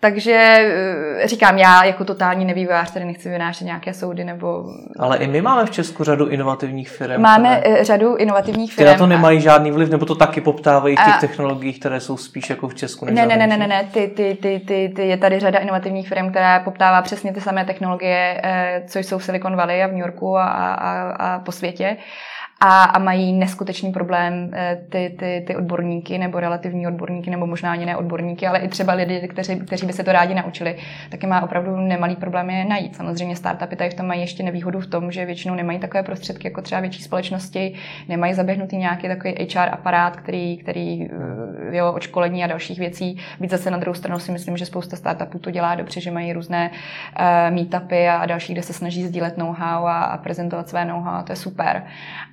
Takže 0.00 0.32
eh, 1.22 1.28
říkám, 1.28 1.58
já 1.58 1.84
jako 1.84 2.04
totální 2.04 2.44
nevývojář 2.44 2.90
tady 2.90 3.04
nechci 3.04 3.28
vynášet 3.28 3.64
nějaké 3.64 3.94
soudy 3.94 4.24
nebo... 4.24 4.64
Ale 4.98 5.16
i 5.16 5.26
my 5.26 5.42
máme 5.42 5.66
v 5.66 5.70
Česku 5.70 6.04
řadu 6.04 6.28
inovativních 6.28 6.90
firm. 6.90 7.22
Máme 7.22 7.60
které... 7.60 7.84
řadu 7.84 8.16
inovativních 8.16 8.74
firm. 8.74 8.86
Ty 8.86 8.92
na 8.92 8.98
to 8.98 9.06
nemají 9.06 9.38
a... 9.38 9.40
žádný 9.40 9.70
vliv, 9.70 9.90
nebo 9.90 10.06
to 10.06 10.14
taky 10.14 10.40
poptávají 10.40 10.96
v 10.96 11.04
těch 11.04 11.14
a... 11.14 11.18
technologiích, 11.20 11.80
které 11.80 12.00
jsou 12.00 12.16
spíš 12.16 12.50
jako 12.50 12.68
v 12.68 12.74
Česku 12.74 13.04
než 13.04 13.14
ne, 13.14 13.26
ne, 13.26 13.36
ne, 13.36 13.46
ne, 13.46 13.56
ne, 13.56 13.66
ne, 13.66 13.88
ty, 13.92 14.08
ty, 14.08 14.38
ty, 14.42 14.60
ty, 14.66 14.92
ty, 14.96 15.08
je 15.08 15.16
tady 15.16 15.40
řada 15.40 15.58
inovativních 15.58 16.08
firm, 16.08 16.30
která 16.30 16.60
poptává 16.60 17.02
přesně 17.02 17.32
ty 17.32 17.40
samé 17.40 17.64
technologie, 17.64 18.40
eh, 18.44 18.82
co 18.86 18.98
jsou 18.98 19.18
v 19.18 19.24
Silicon 19.24 19.56
Valley 19.56 19.84
a 19.84 19.86
v 19.86 19.90
New 19.90 20.00
Yorku 20.00 20.36
a, 20.36 20.44
a, 20.44 21.10
a 21.10 21.38
po 21.38 21.52
světě 21.52 21.96
a, 22.60 22.84
a 22.84 22.98
mají 22.98 23.32
neskutečný 23.32 23.92
problém 23.92 24.50
eh, 24.52 24.78
ty, 24.88 25.16
ty, 25.18 25.44
ty 25.46 25.56
odborníky 25.56 26.18
nebo 26.18 26.40
relativní 26.40 26.86
odborníky, 26.86 27.30
nebo 27.30 27.46
možná 27.46 27.72
ani 27.72 27.86
ne 27.86 27.96
odborníky, 27.96 28.46
ale 28.46 28.58
i 28.58 28.68
třeba 28.68 28.92
lidi, 28.92 29.28
kteří, 29.28 29.56
kteří 29.56 29.86
by 29.86 29.92
se 29.92 30.04
to 30.04 30.12
rádi 30.12 30.34
naučili, 30.34 30.78
taky 31.10 31.26
má 31.26 31.42
opravdu 31.42 31.76
nemalý 31.76 32.16
problém 32.16 32.50
je 32.50 32.64
najít. 32.64 32.96
Samozřejmě 32.96 33.36
startupy 33.36 33.76
tady 33.76 33.90
v 33.90 33.94
tom 33.94 34.06
mají 34.06 34.20
ještě 34.20 34.42
nevýhodu 34.42 34.80
v 34.80 34.86
tom, 34.86 35.12
že 35.12 35.24
většinou 35.24 35.54
nemají 35.54 35.78
takové 35.78 36.02
prostředky 36.02 36.46
jako 36.46 36.62
třeba 36.62 36.80
větší 36.80 37.02
společnosti, 37.02 37.74
nemají 38.08 38.34
zaběhnutý 38.34 38.76
nějaký 38.76 39.08
takový 39.08 39.34
HR 39.54 39.68
aparát, 39.72 40.16
který, 40.16 40.56
který 40.56 41.04
eh, 41.04 41.76
jo, 41.76 41.92
od 41.92 42.02
školení 42.02 42.44
a 42.44 42.46
dalších 42.46 42.78
věcí. 42.78 43.18
Víc 43.40 43.50
zase 43.50 43.70
na 43.70 43.78
druhou 43.78 43.94
stranu 43.94 44.18
si 44.18 44.32
myslím, 44.32 44.56
že 44.56 44.66
spousta 44.66 44.96
startupů 44.96 45.38
to 45.38 45.50
dělá 45.50 45.74
dobře, 45.74 46.00
že 46.00 46.10
mají 46.10 46.32
různé 46.32 46.70
uh, 46.70 47.54
meetupy 47.54 48.08
a, 48.08 48.16
a 48.16 48.26
další, 48.26 48.52
kde 48.52 48.62
se 48.62 48.72
snaží 48.72 49.06
sdílet 49.06 49.38
know-how 49.38 49.86
a, 49.86 50.00
a 50.00 50.18
prezentovat 50.18 50.68
své 50.68 50.84
know-how, 50.84 51.22
to 51.22 51.32
je 51.32 51.36
super. 51.36 51.82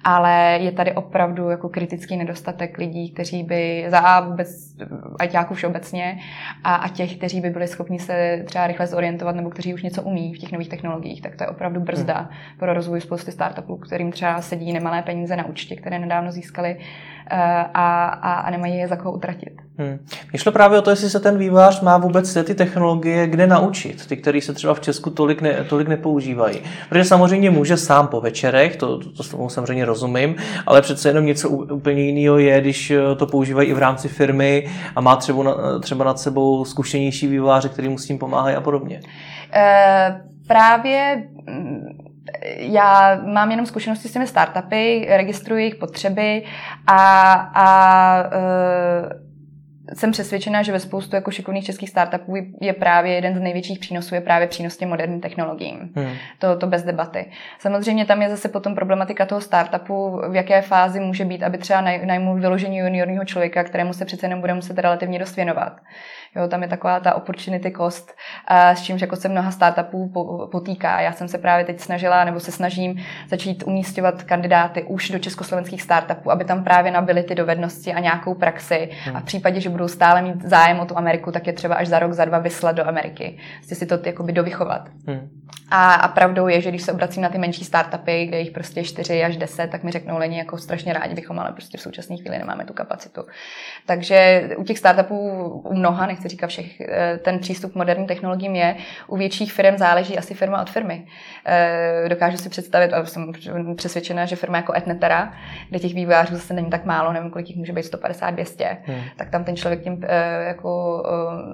A 0.04 0.13
ale 0.16 0.58
je 0.62 0.72
tady 0.72 0.92
opravdu 0.94 1.50
jako 1.50 1.70
kritický 1.70 2.18
nedostatek 2.18 2.78
lidí, 2.78 3.12
kteří 3.12 3.44
by 3.44 3.86
za 3.88 4.00
A 4.00 4.20
vůbec, 4.20 4.76
ajťáků 5.20 5.54
všeobecně, 5.54 6.20
a, 6.64 6.76
a 6.76 6.88
těch, 6.88 7.18
kteří 7.18 7.42
by 7.42 7.50
byli 7.50 7.68
schopni 7.68 8.00
se 8.00 8.44
třeba 8.46 8.68
rychle 8.68 8.88
zorientovat 8.88 9.36
nebo 9.36 9.50
kteří 9.50 9.74
už 9.74 9.84
něco 9.84 10.02
umí 10.02 10.34
v 10.34 10.38
těch 10.38 10.52
nových 10.52 10.70
technologiích, 10.70 11.22
tak 11.22 11.36
to 11.36 11.44
je 11.44 11.48
opravdu 11.48 11.80
brzda 11.80 12.18
hmm. 12.18 12.30
pro 12.60 12.74
rozvoj 12.74 13.02
spousty 13.02 13.32
startupů, 13.32 13.78
kterým 13.78 14.12
třeba 14.12 14.42
sedí 14.42 14.74
nemalé 14.74 15.02
peníze 15.02 15.36
na 15.36 15.46
účtě, 15.46 15.76
které 15.76 16.00
nedávno 16.00 16.32
získali 16.32 16.78
a, 17.30 17.62
a, 18.04 18.34
a 18.34 18.50
nemají 18.50 18.78
je 18.78 18.88
za 18.88 18.96
koho 18.96 19.12
utratit. 19.12 19.54
Hmm. 19.78 20.00
Mě 20.32 20.40
šlo 20.40 20.52
právě 20.52 20.80
o 20.80 20.82
to, 20.82 20.90
jestli 20.90 21.10
se 21.10 21.20
ten 21.20 21.38
vývář 21.38 21.82
má 21.82 21.98
vůbec 21.98 22.38
ty 22.44 22.56
technologie 22.56 23.28
kde 23.28 23.48
naučit, 23.48 24.08
ty, 24.08 24.18
které 24.18 24.42
se 24.42 24.54
třeba 24.54 24.74
v 24.74 24.80
Česku 24.80 25.10
tolik, 25.10 25.42
ne, 25.42 25.66
tolik 25.70 25.88
nepoužívají. 25.88 26.60
Protože 26.90 27.04
samozřejmě 27.04 27.52
může 27.52 27.78
sám 27.78 28.08
po 28.08 28.22
večerech, 28.22 28.76
to, 28.76 28.98
to, 29.00 29.10
to 29.12 29.24
tomu 29.24 29.50
samozřejmě 29.50 29.86
rozumím, 29.86 30.36
ale 30.68 30.82
přece 30.82 31.10
jenom 31.10 31.26
něco 31.26 31.50
úplně 31.50 32.02
jiného 32.02 32.38
je, 32.38 32.62
když 32.62 32.92
eh, 32.92 33.16
to 33.16 33.26
používají 33.28 33.70
i 33.70 33.74
v 33.74 33.78
rámci 33.78 34.08
firmy 34.08 34.70
a 34.96 35.02
má 35.02 35.16
třeba, 35.16 35.80
třeba 35.80 36.06
nad 36.06 36.20
sebou 36.20 36.66
zkušenější 36.66 37.28
výváře, 37.28 37.70
který 37.70 37.90
mu 37.90 37.98
s 37.98 38.06
tím 38.06 38.18
pomáhají 38.18 38.56
a 38.56 38.62
podobně. 38.62 39.02
Uh, 39.56 40.34
právě 40.48 41.24
mm, 41.50 42.03
já 42.56 43.16
mám 43.26 43.52
jenom 43.52 43.66
zkušenosti 43.66 44.08
s 44.08 44.14
těmi 44.14 44.28
startupy, 44.28 45.06
registruji 45.10 45.62
jejich 45.64 45.76
potřeby 45.76 46.44
a, 46.88 47.32
a 47.56 48.24
uh, 48.26 49.23
jsem 49.94 50.12
přesvědčena, 50.12 50.64
že 50.64 50.72
ve 50.72 50.80
spoustu 50.80 51.16
jako 51.16 51.32
šikovných 51.32 51.66
českých 51.66 51.90
startupů 51.90 52.36
je 52.62 52.74
právě 52.74 53.14
jeden 53.14 53.36
z 53.36 53.40
největších 53.40 53.80
přínosů, 53.80 54.16
je 54.16 54.22
právě 54.22 54.48
přínos 54.48 54.78
těm 54.78 54.90
moderním 54.90 55.22
technologiím. 55.22 55.92
Hmm. 55.96 56.14
To, 56.40 56.58
to 56.58 56.68
bez 56.68 56.84
debaty. 56.84 57.32
Samozřejmě 57.60 58.06
tam 58.06 58.22
je 58.22 58.30
zase 58.30 58.50
potom 58.50 58.76
problematika 58.76 59.26
toho 59.26 59.42
startupu, 59.42 60.22
v 60.30 60.36
jaké 60.36 60.62
fázi 60.62 61.00
může 61.00 61.26
být, 61.26 61.44
aby 61.44 61.58
třeba 61.58 61.82
najmu 61.82 62.36
vyložení 62.36 62.78
juniorního 62.78 63.26
člověka, 63.26 63.64
kterému 63.64 63.94
se 63.94 64.06
přece 64.06 64.26
jenom 64.26 64.42
bude 64.42 64.54
muset 64.54 64.80
relativně 64.80 65.20
dost 65.20 65.36
věnovat. 65.36 65.74
Jo, 66.36 66.48
tam 66.48 66.62
je 66.62 66.68
taková 66.68 67.00
ta 67.00 67.14
opportunity 67.16 67.74
cost, 67.78 68.14
s 68.50 68.82
čímž 68.82 69.02
jako 69.02 69.16
se 69.16 69.30
mnoha 69.30 69.52
startupů 69.52 70.12
potýká. 70.52 71.02
Já 71.02 71.12
jsem 71.12 71.28
se 71.28 71.38
právě 71.38 71.66
teď 71.66 71.80
snažila, 71.80 72.24
nebo 72.24 72.40
se 72.40 72.52
snažím 72.52 73.04
začít 73.28 73.64
umístěvat 73.68 74.24
kandidáty 74.24 74.84
už 74.84 75.10
do 75.10 75.20
československých 75.20 75.82
startupů, 75.82 76.32
aby 76.32 76.46
tam 76.46 76.64
právě 76.64 76.92
nabili 76.92 77.24
ty 77.24 77.36
dovednosti 77.36 77.94
a 77.94 78.00
nějakou 78.00 78.34
praxi. 78.34 78.90
Hmm. 79.06 79.16
A 79.18 79.20
v 79.20 79.24
případě, 79.24 79.62
že 79.62 79.70
budou 79.74 79.88
stále 79.88 80.22
mít 80.22 80.42
zájem 80.42 80.80
o 80.80 80.86
tu 80.86 80.98
Ameriku, 80.98 81.32
tak 81.32 81.48
je 81.48 81.54
třeba 81.54 81.76
až 81.76 81.88
za 81.88 82.00
rok, 82.00 82.14
za 82.14 82.26
dva 82.26 82.40
vyslat 82.40 82.76
do 82.76 82.88
Ameriky. 82.88 83.38
Chci 83.62 83.76
si 83.76 83.86
to 83.86 84.00
jakoby 84.06 84.34
dovychovat. 84.34 84.90
Hmm. 85.08 85.30
A, 85.76 85.94
a 85.94 86.08
pravdou 86.08 86.48
je, 86.48 86.62
že 86.62 86.70
když 86.70 86.82
se 86.82 86.92
obracím 86.92 87.24
na 87.24 87.30
ty 87.30 87.38
menší 87.38 87.66
startupy, 87.66 88.26
kde 88.26 88.40
jich 88.40 88.52
prostě 88.52 88.84
4 88.84 89.24
až 89.24 89.38
10, 89.38 89.68
tak 89.68 89.84
mi 89.84 89.92
řeknou, 89.92 90.18
Leni, 90.18 90.38
jako 90.38 90.58
strašně 90.58 90.94
rádi 90.94 91.16
bychom, 91.16 91.40
ale 91.40 91.52
prostě 91.52 91.78
v 91.78 91.82
současné 91.82 92.18
chvíli 92.18 92.38
nemáme 92.38 92.66
tu 92.66 92.74
kapacitu. 92.74 93.22
Takže 93.86 94.50
u 94.58 94.64
těch 94.64 94.78
startupů, 94.78 95.20
u 95.50 95.74
mnoha, 95.74 96.06
nechci 96.06 96.28
říkat 96.28 96.48
všech, 96.48 96.82
eh, 96.82 97.18
ten 97.18 97.40
přístup 97.40 97.72
k 97.72 97.76
moderním 97.76 98.08
technologiím 98.08 98.56
je. 98.56 98.76
U 99.08 99.18
větších 99.18 99.54
firm 99.54 99.78
záleží 99.78 100.18
asi 100.18 100.34
firma 100.34 100.62
od 100.62 100.70
firmy. 100.70 101.08
Eh, 101.46 102.10
dokážu 102.10 102.38
si 102.38 102.50
představit, 102.50 102.94
a 102.94 103.06
jsem 103.06 103.32
přesvědčená, 103.76 104.26
že 104.26 104.36
firma 104.36 104.58
jako 104.58 104.74
Etnetera, 104.78 105.34
kde 105.70 105.80
těch 105.80 105.94
vývojářů 105.94 106.34
zase 106.36 106.54
není 106.54 106.70
tak 106.70 106.86
málo, 106.86 107.14
nevím, 107.14 107.32
kolik 107.32 107.50
jich 107.50 107.58
může 107.58 107.74
být 107.74 107.84
150, 107.84 108.32
200, 108.32 108.78
hmm. 108.86 109.02
tak 109.16 109.30
tam 109.30 109.44
ten 109.44 109.56
člověk 109.64 109.84
tím 109.84 110.04
eh, 110.04 110.44
jako 110.48 111.04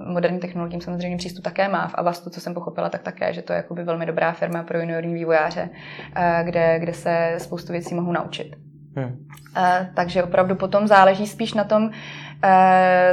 moderním 0.06 0.40
technologiím 0.40 0.82
samozřejmě 0.82 1.18
přístup 1.18 1.44
také 1.44 1.68
má. 1.68 1.88
V 1.88 1.96
Avastu, 1.96 2.30
co 2.30 2.42
jsem 2.42 2.54
pochopila, 2.54 2.90
tak 2.90 3.02
také, 3.02 3.34
že 3.34 3.42
to 3.42 3.54
je 3.54 3.58
jakoby 3.58 3.84
velmi 3.84 4.06
dobrá 4.06 4.32
firma 4.32 4.64
pro 4.64 4.80
juniorní 4.80 5.14
vývojáře, 5.14 5.70
kde, 6.44 6.80
kde 6.80 6.94
se 6.94 7.36
spoustu 7.38 7.72
věcí 7.72 7.96
mohou 7.96 8.12
naučit. 8.12 8.56
Hmm. 8.96 9.28
Takže 9.96 10.24
opravdu 10.24 10.56
potom 10.56 10.88
záleží 10.88 11.28
spíš 11.28 11.54
na 11.54 11.64
tom, 11.64 11.90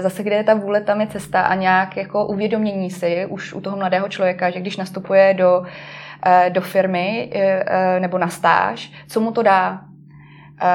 zase 0.00 0.22
kde 0.22 0.37
je 0.37 0.44
ta 0.44 0.54
vůle, 0.54 0.80
tam 0.80 1.00
je 1.00 1.06
cesta 1.06 1.40
a 1.40 1.54
nějak 1.54 1.96
jako 1.96 2.26
uvědomění 2.26 2.90
si 2.90 3.26
už 3.26 3.52
u 3.52 3.61
toho 3.61 3.76
mladého 3.76 4.09
člověka, 4.09 4.50
že 4.50 4.61
když 4.61 4.76
nastupuje 4.76 5.35
do, 5.35 5.62
do 6.48 6.61
firmy 6.61 7.32
nebo 7.98 8.18
na 8.18 8.28
stáž, 8.28 8.92
co 9.09 9.20
mu 9.20 9.32
to 9.32 9.42
dá, 9.42 9.80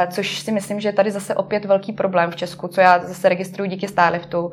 což 0.07 0.39
si 0.39 0.51
myslím, 0.51 0.79
že 0.79 0.89
je 0.89 0.93
tady 0.93 1.11
zase 1.11 1.35
opět 1.35 1.65
velký 1.65 1.93
problém 1.93 2.31
v 2.31 2.35
Česku, 2.35 2.67
co 2.67 2.81
já 2.81 2.99
zase 2.99 3.29
registruji 3.29 3.69
díky 3.69 3.87
Starliftu. 3.87 4.51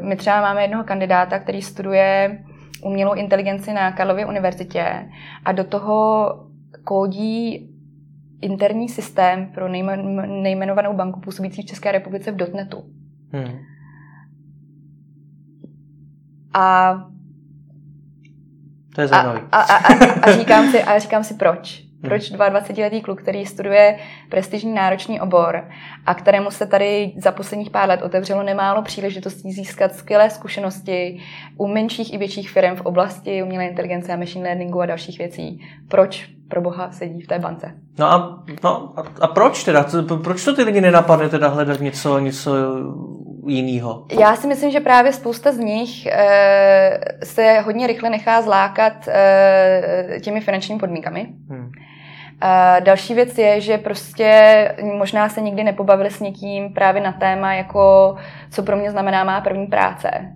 My 0.00 0.16
třeba 0.16 0.40
máme 0.40 0.62
jednoho 0.62 0.84
kandidáta, 0.84 1.38
který 1.38 1.62
studuje 1.62 2.38
umělou 2.84 3.14
inteligenci 3.14 3.72
na 3.72 3.92
Karlově 3.92 4.26
univerzitě 4.26 5.10
a 5.44 5.52
do 5.52 5.64
toho 5.64 6.28
kódí 6.84 7.68
interní 8.40 8.88
systém 8.88 9.46
pro 9.46 9.68
nejmenovanou 10.26 10.94
banku 10.94 11.20
působící 11.20 11.62
v 11.62 11.66
České 11.66 11.92
republice 11.92 12.32
v 12.32 12.36
dotnetu. 12.36 12.84
Hmm. 13.32 13.58
A 16.54 16.94
to 18.94 19.00
je 19.00 19.08
zajímavé. 19.08 19.40
A, 19.52 19.60
a, 19.60 19.76
a, 19.76 20.20
a, 20.22 20.32
říkám 20.32 20.70
si, 20.70 20.82
a 20.82 20.98
říkám 20.98 21.24
si 21.24 21.34
proč. 21.34 21.91
Proč 22.02 22.32
22-letý 22.32 23.00
kluk, 23.00 23.22
který 23.22 23.46
studuje 23.46 23.98
prestižní 24.28 24.74
náročný 24.74 25.20
obor 25.20 25.64
a 26.06 26.14
kterému 26.14 26.50
se 26.50 26.66
tady 26.66 27.12
za 27.16 27.32
posledních 27.32 27.70
pár 27.70 27.88
let 27.88 28.02
otevřelo 28.02 28.42
nemálo 28.42 28.82
příležitostí 28.82 29.52
získat 29.52 29.94
skvělé 29.94 30.30
zkušenosti 30.30 31.20
u 31.56 31.66
menších 31.66 32.14
i 32.14 32.18
větších 32.18 32.50
firm 32.50 32.76
v 32.76 32.80
oblasti 32.80 33.42
umělé 33.42 33.64
inteligence 33.64 34.12
a 34.12 34.16
machine 34.16 34.44
learningu 34.44 34.80
a 34.80 34.86
dalších 34.86 35.18
věcí. 35.18 35.60
Proč 35.88 36.28
pro 36.48 36.60
boha 36.60 36.92
sedí 36.92 37.22
v 37.22 37.26
té 37.26 37.38
bance? 37.38 37.74
No 37.98 38.06
a, 38.06 38.44
no 38.64 38.92
a, 38.96 39.02
a 39.20 39.26
proč 39.26 39.64
teda? 39.64 39.86
Proč 40.24 40.44
to 40.44 40.56
ty 40.56 40.62
lidi 40.62 40.80
nenapadne 40.80 41.28
teda 41.28 41.48
hledat 41.48 41.80
něco, 41.80 42.18
něco 42.18 42.52
jiného? 43.46 44.06
Já 44.20 44.36
si 44.36 44.46
myslím, 44.46 44.70
že 44.70 44.80
právě 44.80 45.12
spousta 45.12 45.52
z 45.52 45.58
nich 45.58 46.06
e, 46.06 47.00
se 47.24 47.60
hodně 47.60 47.86
rychle 47.86 48.10
nechá 48.10 48.42
zlákat 48.42 49.08
e, 49.08 50.20
těmi 50.20 50.40
finančními 50.40 50.80
podmínkami. 50.80 51.28
Hmm. 51.48 51.70
A 52.44 52.80
další 52.80 53.14
věc 53.14 53.38
je, 53.38 53.60
že 53.60 53.78
prostě 53.78 54.74
možná 54.98 55.28
se 55.28 55.40
nikdy 55.40 55.64
nepobavili 55.64 56.10
s 56.10 56.20
někým 56.20 56.74
právě 56.74 57.02
na 57.02 57.12
téma, 57.12 57.54
jako 57.54 58.14
co 58.50 58.62
pro 58.62 58.76
mě 58.76 58.90
znamená 58.90 59.24
má 59.24 59.40
první 59.40 59.66
práce. 59.66 60.32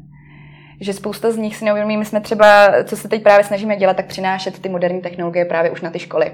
Že 0.80 0.92
spousta 0.92 1.30
z 1.30 1.36
nich 1.36 1.56
si 1.56 1.64
neuvědomí, 1.64 1.96
my 1.96 2.04
jsme 2.04 2.20
třeba, 2.20 2.72
co 2.84 2.96
se 2.96 3.08
teď 3.08 3.22
právě 3.22 3.44
snažíme 3.44 3.76
dělat, 3.76 3.96
tak 3.96 4.06
přinášet 4.06 4.58
ty 4.58 4.68
moderní 4.68 5.00
technologie 5.00 5.44
právě 5.44 5.70
už 5.70 5.80
na 5.80 5.90
ty 5.90 5.98
školy. 5.98 6.32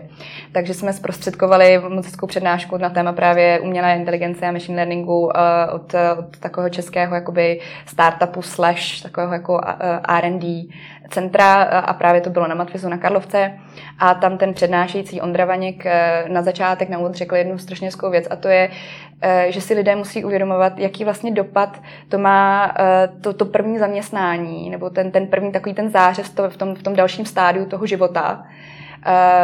Takže 0.52 0.74
jsme 0.74 0.92
zprostředkovali 0.92 1.80
moc 1.88 2.06
přednášku 2.26 2.76
na 2.76 2.90
téma 2.90 3.12
právě 3.12 3.60
umělé 3.60 3.94
inteligence 3.94 4.46
a 4.46 4.52
machine 4.52 4.76
learningu 4.76 5.20
uh, 5.20 5.30
od, 5.72 5.94
od 6.18 6.36
takového 6.40 6.70
českého 6.70 7.14
jakoby 7.14 7.60
startupu 7.86 8.42
slash 8.42 9.02
takového 9.02 9.32
jako 9.32 9.52
uh, 9.52 9.60
R&D 10.08 10.68
centra 11.12 11.62
a 11.62 11.92
právě 11.92 12.20
to 12.20 12.30
bylo 12.30 12.46
na 12.46 12.54
Matvizu 12.54 12.88
na 12.88 12.98
Karlovce 12.98 13.58
a 13.98 14.14
tam 14.14 14.38
ten 14.38 14.54
přednášející 14.54 15.20
Ondra 15.20 15.44
Vaněk 15.44 15.86
eh, 15.86 16.24
na 16.28 16.42
začátek 16.42 16.88
na 16.88 16.98
úvod 16.98 17.14
řekl 17.14 17.36
jednu 17.36 17.58
strašně 17.58 17.90
věc 18.10 18.26
a 18.30 18.36
to 18.36 18.48
je, 18.48 18.70
eh, 18.70 19.11
že 19.48 19.60
si 19.60 19.74
lidé 19.74 19.96
musí 19.96 20.24
uvědomovat, 20.24 20.78
jaký 20.78 21.04
vlastně 21.04 21.30
dopad 21.30 21.82
to 22.08 22.18
má 22.18 22.74
eh, 22.78 23.08
to, 23.20 23.32
to 23.32 23.44
první 23.44 23.78
zaměstnání 23.78 24.70
nebo 24.70 24.90
ten, 24.90 25.10
ten 25.10 25.26
první 25.26 25.52
takový 25.52 25.74
ten 25.74 25.90
zářez 25.90 26.30
to 26.30 26.50
v, 26.50 26.56
tom, 26.56 26.74
v 26.74 26.82
tom 26.82 26.96
dalším 26.96 27.26
stádiu 27.26 27.66
toho 27.66 27.86
života. 27.86 28.46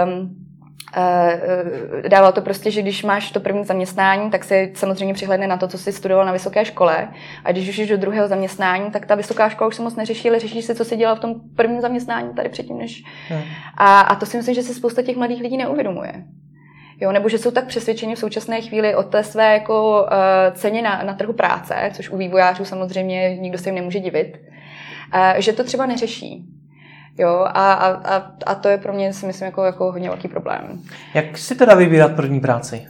Um, 0.05 0.37
Uh, 0.97 2.09
dával 2.09 2.33
to 2.33 2.41
prostě, 2.41 2.71
že 2.71 2.83
když 2.83 3.05
máš 3.05 3.31
to 3.33 3.41
první 3.41 3.65
zaměstnání, 3.65 4.31
tak 4.31 4.45
si 4.45 4.73
samozřejmě 4.75 5.15
přihledne 5.15 5.47
na 5.47 5.57
to, 5.57 5.69
co 5.69 5.79
jsi 5.79 5.93
studoval 5.93 6.27
na 6.27 6.33
vysoké 6.33 6.65
škole. 6.65 7.09
A 7.45 7.53
když 7.53 7.69
už 7.69 7.77
jsi 7.77 7.87
do 7.87 7.97
druhého 7.97 8.29
zaměstnání, 8.29 8.91
tak 8.91 9.07
ta 9.07 9.15
vysoká 9.15 9.49
škola 9.49 9.69
už 9.69 9.77
se 9.77 9.83
moc 9.83 9.97
neřeší, 9.97 10.29
ale 10.29 10.39
řeší 10.39 10.63
se, 10.63 10.75
co 10.75 10.85
jsi 10.85 10.97
dělal 10.97 11.17
v 11.17 11.21
tom 11.21 11.35
prvním 11.57 11.81
zaměstnání 11.81 12.35
tady 12.35 12.49
předtím, 12.49 12.79
než. 12.79 13.05
Hmm. 13.29 13.43
A, 13.77 14.01
a 14.01 14.15
to 14.15 14.27
si 14.27 14.37
myslím, 14.37 14.55
že 14.55 14.63
se 14.63 14.75
spousta 14.75 15.03
těch 15.03 15.17
mladých 15.17 15.43
lidí 15.43 15.57
neuvědomuje. 15.57 16.13
Jo, 17.01 17.13
nebo 17.13 17.29
že 17.29 17.39
jsou 17.39 17.51
tak 17.51 17.67
přesvědčeni 17.67 18.15
v 18.15 18.19
současné 18.19 18.61
chvíli 18.61 18.95
o 18.95 19.03
té 19.03 19.25
své 19.25 19.53
jako, 19.53 20.03
uh, 20.03 20.55
ceně 20.55 20.83
na, 20.83 21.03
na 21.03 21.15
trhu 21.15 21.33
práce, 21.33 21.91
což 21.95 22.11
u 22.11 22.17
vývojářů 22.17 22.65
samozřejmě 22.65 23.37
nikdo 23.37 23.59
se 23.59 23.69
jim 23.69 23.75
nemůže 23.75 24.01
divit, 24.01 24.39
uh, 25.15 25.41
že 25.41 25.53
to 25.53 25.65
třeba 25.65 25.87
neřeší. 25.87 26.45
Jo, 27.19 27.47
a, 27.49 27.73
a, 27.73 28.15
a, 28.47 28.55
to 28.55 28.69
je 28.69 28.79
pro 28.79 28.93
mě, 28.93 29.13
si 29.13 29.27
myslím, 29.27 29.47
jako, 29.47 29.65
jako 29.65 29.93
hodně 29.93 30.09
velký 30.09 30.29
problém. 30.29 30.83
Jak 31.15 31.39
si 31.39 31.55
teda 31.55 31.75
vybírat 31.75 32.17
první 32.17 32.41
práci? 32.41 32.87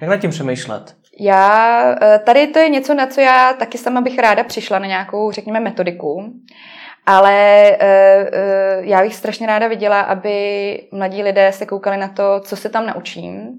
Jak 0.00 0.10
nad 0.10 0.16
tím 0.16 0.30
přemýšlet? 0.30 0.94
Já, 1.20 1.82
eh, 2.02 2.18
tady 2.18 2.46
to 2.46 2.58
je 2.58 2.68
něco, 2.68 2.94
na 2.94 3.06
co 3.06 3.20
já 3.20 3.52
taky 3.52 3.78
sama 3.78 4.00
bych 4.00 4.18
ráda 4.18 4.44
přišla, 4.44 4.78
na 4.78 4.86
nějakou, 4.86 5.30
řekněme, 5.30 5.60
metodiku. 5.60 6.32
Ale 7.06 7.70
uh, 7.70 8.28
uh, 8.28 8.84
já 8.84 9.02
bych 9.02 9.14
strašně 9.14 9.46
ráda 9.46 9.68
viděla, 9.68 10.00
aby 10.00 10.88
mladí 10.92 11.22
lidé 11.22 11.52
se 11.52 11.66
koukali 11.66 11.96
na 11.96 12.08
to, 12.08 12.40
co 12.40 12.56
se 12.56 12.68
tam 12.68 12.86
naučím, 12.86 13.52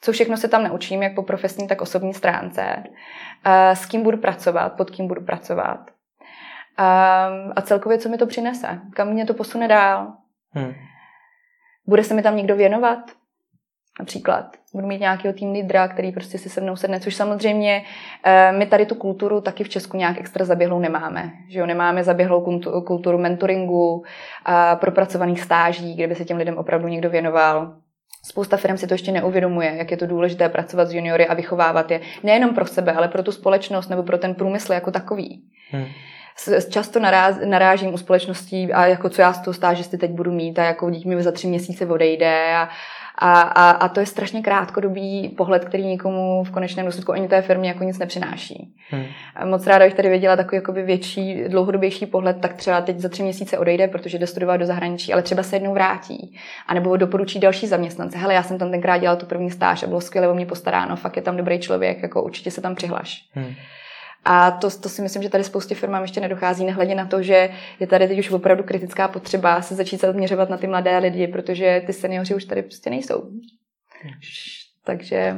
co 0.00 0.12
všechno 0.12 0.36
se 0.36 0.48
tam 0.48 0.64
naučím, 0.64 1.02
jak 1.02 1.14
po 1.14 1.22
profesní, 1.22 1.68
tak 1.68 1.80
osobní 1.80 2.14
stránce, 2.14 2.76
uh, 2.76 3.74
s 3.74 3.86
kým 3.86 4.02
budu 4.02 4.18
pracovat, 4.18 4.72
pod 4.72 4.90
kým 4.90 5.08
budu 5.08 5.20
pracovat. 5.20 5.90
A, 6.76 7.28
a 7.56 7.62
celkově, 7.62 7.98
co 7.98 8.08
mi 8.08 8.18
to 8.18 8.26
přinese, 8.26 8.80
kam 8.94 9.08
mě 9.08 9.26
to 9.26 9.34
posune 9.34 9.68
dál. 9.68 10.12
Hmm. 10.50 10.72
Bude 11.86 12.04
se 12.04 12.14
mi 12.14 12.22
tam 12.22 12.36
někdo 12.36 12.56
věnovat? 12.56 12.98
Například. 13.98 14.44
Budu 14.74 14.86
mít 14.86 15.00
nějakého 15.00 15.34
tým 15.34 15.52
lídra, 15.52 15.88
který 15.88 16.12
prostě 16.12 16.38
si 16.38 16.48
se 16.48 16.60
mnou 16.60 16.76
sedne, 16.76 17.00
což 17.00 17.14
samozřejmě 17.14 17.82
e, 18.24 18.52
my 18.52 18.66
tady 18.66 18.86
tu 18.86 18.94
kulturu 18.94 19.40
taky 19.40 19.64
v 19.64 19.68
Česku 19.68 19.96
nějak 19.96 20.18
extra 20.18 20.44
zaběhlou 20.44 20.78
nemáme. 20.78 21.30
Že 21.48 21.58
jo? 21.58 21.66
Nemáme 21.66 22.04
zaběhlou 22.04 22.60
kulturu 22.86 23.18
mentoringu, 23.18 24.04
a 24.44 24.76
propracovaných 24.76 25.40
stáží, 25.40 25.94
kde 25.94 26.06
by 26.06 26.14
se 26.14 26.24
těm 26.24 26.36
lidem 26.36 26.58
opravdu 26.58 26.88
někdo 26.88 27.10
věnoval. 27.10 27.74
Spousta 28.24 28.56
firm 28.56 28.76
si 28.76 28.86
to 28.86 28.94
ještě 28.94 29.12
neuvědomuje, 29.12 29.76
jak 29.76 29.90
je 29.90 29.96
to 29.96 30.06
důležité 30.06 30.48
pracovat 30.48 30.88
s 30.88 30.94
juniory 30.94 31.26
a 31.26 31.34
vychovávat 31.34 31.90
je 31.90 32.00
nejenom 32.22 32.54
pro 32.54 32.66
sebe, 32.66 32.92
ale 32.92 33.08
pro 33.08 33.22
tu 33.22 33.32
společnost 33.32 33.88
nebo 33.88 34.02
pro 34.02 34.18
ten 34.18 34.34
průmysl 34.34 34.72
jako 34.72 34.90
takový. 34.90 35.42
Hmm 35.70 35.86
často 36.70 37.00
naráz, 37.00 37.36
narážím 37.44 37.94
u 37.94 37.98
společností 37.98 38.72
a 38.72 38.86
jako 38.86 39.08
co 39.08 39.22
já 39.22 39.32
z 39.32 39.40
toho 39.40 39.54
stážisty 39.54 39.98
teď 39.98 40.10
budu 40.10 40.32
mít 40.32 40.58
a 40.58 40.64
jako 40.64 40.90
dítě 40.90 41.08
mi 41.08 41.22
za 41.22 41.32
tři 41.32 41.46
měsíce 41.46 41.86
odejde 41.86 42.54
a, 42.54 42.68
a, 43.20 43.40
a, 43.40 43.70
a 43.70 43.88
to 43.88 44.00
je 44.00 44.06
strašně 44.06 44.42
krátkodobý 44.42 45.28
pohled, 45.36 45.64
který 45.64 45.86
nikomu 45.86 46.44
v 46.44 46.50
konečném 46.50 46.86
důsledku 46.86 47.12
ani 47.12 47.28
té 47.28 47.42
firmě 47.42 47.68
jako 47.68 47.84
nic 47.84 47.98
nepřináší. 47.98 48.74
Hmm. 48.90 49.04
Moc 49.44 49.66
ráda 49.66 49.84
bych 49.84 49.94
tady 49.94 50.08
věděla 50.08 50.36
takový 50.36 50.56
jakoby 50.56 50.82
větší, 50.82 51.44
dlouhodobější 51.48 52.06
pohled, 52.06 52.40
tak 52.40 52.52
třeba 52.52 52.80
teď 52.80 52.98
za 52.98 53.08
tři 53.08 53.22
měsíce 53.22 53.58
odejde, 53.58 53.88
protože 53.88 54.18
jde 54.18 54.26
studovat 54.26 54.56
do 54.56 54.66
zahraničí, 54.66 55.12
ale 55.12 55.22
třeba 55.22 55.42
se 55.42 55.56
jednou 55.56 55.74
vrátí. 55.74 56.36
A 56.66 56.74
nebo 56.74 56.96
doporučí 56.96 57.40
další 57.40 57.66
zaměstnance. 57.66 58.18
Hele, 58.18 58.34
já 58.34 58.42
jsem 58.42 58.58
tam 58.58 58.70
tenkrát 58.70 58.98
dělal 58.98 59.16
tu 59.16 59.26
první 59.26 59.50
stáž 59.50 59.82
a 59.82 59.86
bylo 59.86 60.00
skvěle 60.00 60.28
o 60.28 60.34
mě 60.34 60.46
postaráno, 60.46 60.96
fakt 60.96 61.16
je 61.16 61.22
tam 61.22 61.36
dobrý 61.36 61.58
člověk, 61.58 62.02
jako 62.02 62.22
určitě 62.22 62.50
se 62.50 62.60
tam 62.60 62.74
přihlaš. 62.74 63.24
Hmm. 63.34 63.54
A 64.24 64.50
to, 64.50 64.70
to 64.70 64.88
si 64.88 65.02
myslím, 65.02 65.22
že 65.22 65.28
tady 65.28 65.44
spoustě 65.44 65.74
firmám 65.74 66.02
ještě 66.02 66.20
nedochází, 66.20 66.64
nehledě 66.64 66.94
na 66.94 67.06
to, 67.06 67.22
že 67.22 67.50
je 67.80 67.86
tady 67.86 68.08
teď 68.08 68.18
už 68.18 68.30
opravdu 68.30 68.64
kritická 68.64 69.08
potřeba 69.08 69.62
se 69.62 69.74
začít 69.74 70.00
zaměřovat 70.00 70.50
na 70.50 70.56
ty 70.56 70.66
mladé 70.66 70.98
lidi, 70.98 71.26
protože 71.26 71.82
ty 71.86 71.92
seniori 71.92 72.34
už 72.34 72.44
tady 72.44 72.62
prostě 72.62 72.90
nejsou. 72.90 73.22
Hmm. 74.02 74.12
Takže 74.84 75.36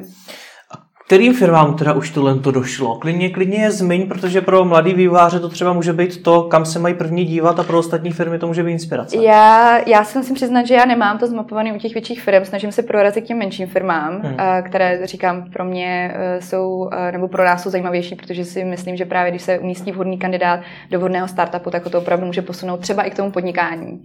kterým 1.06 1.34
firmám 1.34 1.74
teda 1.74 1.92
už 1.92 2.10
tohle 2.10 2.34
to 2.34 2.50
došlo? 2.50 2.98
Klidně, 2.98 3.30
klidně 3.30 3.62
je 3.62 3.70
zmiň, 3.70 4.08
protože 4.08 4.40
pro 4.40 4.64
mladý 4.64 4.94
vývojáře 4.94 5.40
to 5.40 5.48
třeba 5.48 5.72
může 5.72 5.92
být 5.92 6.22
to, 6.22 6.42
kam 6.42 6.64
se 6.64 6.78
mají 6.78 6.94
první 6.94 7.24
dívat 7.24 7.58
a 7.58 7.62
pro 7.62 7.78
ostatní 7.78 8.10
firmy 8.10 8.38
to 8.38 8.46
může 8.46 8.62
být 8.62 8.72
inspirace. 8.72 9.16
Já, 9.16 9.78
já 9.86 10.04
si 10.04 10.18
musím 10.18 10.34
přiznat, 10.34 10.66
že 10.66 10.74
já 10.74 10.84
nemám 10.84 11.18
to 11.18 11.26
zmapované 11.26 11.72
u 11.72 11.78
těch 11.78 11.92
větších 11.92 12.22
firm, 12.22 12.44
snažím 12.44 12.72
se 12.72 12.82
prorazit 12.82 13.24
k 13.24 13.26
těm 13.26 13.38
menším 13.38 13.66
firmám, 13.66 14.20
hmm. 14.20 14.36
které, 14.62 15.06
říkám, 15.06 15.50
pro 15.50 15.64
mě 15.64 16.14
e, 16.14 16.40
jsou, 16.40 16.90
e, 16.92 17.12
nebo 17.12 17.28
pro 17.28 17.44
nás 17.44 17.62
jsou 17.62 17.70
zajímavější, 17.70 18.14
protože 18.14 18.44
si 18.44 18.64
myslím, 18.64 18.96
že 18.96 19.04
právě 19.04 19.30
když 19.30 19.42
se 19.42 19.58
umístí 19.58 19.92
vhodný 19.92 20.18
kandidát 20.18 20.60
do 20.90 20.98
vhodného 20.98 21.28
startupu, 21.28 21.70
tak 21.70 21.82
to 21.90 21.98
opravdu 21.98 22.26
může 22.26 22.42
posunout 22.42 22.80
třeba 22.80 23.02
i 23.02 23.10
k 23.10 23.16
tomu 23.16 23.30
podnikání. 23.30 24.02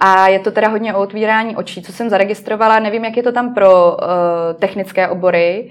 A 0.00 0.28
je 0.28 0.38
to 0.38 0.50
teda 0.50 0.68
hodně 0.68 0.94
o 0.94 1.00
otvírání 1.00 1.56
očí, 1.56 1.82
co 1.82 1.92
jsem 1.92 2.10
zaregistrovala, 2.10 2.78
nevím, 2.78 3.04
jak 3.04 3.16
je 3.16 3.22
to 3.22 3.32
tam 3.32 3.54
pro 3.54 3.96
uh, 3.96 4.06
technické 4.58 5.08
obory, 5.08 5.70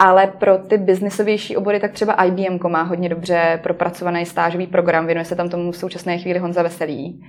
ale 0.00 0.26
pro 0.26 0.58
ty 0.58 0.78
biznisovější 0.78 1.56
obory, 1.56 1.80
tak 1.80 1.92
třeba 1.92 2.24
IBM 2.24 2.58
má 2.68 2.82
hodně 2.82 3.08
dobře 3.08 3.60
propracovaný 3.62 4.26
stážový 4.26 4.66
program, 4.66 5.06
věnuje 5.06 5.24
se 5.24 5.36
tam 5.36 5.48
tomu 5.48 5.72
v 5.72 5.76
současné 5.76 6.18
chvíli 6.18 6.38
Honza 6.38 6.62
Veselý. 6.62 7.24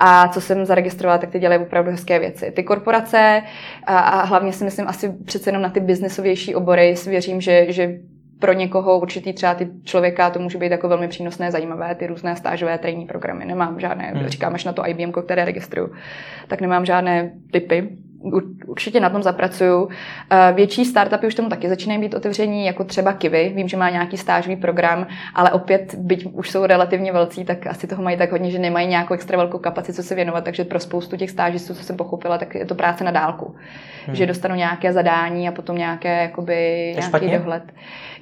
A 0.00 0.28
co 0.28 0.40
jsem 0.40 0.64
zaregistrovala, 0.64 1.18
tak 1.18 1.30
ty 1.30 1.38
dělají 1.38 1.62
opravdu 1.62 1.90
hezké 1.90 2.18
věci. 2.18 2.50
Ty 2.50 2.62
korporace 2.62 3.42
a, 3.86 3.98
a 3.98 4.24
hlavně 4.24 4.52
si 4.52 4.64
myslím 4.64 4.88
asi 4.88 5.12
přece 5.24 5.48
jenom 5.48 5.62
na 5.62 5.70
ty 5.70 5.80
biznisovější 5.80 6.54
obory 6.54 6.96
si 6.96 7.10
věřím, 7.10 7.40
že, 7.40 7.72
že 7.72 7.98
pro 8.38 8.52
někoho 8.52 9.00
určitý 9.00 9.32
třeba 9.32 9.54
ty 9.54 9.68
člověka 9.84 10.30
to 10.30 10.38
může 10.38 10.58
být 10.58 10.72
jako 10.72 10.88
velmi 10.88 11.08
přínosné, 11.08 11.50
zajímavé, 11.50 11.94
ty 11.94 12.06
různé 12.06 12.36
stážové 12.36 12.78
trénní 12.78 13.06
programy. 13.06 13.44
Nemám 13.44 13.80
žádné, 13.80 14.12
hmm. 14.14 14.28
říkám 14.28 14.54
až 14.54 14.64
na 14.64 14.72
to 14.72 14.88
IBM, 14.88 15.12
které 15.12 15.44
registruju, 15.44 15.92
tak 16.48 16.60
nemám 16.60 16.84
žádné 16.84 17.30
typy 17.52 17.88
určitě 18.66 19.00
na 19.00 19.10
tom 19.10 19.22
zapracuju. 19.22 19.88
Eh, 20.30 20.52
větší 20.52 20.84
startupy 20.84 21.26
už 21.26 21.34
tomu 21.34 21.48
taky 21.48 21.68
začínají 21.68 22.00
být 22.00 22.14
otevření, 22.14 22.66
jako 22.66 22.84
třeba 22.84 23.12
Kivy. 23.12 23.52
Vím, 23.54 23.68
že 23.68 23.76
má 23.76 23.90
nějaký 23.90 24.16
stážový 24.16 24.56
program, 24.56 25.06
ale 25.34 25.52
opět, 25.52 25.94
byť 25.94 26.26
už 26.32 26.50
jsou 26.50 26.66
relativně 26.66 27.12
velcí, 27.12 27.44
tak 27.44 27.66
asi 27.66 27.86
toho 27.86 28.02
mají 28.02 28.16
tak 28.16 28.32
hodně, 28.32 28.50
že 28.50 28.58
nemají 28.58 28.88
nějakou 28.88 29.14
extra 29.14 29.38
velkou 29.38 29.58
kapacitu 29.58 30.02
se 30.02 30.14
věnovat, 30.14 30.44
takže 30.44 30.64
pro 30.64 30.80
spoustu 30.80 31.16
těch 31.16 31.30
stážistů, 31.30 31.74
co 31.74 31.82
jsem 31.82 31.96
pochopila, 31.96 32.38
tak 32.38 32.54
je 32.54 32.66
to 32.66 32.74
práce 32.74 33.04
na 33.04 33.10
dálku. 33.10 33.54
Hmm. 34.06 34.16
Že 34.16 34.26
dostanou 34.26 34.54
nějaké 34.54 34.92
zadání 34.92 35.48
a 35.48 35.52
potom 35.52 35.78
nějaké 35.78 36.22
jakoby, 36.22 36.92
nějaký 36.96 37.30
dohled. 37.30 37.62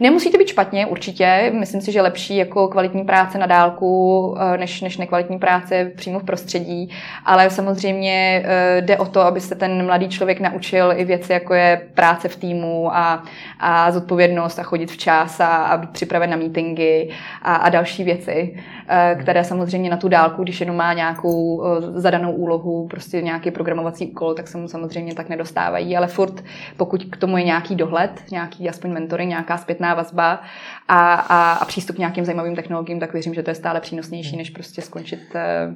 Nemusí 0.00 0.30
to 0.30 0.38
být 0.38 0.48
špatně, 0.48 0.86
určitě. 0.86 1.52
Myslím 1.54 1.80
si, 1.80 1.92
že 1.92 2.02
lepší 2.02 2.36
jako 2.36 2.68
kvalitní 2.68 3.04
práce 3.04 3.38
na 3.38 3.46
dálku, 3.46 4.36
eh, 4.54 4.58
než, 4.58 4.80
než 4.80 4.96
nekvalitní 4.96 5.38
práce 5.38 5.92
přímo 5.96 6.18
v 6.18 6.24
prostředí, 6.24 6.90
ale 7.24 7.50
samozřejmě 7.50 8.42
eh, 8.44 8.82
jde 8.82 8.98
o 8.98 9.06
to, 9.06 9.20
aby 9.20 9.40
se 9.40 9.54
ten 9.54 9.86
mladý 9.86 10.08
člověk 10.08 10.40
naučil 10.40 10.92
i 10.96 11.04
věci, 11.04 11.32
jako 11.32 11.54
je 11.54 11.80
práce 11.94 12.28
v 12.28 12.36
týmu 12.36 12.96
a, 12.96 13.22
a 13.60 13.90
zodpovědnost 13.90 14.58
a 14.58 14.62
chodit 14.62 14.90
včas 14.90 15.40
a, 15.40 15.46
a 15.46 15.76
být 15.76 15.90
připraven 15.90 16.30
na 16.30 16.36
meetingy 16.36 17.08
a, 17.42 17.54
a 17.54 17.68
další 17.68 18.04
věci, 18.04 18.56
eh, 18.88 19.16
které 19.20 19.44
samozřejmě 19.44 19.90
na 19.90 19.96
tu 19.96 20.08
dálku, 20.08 20.42
když 20.42 20.60
jenom 20.60 20.76
má 20.76 20.92
nějakou 20.92 21.64
zadanou 21.94 22.32
úlohu, 22.32 22.86
prostě 22.88 23.22
nějaký 23.22 23.50
programovací 23.50 24.06
úkol, 24.06 24.34
tak 24.34 24.48
se 24.48 24.58
mu 24.58 24.68
samozřejmě 24.68 25.14
tak 25.14 25.28
nedostávají, 25.28 25.96
ale 25.96 26.06
furt, 26.06 26.44
pokud 26.76 27.04
k 27.04 27.16
tomu 27.16 27.36
je 27.36 27.44
nějaký 27.44 27.74
dohled, 27.74 28.10
nějaký 28.30 28.68
aspoň 28.68 28.92
mentory, 28.92 29.26
nějaká 29.26 29.56
zpětná 29.56 29.85
vazba 29.94 30.42
a, 30.88 31.14
a, 31.14 31.52
a 31.52 31.64
přístup 31.64 31.96
k 31.96 31.98
nějakým 31.98 32.24
zajímavým 32.24 32.56
technologiím, 32.56 33.00
tak 33.00 33.12
věřím, 33.12 33.34
že 33.34 33.42
to 33.42 33.50
je 33.50 33.54
stále 33.54 33.80
přínosnější, 33.80 34.36
než 34.36 34.50
prostě 34.50 34.82
skončit, 34.82 35.20
eh, 35.34 35.74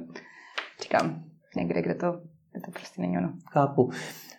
říkám, 0.81 1.23
někde, 1.55 1.81
kde 1.81 1.95
to 1.95 2.13
to 2.65 2.71
prostě 2.71 3.01
není 3.01 3.17
ono. 3.17 3.33
Chápu. 3.51 3.91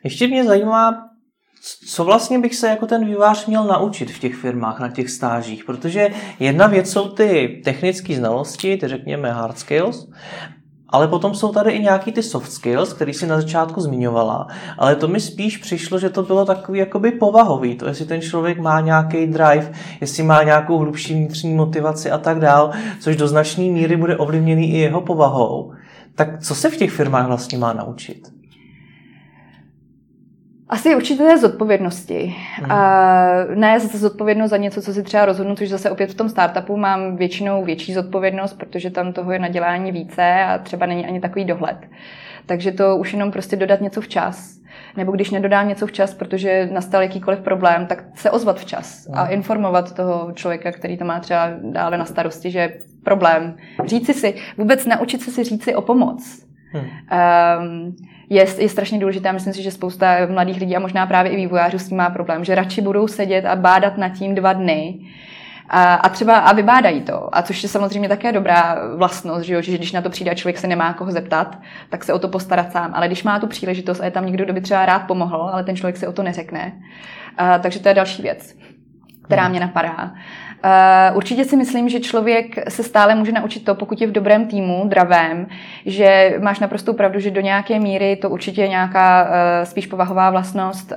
Ještě 0.05 0.27
mě 0.29 0.45
zajímá, 0.45 1.09
co 1.89 2.05
vlastně 2.05 2.39
bych 2.39 2.55
se 2.55 2.69
jako 2.69 2.87
ten 2.87 3.07
vývář 3.07 3.47
měl 3.47 3.65
naučit 3.65 4.11
v 4.11 4.19
těch 4.19 4.35
firmách, 4.35 4.81
na 4.81 4.91
těch 4.91 5.11
stážích? 5.11 5.65
Protože 5.65 6.09
jedna 6.41 6.67
věc 6.67 6.91
jsou 6.91 7.09
ty 7.09 7.61
technické 7.65 8.17
znalosti, 8.17 8.77
ty 8.77 8.89
řekněme 8.89 9.33
hard 9.33 9.59
skills, 9.59 10.09
ale 10.93 11.09
potom 11.09 11.35
jsou 11.35 11.53
tady 11.53 11.71
i 11.71 11.83
nějaký 11.83 12.13
ty 12.13 12.23
soft 12.23 12.53
skills, 12.53 12.93
který 12.93 13.15
si 13.15 13.27
na 13.27 13.41
začátku 13.41 13.81
zmiňovala, 13.81 14.47
ale 14.79 14.97
to 14.97 15.09
mi 15.09 15.21
spíš 15.21 15.57
přišlo, 15.57 15.99
že 15.99 16.11
to 16.11 16.23
bylo 16.23 16.45
takový 16.45 16.79
jakoby 16.79 17.11
povahový, 17.11 17.77
to 17.77 17.87
jestli 17.87 18.05
ten 18.05 18.21
člověk 18.21 18.59
má 18.59 18.81
nějaký 18.81 19.27
drive, 19.27 19.73
jestli 20.01 20.23
má 20.23 20.43
nějakou 20.43 20.79
hlubší 20.79 21.15
vnitřní 21.15 21.55
motivaci 21.55 22.11
a 22.11 22.19
tak 22.19 22.41
dál, 22.41 22.71
což 23.01 23.17
do 23.17 23.29
značné 23.29 23.65
míry 23.65 23.97
bude 23.97 24.17
ovlivněný 24.17 24.73
i 24.73 24.79
jeho 24.79 25.01
povahou. 25.01 25.73
Tak 26.15 26.43
co 26.43 26.55
se 26.55 26.71
v 26.71 26.77
těch 26.77 26.91
firmách 26.91 27.27
vlastně 27.27 27.59
má 27.59 27.73
naučit? 27.73 28.42
Asi 30.73 30.97
určité 30.97 31.39
zodpovědnosti. 31.39 32.37
Hmm. 32.55 32.73
A 32.73 33.31
ne 33.55 33.81
zase 33.81 33.99
zodpovědnost 33.99 34.51
za 34.51 34.57
něco, 34.57 34.83
co 34.83 34.93
si 34.93 35.03
třeba 35.03 35.25
rozhodnu, 35.25 35.55
což 35.55 35.69
zase 35.69 35.91
opět 35.91 36.11
v 36.11 36.15
tom 36.15 36.29
startupu 36.29 36.77
mám 36.77 37.17
většinou 37.17 37.65
větší 37.65 37.95
zodpovědnost, 37.95 38.53
protože 38.53 38.91
tam 38.91 39.13
toho 39.13 39.33
je 39.33 39.39
na 39.39 39.49
dělání 39.49 39.93
více 39.93 40.45
a 40.45 40.59
třeba 40.59 40.87
není 40.87 41.07
ani 41.07 41.21
takový 41.21 41.45
dohled. 41.45 41.77
Takže 42.47 42.73
to 42.73 42.97
už 42.97 43.13
jenom 43.13 43.31
prostě 43.31 43.57
dodat 43.57 43.81
něco 43.81 44.01
včas. 44.01 44.59
Nebo 44.97 45.13
když 45.13 45.31
nedodám 45.31 45.69
něco 45.69 45.87
včas, 45.87 46.15
protože 46.15 46.69
nastal 46.73 47.03
jakýkoliv 47.03 47.41
problém, 47.41 47.87
tak 47.87 48.05
se 48.15 48.31
ozvat 48.31 48.61
včas 48.61 49.09
a 49.13 49.23
hmm. 49.23 49.33
informovat 49.33 49.95
toho 49.95 50.33
člověka, 50.33 50.73
který 50.73 50.97
to 50.97 51.05
má 51.05 51.21
třeba 51.21 51.51
dále 51.63 51.99
na 51.99 52.05
starosti, 52.05 52.51
že 52.51 52.59
je 52.59 52.79
problém. 53.05 53.57
Říci 53.85 54.15
si, 54.15 54.35
vůbec 54.59 54.87
naučit 54.87 55.23
se 55.23 55.31
si 55.31 55.45
říci 55.45 55.75
o 55.75 55.83
pomoc. 55.83 56.47
Hmm. 56.73 56.85
Um, 56.85 57.97
je, 58.31 58.47
je 58.59 58.69
strašně 58.69 58.99
důležité. 58.99 59.33
Myslím 59.33 59.53
si, 59.53 59.63
že 59.63 59.71
spousta 59.71 60.07
mladých 60.31 60.61
lidí 60.61 60.77
a 60.77 60.81
možná 60.81 61.07
právě 61.07 61.33
i 61.33 61.37
vývojářů 61.37 61.79
s 61.79 61.89
tím 61.89 61.97
má 61.97 62.11
problém, 62.11 62.45
že 62.45 62.55
radši 62.55 62.81
budou 62.81 63.09
sedět 63.09 63.45
a 63.45 63.57
bádat 63.57 63.99
nad 63.99 64.09
tím 64.09 64.35
dva 64.35 64.53
dny, 64.53 64.99
a, 65.73 65.95
a 65.95 66.09
třeba 66.09 66.39
a 66.39 66.53
vybádají 66.53 67.01
to. 67.01 67.37
A 67.37 67.43
což 67.43 67.63
je 67.63 67.69
samozřejmě 67.69 68.09
také 68.09 68.33
dobrá 68.33 68.79
vlastnost, 68.97 69.45
že, 69.45 69.55
jo? 69.55 69.63
že 69.63 69.75
když 69.75 69.93
na 69.93 70.03
to 70.03 70.11
přijde 70.11 70.35
člověk 70.35 70.59
se 70.59 70.67
nemá 70.67 70.93
koho 70.93 71.11
zeptat, 71.11 71.59
tak 71.89 72.05
se 72.05 72.13
o 72.13 72.19
to 72.19 72.29
postarat 72.29 72.73
sám. 72.73 72.91
Ale 72.95 73.07
když 73.07 73.23
má 73.23 73.41
tu 73.41 73.47
příležitost 73.47 74.01
a 74.01 74.05
je 74.05 74.11
tam 74.11 74.27
někdo, 74.27 74.45
kdo 74.45 74.53
by 74.53 74.61
třeba 74.61 74.87
rád 74.87 74.99
pomohl, 74.99 75.51
ale 75.53 75.65
ten 75.65 75.77
člověk 75.77 75.97
si 75.97 76.07
o 76.07 76.13
to 76.13 76.23
neřekne. 76.23 76.73
A, 77.37 77.59
takže 77.59 77.81
to 77.81 77.89
je 77.89 77.95
další 77.95 78.23
věc, 78.23 78.57
která 79.25 79.43
hmm. 79.43 79.51
mě 79.51 79.61
napadá. 79.61 80.13
Uh, 80.65 81.17
určitě 81.17 81.45
si 81.45 81.57
myslím, 81.57 81.89
že 81.89 82.01
člověk 82.01 82.71
se 82.71 82.83
stále 82.83 83.15
může 83.15 83.33
naučit 83.33 83.65
to, 83.65 83.75
pokud 83.75 84.01
je 84.01 84.07
v 84.07 84.13
dobrém 84.13 84.47
týmu, 84.47 84.83
dravém, 84.89 85.47
že 85.87 86.39
máš 86.43 86.61
naprostou 86.61 86.93
pravdu, 86.93 87.21
že 87.21 87.31
do 87.31 87.41
nějaké 87.41 87.79
míry 87.79 88.17
to 88.17 88.31
určitě 88.31 88.61
je 88.63 88.69
nějaká 88.69 89.25
uh, 89.25 89.29
spíš 89.65 89.87
povahová 89.87 90.31
vlastnost, 90.31 90.93
uh, 90.93 90.97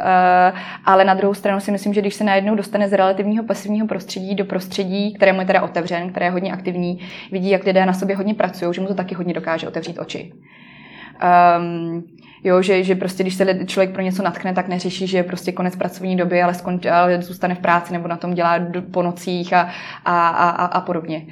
ale 0.86 1.06
na 1.06 1.14
druhou 1.14 1.34
stranu 1.34 1.60
si 1.60 1.72
myslím, 1.72 1.94
že 1.94 2.02
když 2.02 2.16
se 2.16 2.24
najednou 2.24 2.56
dostane 2.56 2.88
z 2.88 2.94
relativního 2.94 3.44
pasivního 3.44 3.88
prostředí 3.88 4.36
do 4.36 4.46
prostředí, 4.46 5.14
kterému 5.14 5.40
je 5.40 5.46
teda 5.46 5.62
otevřen, 5.62 6.10
které 6.10 6.26
je 6.26 6.32
hodně 6.32 6.54
aktivní, 6.54 7.00
vidí, 7.32 7.50
jak 7.50 7.64
lidé 7.64 7.86
na 7.86 7.94
sobě 7.94 8.16
hodně 8.16 8.34
pracují, 8.34 8.74
že 8.74 8.82
mu 8.82 8.88
to 8.88 8.94
taky 8.94 9.16
hodně 9.16 9.34
dokáže 9.34 9.68
otevřít 9.68 10.00
oči. 10.00 10.34
Um, 11.60 12.04
Jo, 12.46 12.62
že, 12.62 12.84
že 12.84 12.96
prostě 12.96 13.24
když 13.24 13.36
se 13.36 13.66
člověk 13.66 13.94
pro 13.94 14.02
něco 14.02 14.24
natkne, 14.24 14.54
tak 14.54 14.68
neřeší, 14.68 15.08
že 15.08 15.18
je 15.18 15.24
prostě 15.24 15.52
konec 15.52 15.76
pracovní 15.76 16.16
doby, 16.16 16.44
ale, 16.44 16.54
skonč, 16.54 16.86
ale 16.86 17.22
zůstane 17.22 17.56
v 17.56 17.60
práci 17.60 17.94
nebo 17.94 18.08
na 18.08 18.18
tom 18.18 18.34
dělá 18.34 18.60
po 18.92 19.04
nocích 19.04 19.54
a, 19.54 19.70
a, 20.06 20.30
a, 20.30 20.66
a 20.66 20.82
podobně. 20.82 21.26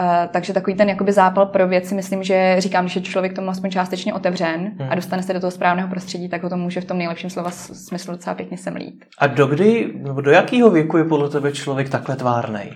Uh, 0.00 0.06
takže 0.30 0.52
takový 0.52 0.76
ten 0.76 0.88
jakoby 0.88 1.12
zápal 1.12 1.46
pro 1.46 1.68
věci, 1.68 1.94
myslím, 1.94 2.22
že 2.22 2.56
říkám, 2.58 2.88
že 2.88 3.00
člověk 3.00 3.32
tomu 3.32 3.50
aspoň 3.50 3.70
částečně 3.70 4.14
otevřen 4.14 4.60
hmm. 4.78 4.88
a 4.90 4.94
dostane 4.94 5.22
se 5.22 5.32
do 5.32 5.40
toho 5.40 5.50
správného 5.50 5.88
prostředí, 5.88 6.28
tak 6.28 6.42
ho 6.42 6.48
to 6.48 6.56
může 6.56 6.80
v 6.80 6.84
tom 6.84 6.98
nejlepším 6.98 7.30
slova 7.30 7.50
smyslu 7.50 8.12
docela 8.12 8.34
pěkně 8.34 8.58
semlít. 8.58 9.04
A 9.18 9.26
do 9.26 9.46
kdy, 9.46 9.92
nebo 9.94 10.20
do 10.20 10.30
jakého 10.30 10.70
věku 10.70 10.96
je 10.96 11.04
podle 11.04 11.28
tebe 11.28 11.52
člověk 11.52 11.88
takhle 11.88 12.16
tvárnej? 12.16 12.72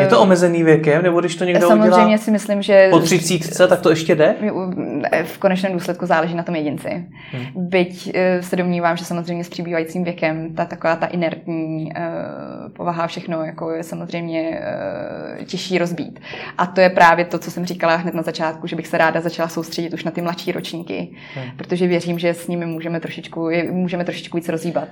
Je 0.00 0.06
to 0.06 0.20
omezený 0.20 0.62
věkem, 0.62 1.02
nebo 1.02 1.20
když 1.20 1.36
to 1.36 1.44
někdo 1.44 1.68
Samozřejmě 1.68 2.04
udělá 2.04 2.18
si 2.18 2.30
myslím, 2.30 2.62
že... 2.62 2.88
Po 2.90 2.98
třicítce, 2.98 3.68
tak 3.68 3.80
to 3.80 3.90
ještě 3.90 4.14
jde? 4.14 4.34
V 5.24 5.38
konečném 5.38 5.72
důsledku 5.72 6.06
záleží 6.06 6.34
na 6.34 6.42
tom 6.42 6.54
jedinci. 6.54 6.88
Hmm. 7.32 7.46
Byť 7.54 8.10
eh, 8.14 8.42
se 8.42 8.56
domnívám, 8.56 8.96
že 8.96 9.04
samozřejmě 9.04 9.44
s 9.44 9.48
přibývajícím 9.48 10.04
věkem 10.04 10.54
ta 10.54 10.64
taková 10.64 10.96
ta 10.96 11.06
inertní 11.06 11.92
uh, 11.96 12.72
povaha 12.72 13.06
všechno 13.06 13.44
jako 13.44 13.70
je 13.70 13.82
samozřejmě 13.82 14.60
uh, 15.38 15.44
těžší 15.44 15.78
rozbít. 15.78 16.20
A 16.58 16.66
to 16.66 16.80
je 16.80 16.90
právě 16.90 17.24
to, 17.24 17.38
co 17.38 17.50
jsem 17.50 17.66
říkala 17.66 17.96
hned 17.96 18.14
na 18.14 18.22
začátku, 18.22 18.66
že 18.66 18.76
bych 18.76 18.86
se 18.86 18.98
ráda 18.98 19.20
začala 19.20 19.48
soustředit 19.48 19.94
už 19.94 20.04
na 20.04 20.10
ty 20.10 20.22
mladší 20.22 20.52
ročníky, 20.52 21.08
hmm. 21.34 21.44
protože 21.56 21.86
věřím, 21.86 22.18
že 22.18 22.34
s 22.34 22.48
nimi 22.48 22.66
můžeme 22.66 23.00
trošičku, 23.00 23.48
můžeme 23.70 24.04
trošičku 24.04 24.36
víc 24.36 24.48
rozhýbat. 24.48 24.88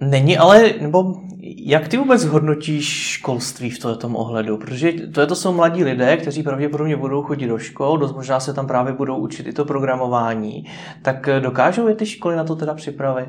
Není 0.00 0.38
ale, 0.38 0.70
nebo 0.80 1.14
jak 1.56 1.88
ty 1.88 1.96
vůbec 1.96 2.24
hodnotíš 2.24 2.86
školství 2.86 3.70
v 3.70 3.96
tom 3.98 4.16
ohledu? 4.16 4.56
Protože 4.56 4.92
to, 4.92 5.26
to 5.26 5.34
jsou 5.34 5.52
mladí 5.52 5.84
lidé, 5.84 6.16
kteří 6.16 6.42
pravděpodobně 6.42 6.96
budou 6.96 7.22
chodit 7.22 7.46
do 7.46 7.58
škol, 7.58 7.98
dost 7.98 8.16
možná 8.16 8.40
se 8.40 8.54
tam 8.54 8.66
právě 8.66 8.92
budou 8.92 9.16
učit 9.16 9.46
i 9.46 9.52
to 9.52 9.64
programování. 9.64 10.64
Tak 11.02 11.28
dokážou 11.40 11.88
je 11.88 11.94
ty 11.94 12.06
školy 12.06 12.36
na 12.36 12.44
to 12.44 12.56
teda 12.56 12.74
připravit? 12.74 13.28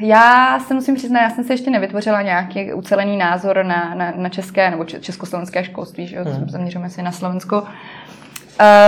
Já 0.00 0.58
se 0.60 0.74
musím 0.74 0.94
přiznat, 0.94 1.20
já 1.20 1.30
jsem 1.30 1.44
se 1.44 1.52
ještě 1.52 1.70
nevytvořila 1.70 2.22
nějaký 2.22 2.72
ucelený 2.72 3.16
názor 3.16 3.64
na, 3.64 3.94
na, 3.94 4.12
na 4.16 4.28
české 4.28 4.70
nebo 4.70 4.84
československé 4.84 5.64
školství, 5.64 6.06
že 6.06 6.16
jo? 6.16 6.24
Hmm. 6.24 6.48
zaměřujeme 6.48 6.90
se 6.90 7.02
na 7.02 7.12
Slovensko. 7.12 7.62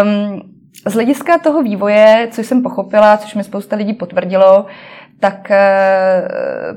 Um, 0.02 0.55
z 0.86 0.94
hlediska 0.94 1.38
toho 1.38 1.62
vývoje, 1.62 2.28
co 2.30 2.40
jsem 2.40 2.62
pochopila, 2.62 3.16
což 3.16 3.34
mi 3.34 3.44
spousta 3.44 3.76
lidí 3.76 3.92
potvrdilo, 3.92 4.66
tak 5.20 5.50
eh, 5.50 6.28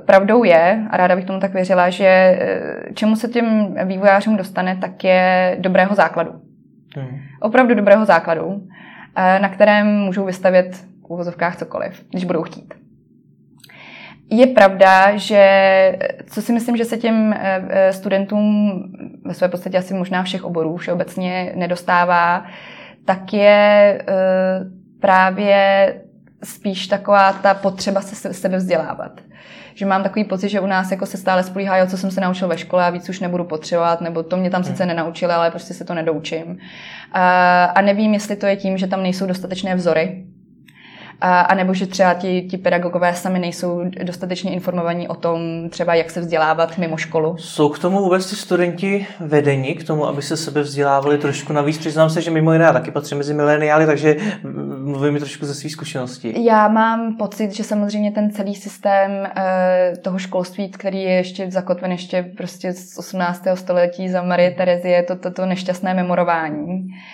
pravdou 0.05 0.43
je, 0.43 0.88
a 0.89 0.97
ráda 0.97 1.16
bych 1.16 1.26
tomu 1.26 1.39
tak 1.39 1.53
věřila, 1.53 1.89
že 1.89 2.05
eh, 2.05 2.93
čemu 2.93 3.16
se 3.16 3.28
těm 3.28 3.76
vývojářům 3.86 4.38
dostane, 4.38 4.78
tak 4.82 5.03
je 5.03 5.55
dobrého 5.60 5.95
základu. 5.95 6.32
Hmm. 6.95 7.20
Opravdu 7.41 7.76
dobrého 7.76 8.05
základu, 8.05 8.62
eh, 9.16 9.39
na 9.39 9.49
kterém 9.49 9.88
můžou 9.88 10.26
vystavět 10.26 10.76
v 10.76 11.12
uvozovkách 11.12 11.57
cokoliv, 11.57 12.05
když 12.10 12.26
budou 12.26 12.43
chtít. 12.43 12.74
Je 14.32 14.47
pravda, 14.47 15.18
že 15.18 15.99
co 16.26 16.41
si 16.41 16.53
myslím, 16.53 16.78
že 16.78 16.86
se 16.86 16.97
těm 16.97 17.36
studentům 17.91 18.84
ve 19.26 19.34
své 19.34 19.47
podstatě 19.47 19.78
asi 19.78 19.93
možná 19.93 20.24
všech 20.24 20.43
oborů 20.43 20.78
všeobecně 20.78 21.53
nedostává, 21.55 22.45
tak 23.06 23.34
je 23.34 24.02
právě 25.00 25.95
spíš 26.43 26.88
taková 26.88 27.34
ta 27.34 27.54
potřeba 27.54 28.02
se 28.02 28.34
sebe 28.34 28.58
vzdělávat. 28.58 29.12
Že 29.74 29.86
mám 29.86 30.04
takový 30.04 30.26
pocit, 30.26 30.50
že 30.50 30.60
u 30.60 30.66
nás 30.66 30.91
jako 30.91 31.06
se 31.06 31.18
stále 31.18 31.43
spolíhá, 31.43 31.88
co 31.88 31.97
jsem 31.97 32.12
se 32.12 32.22
naučil 32.22 32.47
ve 32.47 32.58
škole 32.58 32.86
a 32.86 32.89
víc 32.89 33.10
už 33.10 33.20
nebudu 33.20 33.43
potřebovat, 33.43 34.02
nebo 34.02 34.24
to 34.24 34.38
mě 34.38 34.50
tam 34.50 34.64
sice 34.64 34.84
hmm. 34.84 34.88
nenaučili, 34.88 35.34
ale 35.34 35.52
prostě 35.52 35.74
se 35.74 35.86
to 35.86 35.93
nedoučím. 35.93 36.58
A 37.74 37.82
nevím, 37.82 38.14
jestli 38.14 38.36
to 38.36 38.45
je 38.45 38.56
tím, 38.56 38.78
že 38.78 38.88
tam 38.88 39.04
nejsou 39.04 39.26
dostatečné 39.26 39.76
vzory, 39.76 40.26
a, 41.22 41.41
a 41.41 41.55
nebo 41.55 41.74
že 41.74 41.88
třeba 41.88 42.13
ti, 42.13 42.41
ti 42.41 42.57
pedagogové 42.57 43.15
sami 43.15 43.39
nejsou 43.39 43.82
dostatečně 44.03 44.51
informovaní 44.51 45.07
o 45.07 45.15
tom, 45.15 45.39
třeba 45.70 45.95
jak 45.95 46.11
se 46.11 46.20
vzdělávat 46.22 46.78
mimo 46.78 46.97
školu. 46.97 47.38
Jsou 47.38 47.70
k 47.70 47.80
tomu 47.80 47.99
vůbec 47.99 48.30
ty 48.30 48.36
studenti 48.36 49.07
vedení, 49.20 49.76
k 49.76 49.84
tomu, 49.84 50.07
aby 50.07 50.22
se 50.22 50.38
sebe 50.38 50.61
vzdělávali 50.61 51.17
trošku 51.17 51.53
navíc? 51.53 51.78
Přiznám 51.78 52.09
se, 52.09 52.22
že 52.22 52.32
mimo 52.32 52.53
jiné 52.53 52.74
taky 52.74 52.91
patří 52.91 53.15
mezi 53.15 53.34
mileniály, 53.34 53.86
takže 53.86 54.15
mluvím 54.84 55.17
trošku 55.17 55.45
ze 55.45 55.55
svých 55.55 55.72
zkušeností. 55.72 56.45
Já 56.45 56.67
mám 56.67 57.17
pocit, 57.17 57.51
že 57.51 57.63
samozřejmě 57.63 58.11
ten 58.11 58.32
celý 58.32 58.55
systém 58.55 59.11
e, 59.26 59.93
toho 60.01 60.20
školství, 60.20 60.70
který 60.70 61.01
je 61.01 61.11
ještě 61.11 61.51
zakotven 61.51 61.91
ještě 61.91 62.32
prostě 62.38 62.74
z 62.74 62.97
18. 62.97 63.43
století 63.55 64.09
za 64.09 64.22
Marie 64.22 64.51
Terezie, 64.51 65.03
to, 65.03 65.15
to, 65.15 65.32
to 65.32 65.45
nešťastné 65.45 65.93
memorování, 65.93 66.65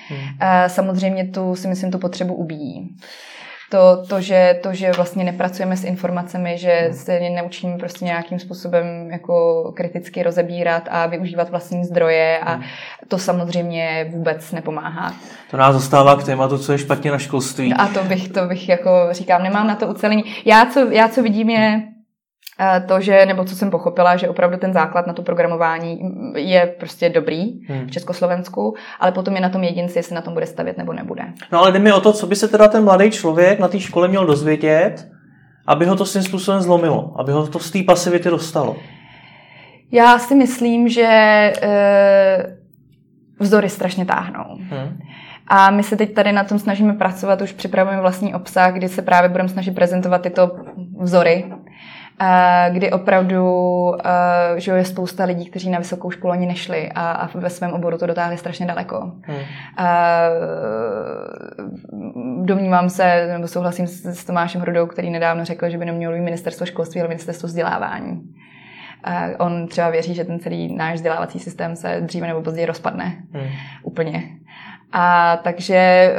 hmm. 0.08 0.20
e, 0.42 0.70
samozřejmě 0.70 1.28
tu 1.28 1.56
si 1.56 1.68
myslím 1.68 1.92
tu 1.92 1.98
potřebu 1.98 2.34
ubíjí 2.34 2.96
to, 3.76 4.06
to, 4.08 4.22
že, 4.22 4.60
to, 4.64 4.74
že 4.74 4.92
vlastně 4.92 5.24
nepracujeme 5.24 5.78
s 5.78 5.84
informacemi, 5.84 6.58
že 6.58 6.72
hmm. 6.72 6.94
se 6.94 7.20
neučíme 7.20 7.78
prostě 7.78 8.06
nějakým 8.06 8.40
způsobem 8.40 9.12
jako 9.12 9.64
kriticky 9.76 10.24
rozebírat 10.24 10.84
a 10.92 11.06
využívat 11.06 11.50
vlastní 11.50 11.86
zdroje 11.86 12.40
a 12.40 12.54
hmm. 12.54 12.64
to 13.08 13.18
samozřejmě 13.18 14.08
vůbec 14.10 14.52
nepomáhá. 14.52 15.14
To 15.52 15.58
nás 15.58 15.76
dostává 15.76 16.16
k 16.16 16.24
tématu, 16.24 16.58
co 16.58 16.72
je 16.72 16.78
špatně 16.78 17.12
na 17.12 17.18
školství. 17.18 17.74
A 17.74 17.88
to 17.88 18.04
bych, 18.04 18.30
to 18.30 18.46
bych 18.46 18.70
jako 18.70 19.08
říkám, 19.12 19.44
nemám 19.44 19.68
na 19.68 19.76
to 19.76 19.88
ucelení. 19.88 20.24
Já, 20.46 20.66
co, 20.66 20.80
já, 20.80 21.08
co 21.08 21.24
vidím, 21.24 21.50
je 21.50 21.82
to, 22.88 23.02
že, 23.02 23.26
nebo 23.26 23.46
co 23.46 23.56
jsem 23.56 23.72
pochopila, 23.72 24.18
že 24.18 24.30
opravdu 24.30 24.58
ten 24.58 24.74
základ 24.74 25.08
na 25.08 25.14
to 25.14 25.22
programování 25.22 26.00
je 26.36 26.76
prostě 26.80 27.10
dobrý 27.10 27.44
hmm. 27.68 27.88
v 27.88 27.92
Československu, 27.92 28.76
ale 29.00 29.12
potom 29.12 29.36
je 29.36 29.42
na 29.42 29.50
tom 29.50 29.64
jedinci, 29.64 30.00
jestli 30.00 30.16
na 30.16 30.22
tom 30.22 30.34
bude 30.34 30.46
stavět 30.46 30.78
nebo 30.78 30.94
nebude. 30.94 31.24
No 31.52 31.60
ale 31.60 31.72
jde 31.72 31.80
mi 31.80 31.94
o 31.94 32.02
to, 32.02 32.14
co 32.14 32.28
by 32.28 32.36
se 32.36 32.48
teda 32.48 32.68
ten 32.68 32.84
mladý 32.84 33.12
člověk 33.12 33.60
na 33.60 33.68
té 33.68 33.80
škole 33.80 34.08
měl 34.08 34.26
dozvědět, 34.26 35.08
aby 35.68 35.86
ho 35.86 35.96
to 35.96 36.06
svým 36.06 36.24
způsobem 36.24 36.62
zlomilo, 36.62 37.14
aby 37.20 37.32
ho 37.32 37.48
to 37.48 37.60
z 37.60 37.72
té 37.72 37.84
pasivity 37.84 38.30
dostalo. 38.30 38.76
Já 39.92 40.20
si 40.20 40.36
myslím, 40.36 40.90
že 40.90 41.04
e, 41.04 41.54
vzory 43.40 43.70
strašně 43.70 44.06
táhnou. 44.06 44.56
Hmm. 44.56 45.00
A 45.48 45.72
my 45.72 45.84
se 45.84 45.98
teď 45.98 46.14
tady 46.14 46.32
na 46.32 46.44
tom 46.44 46.60
snažíme 46.60 46.94
pracovat, 46.94 47.42
už 47.42 47.52
připravujeme 47.52 48.02
vlastní 48.02 48.36
obsah, 48.36 48.74
kdy 48.74 48.90
se 48.90 49.02
právě 49.02 49.30
budeme 49.30 49.50
snažit 49.50 49.72
prezentovat 49.72 50.22
tyto 50.22 50.52
vzory 51.00 51.46
kdy 52.70 52.92
opravdu 52.92 53.46
že 54.56 54.72
je 54.72 54.86
spousta 54.86 55.24
lidí, 55.24 55.46
kteří 55.46 55.70
na 55.70 55.80
vysokou 55.80 56.12
školu 56.12 56.34
ani 56.34 56.46
nešli 56.46 56.92
a, 56.96 57.12
a 57.12 57.38
ve 57.38 57.50
svém 57.50 57.74
oboru 57.74 57.98
to 57.98 58.08
dotáhli 58.08 58.38
strašně 58.38 58.66
daleko. 58.66 59.12
Hmm. 59.22 59.38
Domnívám 62.46 62.90
se, 62.90 63.28
nebo 63.28 63.48
souhlasím 63.48 63.88
s, 63.88 64.06
s 64.06 64.26
Tomášem 64.26 64.62
Hrudou, 64.62 64.86
který 64.86 65.10
nedávno 65.10 65.46
řekl, 65.46 65.70
že 65.70 65.78
by 65.78 65.86
nemělo 65.86 66.14
být 66.14 66.22
ministerstvo 66.22 66.66
školství, 66.66 67.02
ale 67.02 67.08
ministerstvo 67.08 67.48
vzdělávání. 67.48 68.22
On 69.38 69.68
třeba 69.68 69.90
věří, 69.90 70.14
že 70.14 70.26
ten 70.26 70.40
celý 70.40 70.76
náš 70.76 70.94
vzdělávací 70.94 71.40
systém 71.40 71.76
se 71.76 72.02
dříve 72.02 72.28
nebo 72.28 72.42
později 72.42 72.66
rozpadne. 72.66 73.24
Hmm. 73.34 73.48
Úplně. 73.84 74.24
A 74.98 75.38
takže, 75.44 75.76
eh, 75.76 76.16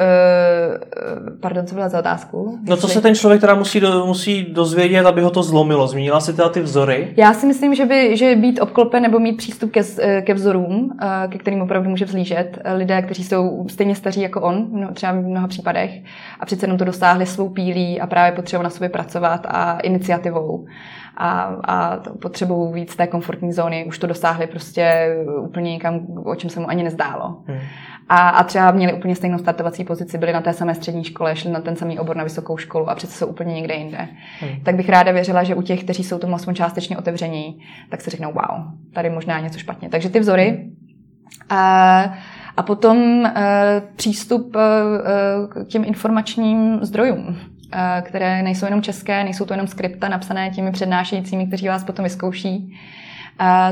pardon, 1.40 1.66
co 1.66 1.74
byla 1.74 1.88
za 1.88 1.98
otázku? 1.98 2.58
No 2.68 2.76
co 2.76 2.88
se 2.88 3.00
ten 3.00 3.14
člověk 3.14 3.40
teda 3.40 3.54
musí, 3.54 3.80
do, 3.80 4.06
musí 4.06 4.44
dozvědět, 4.44 5.06
aby 5.06 5.22
ho 5.22 5.30
to 5.30 5.42
zlomilo? 5.42 5.86
Zmínila 5.86 6.20
si 6.20 6.32
teda 6.32 6.48
ty 6.48 6.60
vzory? 6.60 7.14
Já 7.16 7.34
si 7.34 7.46
myslím, 7.46 7.74
že 7.74 7.86
by 7.86 8.16
že 8.16 8.36
být 8.36 8.60
obklopen 8.60 9.02
nebo 9.02 9.18
mít 9.18 9.36
přístup 9.36 9.70
ke, 9.70 9.80
eh, 10.00 10.22
ke 10.22 10.34
vzorům, 10.34 10.90
eh, 11.02 11.28
ke 11.28 11.38
kterým 11.38 11.60
opravdu 11.60 11.90
může 11.90 12.04
vzlížet, 12.04 12.58
lidé, 12.74 13.02
kteří 13.02 13.24
jsou 13.24 13.66
stejně 13.68 13.94
staří 13.94 14.20
jako 14.20 14.40
on, 14.40 14.68
no, 14.72 14.88
třeba 14.92 15.12
v 15.12 15.16
mnoha 15.16 15.48
případech, 15.48 15.90
a 16.40 16.46
přece 16.46 16.64
jenom 16.64 16.78
to 16.78 16.84
dosáhli 16.84 17.26
svou 17.26 17.48
pílí 17.48 18.00
a 18.00 18.06
právě 18.06 18.32
potřebují 18.32 18.64
na 18.64 18.70
sobě 18.70 18.88
pracovat 18.88 19.46
a 19.48 19.78
iniciativou 19.78 20.66
a, 21.16 21.56
a 21.68 21.96
potřebují 22.22 22.72
víc 22.72 22.96
té 22.96 23.06
komfortní 23.06 23.52
zóny, 23.52 23.84
už 23.88 23.98
to 23.98 24.06
dosáhli 24.06 24.46
prostě 24.46 25.16
úplně 25.40 25.72
někam, 25.72 26.06
o 26.24 26.34
čem 26.34 26.50
se 26.50 26.60
mu 26.60 26.68
ani 26.70 26.82
nezdálo. 26.82 27.36
Hmm. 27.46 27.58
A, 28.08 28.28
a 28.28 28.44
třeba 28.44 28.70
měli 28.70 28.92
úplně 28.92 29.16
stejnou 29.16 29.38
startovací 29.38 29.84
pozici, 29.84 30.18
byli 30.18 30.32
na 30.32 30.40
té 30.40 30.52
samé 30.52 30.74
střední 30.74 31.04
škole, 31.04 31.36
šli 31.36 31.50
na 31.50 31.60
ten 31.60 31.76
samý 31.76 31.98
obor 31.98 32.16
na 32.16 32.24
vysokou 32.24 32.56
školu 32.56 32.90
a 32.90 32.94
přece 32.94 33.12
jsou 33.12 33.26
úplně 33.26 33.54
někde 33.54 33.74
jinde. 33.74 34.08
Hmm. 34.40 34.60
Tak 34.62 34.74
bych 34.74 34.88
ráda 34.88 35.12
věřila, 35.12 35.44
že 35.44 35.54
u 35.54 35.62
těch, 35.62 35.84
kteří 35.84 36.04
jsou 36.04 36.18
tomu 36.18 36.34
aspoň 36.34 36.54
částečně 36.54 36.98
otevření, 36.98 37.58
tak 37.88 38.00
si 38.00 38.10
řeknou, 38.10 38.32
wow, 38.32 38.64
tady 38.92 39.10
možná 39.10 39.40
něco 39.40 39.58
špatně. 39.58 39.88
Takže 39.88 40.08
ty 40.08 40.20
vzory. 40.20 40.70
A, 41.48 42.14
a 42.56 42.62
potom 42.62 42.98
uh, 42.98 43.30
přístup 43.96 44.56
uh, 44.56 44.62
k 45.48 45.68
těm 45.68 45.84
informačním 45.84 46.78
zdrojům 46.82 47.36
které 48.02 48.42
nejsou 48.42 48.66
jenom 48.66 48.82
české, 48.82 49.24
nejsou 49.24 49.44
to 49.44 49.52
jenom 49.52 49.66
skripta 49.66 50.08
napsané 50.08 50.50
těmi 50.50 50.72
přednášejícími, 50.72 51.46
kteří 51.46 51.68
vás 51.68 51.84
potom 51.84 52.02
vyzkouší, 52.02 52.78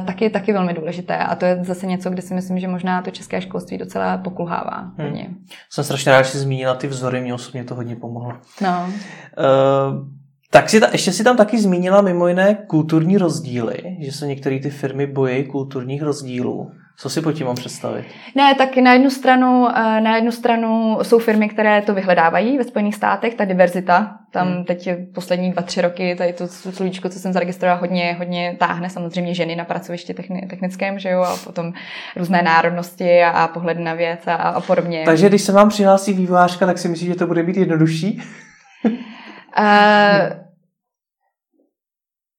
taky, 0.06 0.30
taky 0.30 0.52
velmi 0.52 0.74
důležité. 0.74 1.16
A 1.16 1.34
to 1.34 1.44
je 1.44 1.64
zase 1.64 1.86
něco, 1.86 2.10
kde 2.10 2.22
si 2.22 2.34
myslím, 2.34 2.58
že 2.58 2.68
možná 2.68 3.02
to 3.02 3.10
české 3.10 3.40
školství 3.40 3.78
docela 3.78 4.18
pokulhává. 4.18 4.92
Hmm. 4.96 5.06
Hodně. 5.06 5.28
Jsem 5.70 5.84
strašně 5.84 6.12
rád, 6.12 6.22
že 6.22 6.30
jsi 6.30 6.38
zmínila 6.38 6.74
ty 6.74 6.86
vzory, 6.86 7.20
mě 7.20 7.34
osobně 7.34 7.64
to 7.64 7.74
hodně 7.74 7.96
pomohlo. 7.96 8.32
No. 8.60 8.86
Uh, 8.88 10.08
tak 10.50 10.70
si 10.70 10.80
ta, 10.80 10.88
ještě 10.92 11.12
si 11.12 11.24
tam 11.24 11.36
taky 11.36 11.60
zmínila 11.60 12.00
mimo 12.00 12.28
jiné 12.28 12.54
kulturní 12.66 13.18
rozdíly, 13.18 13.96
že 14.00 14.12
se 14.12 14.26
některé 14.26 14.58
ty 14.58 14.70
firmy 14.70 15.06
bojí 15.06 15.44
kulturních 15.44 16.02
rozdílů. 16.02 16.70
Co 16.96 17.10
si 17.10 17.22
pod 17.22 17.32
tím 17.32 17.46
mám 17.46 17.56
představit? 17.56 18.06
Ne, 18.34 18.54
tak 18.54 18.76
na 18.76 18.92
jednu 18.92 19.10
stranu, 19.10 19.68
eh, 19.68 20.00
na 20.00 20.16
jednu 20.16 20.32
stranu 20.32 20.98
jsou 21.02 21.18
firmy, 21.18 21.48
které 21.48 21.82
to 21.82 21.94
vyhledávají 21.94 22.58
ve 22.58 22.64
Spojených 22.64 22.94
státech, 22.94 23.34
ta 23.34 23.44
diverzita. 23.44 24.18
Tam 24.30 24.48
hmm. 24.48 24.64
teď 24.64 24.88
poslední 25.14 25.52
dva, 25.52 25.62
tři 25.62 25.80
roky, 25.80 26.14
tady 26.18 26.32
to 26.32 26.48
slovíčko, 26.48 27.08
co 27.08 27.18
jsem 27.18 27.32
zaregistrovala, 27.32 27.80
hodně, 27.80 28.16
hodně 28.18 28.56
táhne 28.58 28.90
samozřejmě 28.90 29.34
ženy 29.34 29.56
na 29.56 29.64
pracovišti 29.64 30.14
technickém, 30.48 30.98
že 30.98 31.10
jo, 31.10 31.22
a 31.22 31.36
potom 31.44 31.72
různé 32.16 32.42
národnosti 32.42 33.22
a, 33.22 33.30
a 33.30 33.48
pohled 33.48 33.78
na 33.78 33.94
věc 33.94 34.26
a, 34.26 34.34
a 34.34 34.60
podobně. 34.60 35.02
Takže 35.04 35.28
když 35.28 35.42
se 35.42 35.52
vám 35.52 35.68
přihlásí 35.68 36.12
vývojářka, 36.12 36.66
tak 36.66 36.78
si 36.78 36.88
myslíš, 36.88 37.08
že 37.08 37.14
to 37.14 37.26
bude 37.26 37.42
být 37.42 37.56
jednodušší? 37.56 38.22
uh, 38.84 38.94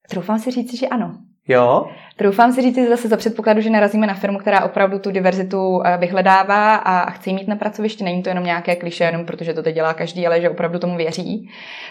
troufám 0.10 0.40
si 0.40 0.52
říct, 0.52 0.80
že 0.80 0.88
ano. 0.88 1.18
Jo? 1.48 1.90
Troufám 2.18 2.54
si 2.54 2.62
říct 2.62 2.90
zase 2.90 3.08
za 3.08 3.18
předpokladu, 3.18 3.62
že 3.62 3.70
narazíme 3.70 4.08
na 4.08 4.14
firmu, 4.14 4.38
která 4.38 4.64
opravdu 4.64 5.00
tu 5.00 5.12
diverzitu 5.12 5.82
eh, 5.86 5.98
vyhledává 5.98 6.76
a 6.76 7.12
chce 7.12 7.30
mít 7.30 7.48
na 7.48 7.56
pracovišti. 7.56 8.04
Není 8.04 8.24
to 8.24 8.30
jenom 8.30 8.44
nějaké 8.44 8.76
kliše, 8.76 9.04
jenom 9.04 9.26
protože 9.26 9.54
to 9.54 9.64
teď 9.64 9.76
dělá 9.76 9.94
každý, 9.94 10.28
ale 10.28 10.42
že 10.42 10.50
opravdu 10.50 10.80
tomu 10.80 10.98
věří. 10.98 11.50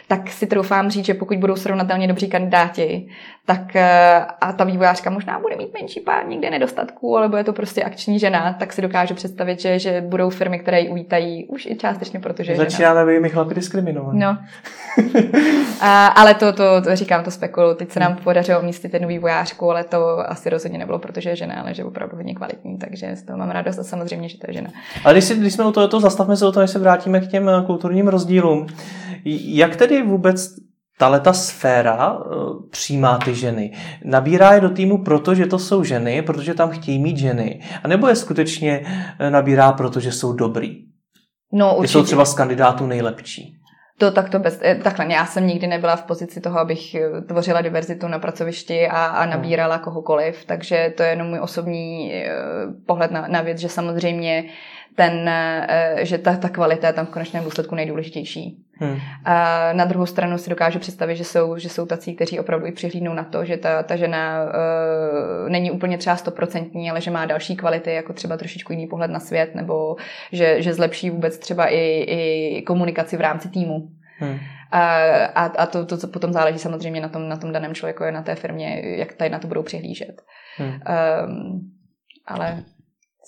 Tak 0.08 0.30
si 0.30 0.46
troufám 0.46 0.90
říct, 0.90 1.04
že 1.04 1.14
pokud 1.14 1.38
budou 1.38 1.56
srovnatelně 1.56 2.08
dobří 2.08 2.28
kandidáti, 2.28 3.08
tak 3.46 3.76
eh, 3.76 4.26
a 4.40 4.52
ta 4.52 4.64
vývojářka 4.64 5.10
možná 5.10 5.38
bude 5.38 5.56
mít 5.56 5.74
menší 5.74 6.00
pár 6.00 6.26
někde 6.26 6.50
nedostatků, 6.50 7.16
ale 7.16 7.28
bude 7.28 7.44
to 7.44 7.52
prostě 7.52 7.82
akční 7.84 8.18
žena, 8.18 8.56
tak 8.58 8.72
si 8.72 8.82
dokážu 8.82 9.14
představit, 9.14 9.60
že, 9.60 9.78
že 9.78 10.00
budou 10.00 10.30
firmy, 10.30 10.58
které 10.58 10.80
ji 10.80 10.88
uvítají 10.88 11.46
už 11.46 11.66
i 11.66 11.76
částečně, 11.76 12.20
protože 12.20 12.56
Začínáme 12.56 13.06
být 13.06 13.20
my 13.20 13.28
chlapi 13.28 13.54
diskriminovat. 13.54 14.14
No. 14.14 14.38
a, 15.80 16.06
ale 16.06 16.34
to, 16.34 16.52
to, 16.52 16.82
to, 16.82 16.96
říkám, 16.96 17.24
to 17.24 17.30
spekulu. 17.30 17.74
Teď 17.74 17.90
se 17.90 18.00
nám 18.00 18.16
podařilo 18.16 18.60
umístit 18.60 18.92
jednu 18.92 19.08
vývojářku, 19.08 19.70
ale 19.70 19.84
to 19.84 20.13
asi 20.18 20.50
rozhodně 20.50 20.78
nebylo, 20.78 20.98
protože 20.98 21.30
je 21.30 21.36
žena, 21.36 21.54
ale 21.54 21.74
že 21.74 21.82
je 21.82 21.86
opravdu 21.86 22.16
hodně 22.16 22.34
kvalitní, 22.34 22.78
takže 22.78 23.16
z 23.16 23.22
toho 23.22 23.38
mám 23.38 23.50
radost 23.50 23.78
a 23.78 23.82
samozřejmě, 23.82 24.28
že 24.28 24.38
to 24.38 24.46
je 24.48 24.54
žena. 24.54 24.70
Ale 25.04 25.14
když, 25.14 25.24
si, 25.24 25.36
když 25.36 25.52
jsme 25.52 25.64
u 25.64 25.72
toho, 25.72 25.88
to 25.88 26.00
zastavme 26.00 26.36
se 26.36 26.46
o 26.46 26.52
to, 26.52 26.60
než 26.60 26.70
se 26.70 26.78
vrátíme 26.78 27.20
k 27.20 27.26
těm 27.26 27.48
eh, 27.48 27.62
kulturním 27.66 28.08
rozdílům. 28.08 28.66
Jak 29.44 29.76
tedy 29.76 30.02
vůbec 30.02 30.48
ta 30.98 31.32
sféra 31.32 32.18
uh, 32.18 32.68
přijímá 32.70 33.18
ty 33.18 33.34
ženy. 33.34 33.72
Nabírá 34.04 34.52
je 34.52 34.60
do 34.60 34.70
týmu 34.70 35.04
proto, 35.04 35.34
že 35.34 35.46
to 35.46 35.58
jsou 35.58 35.84
ženy, 35.84 36.22
protože 36.22 36.54
tam 36.54 36.70
chtějí 36.70 36.98
mít 36.98 37.16
ženy. 37.16 37.60
A 37.82 37.88
nebo 37.88 38.08
je 38.08 38.16
skutečně 38.16 38.80
uh, 38.80 39.30
nabírá 39.30 39.72
proto, 39.72 40.00
že 40.00 40.12
jsou 40.12 40.32
dobrý? 40.32 40.84
No, 41.52 41.76
určitě. 41.76 41.92
jsou 41.92 42.04
třeba 42.04 42.24
z 42.24 42.34
kandidátů 42.34 42.86
nejlepší. 42.86 43.56
To 43.98 44.10
takto 44.10 44.38
bez, 44.38 44.60
eh, 44.62 44.74
takhle, 44.74 45.12
já 45.12 45.26
jsem 45.26 45.46
nikdy 45.46 45.66
nebyla 45.66 45.96
v 45.96 46.02
pozici 46.02 46.40
toho, 46.40 46.58
abych 46.58 46.96
tvořila 47.28 47.60
diverzitu 47.60 48.08
na 48.08 48.18
pracovišti 48.18 48.88
a, 48.88 49.06
a 49.06 49.26
nabírala 49.26 49.78
kohokoliv, 49.78 50.44
takže 50.44 50.92
to 50.96 51.02
je 51.02 51.08
jenom 51.08 51.28
můj 51.28 51.40
osobní 51.40 52.12
pohled 52.86 53.10
na, 53.10 53.28
na 53.28 53.42
věc, 53.42 53.58
že 53.58 53.68
samozřejmě 53.68 54.44
ten, 54.94 55.30
že 55.96 56.18
ta, 56.18 56.36
ta 56.36 56.48
kvalita 56.48 56.86
je 56.86 56.92
tam 56.92 57.06
v 57.06 57.10
konečném 57.10 57.44
důsledku 57.44 57.74
nejdůležitější. 57.74 58.64
Hmm. 58.76 58.96
A 59.24 59.72
na 59.72 59.84
druhou 59.84 60.06
stranu 60.06 60.38
si 60.38 60.50
dokážu 60.50 60.78
představit, 60.78 61.16
že 61.16 61.24
jsou, 61.24 61.58
že 61.58 61.68
jsou 61.68 61.86
tací, 61.86 62.14
kteří 62.14 62.40
opravdu 62.40 62.66
i 62.66 62.72
přihlídnou 62.72 63.14
na 63.14 63.24
to, 63.24 63.44
že 63.44 63.56
ta, 63.56 63.82
ta 63.82 63.96
žena 63.96 64.44
uh, 64.44 65.48
není 65.48 65.70
úplně 65.70 65.98
třeba 65.98 66.16
stoprocentní, 66.16 66.90
ale 66.90 67.00
že 67.00 67.10
má 67.10 67.26
další 67.26 67.56
kvality, 67.56 67.94
jako 67.94 68.12
třeba 68.12 68.36
trošičku 68.36 68.72
jiný 68.72 68.86
pohled 68.86 69.10
na 69.10 69.20
svět, 69.20 69.54
nebo 69.54 69.96
že, 70.32 70.62
že 70.62 70.74
zlepší 70.74 71.10
vůbec 71.10 71.38
třeba 71.38 71.66
i, 71.66 72.04
i 72.08 72.62
komunikaci 72.62 73.16
v 73.16 73.20
rámci 73.20 73.48
týmu. 73.48 73.88
Hmm. 74.18 74.38
A, 74.70 75.44
a 75.44 75.66
to, 75.66 75.86
to, 75.86 75.96
co 75.96 76.08
potom 76.08 76.32
záleží 76.32 76.58
samozřejmě 76.58 77.00
na 77.00 77.08
tom, 77.08 77.28
na 77.28 77.36
tom 77.36 77.52
daném 77.52 77.74
člověku, 77.74 78.02
je 78.02 78.12
na 78.12 78.22
té 78.22 78.34
firmě, 78.34 78.82
jak 78.84 79.12
tady 79.12 79.30
na 79.30 79.38
to 79.38 79.48
budou 79.48 79.62
přihlížet. 79.62 80.22
Hmm. 80.56 80.80
Um, 81.28 81.60
ale 82.26 82.62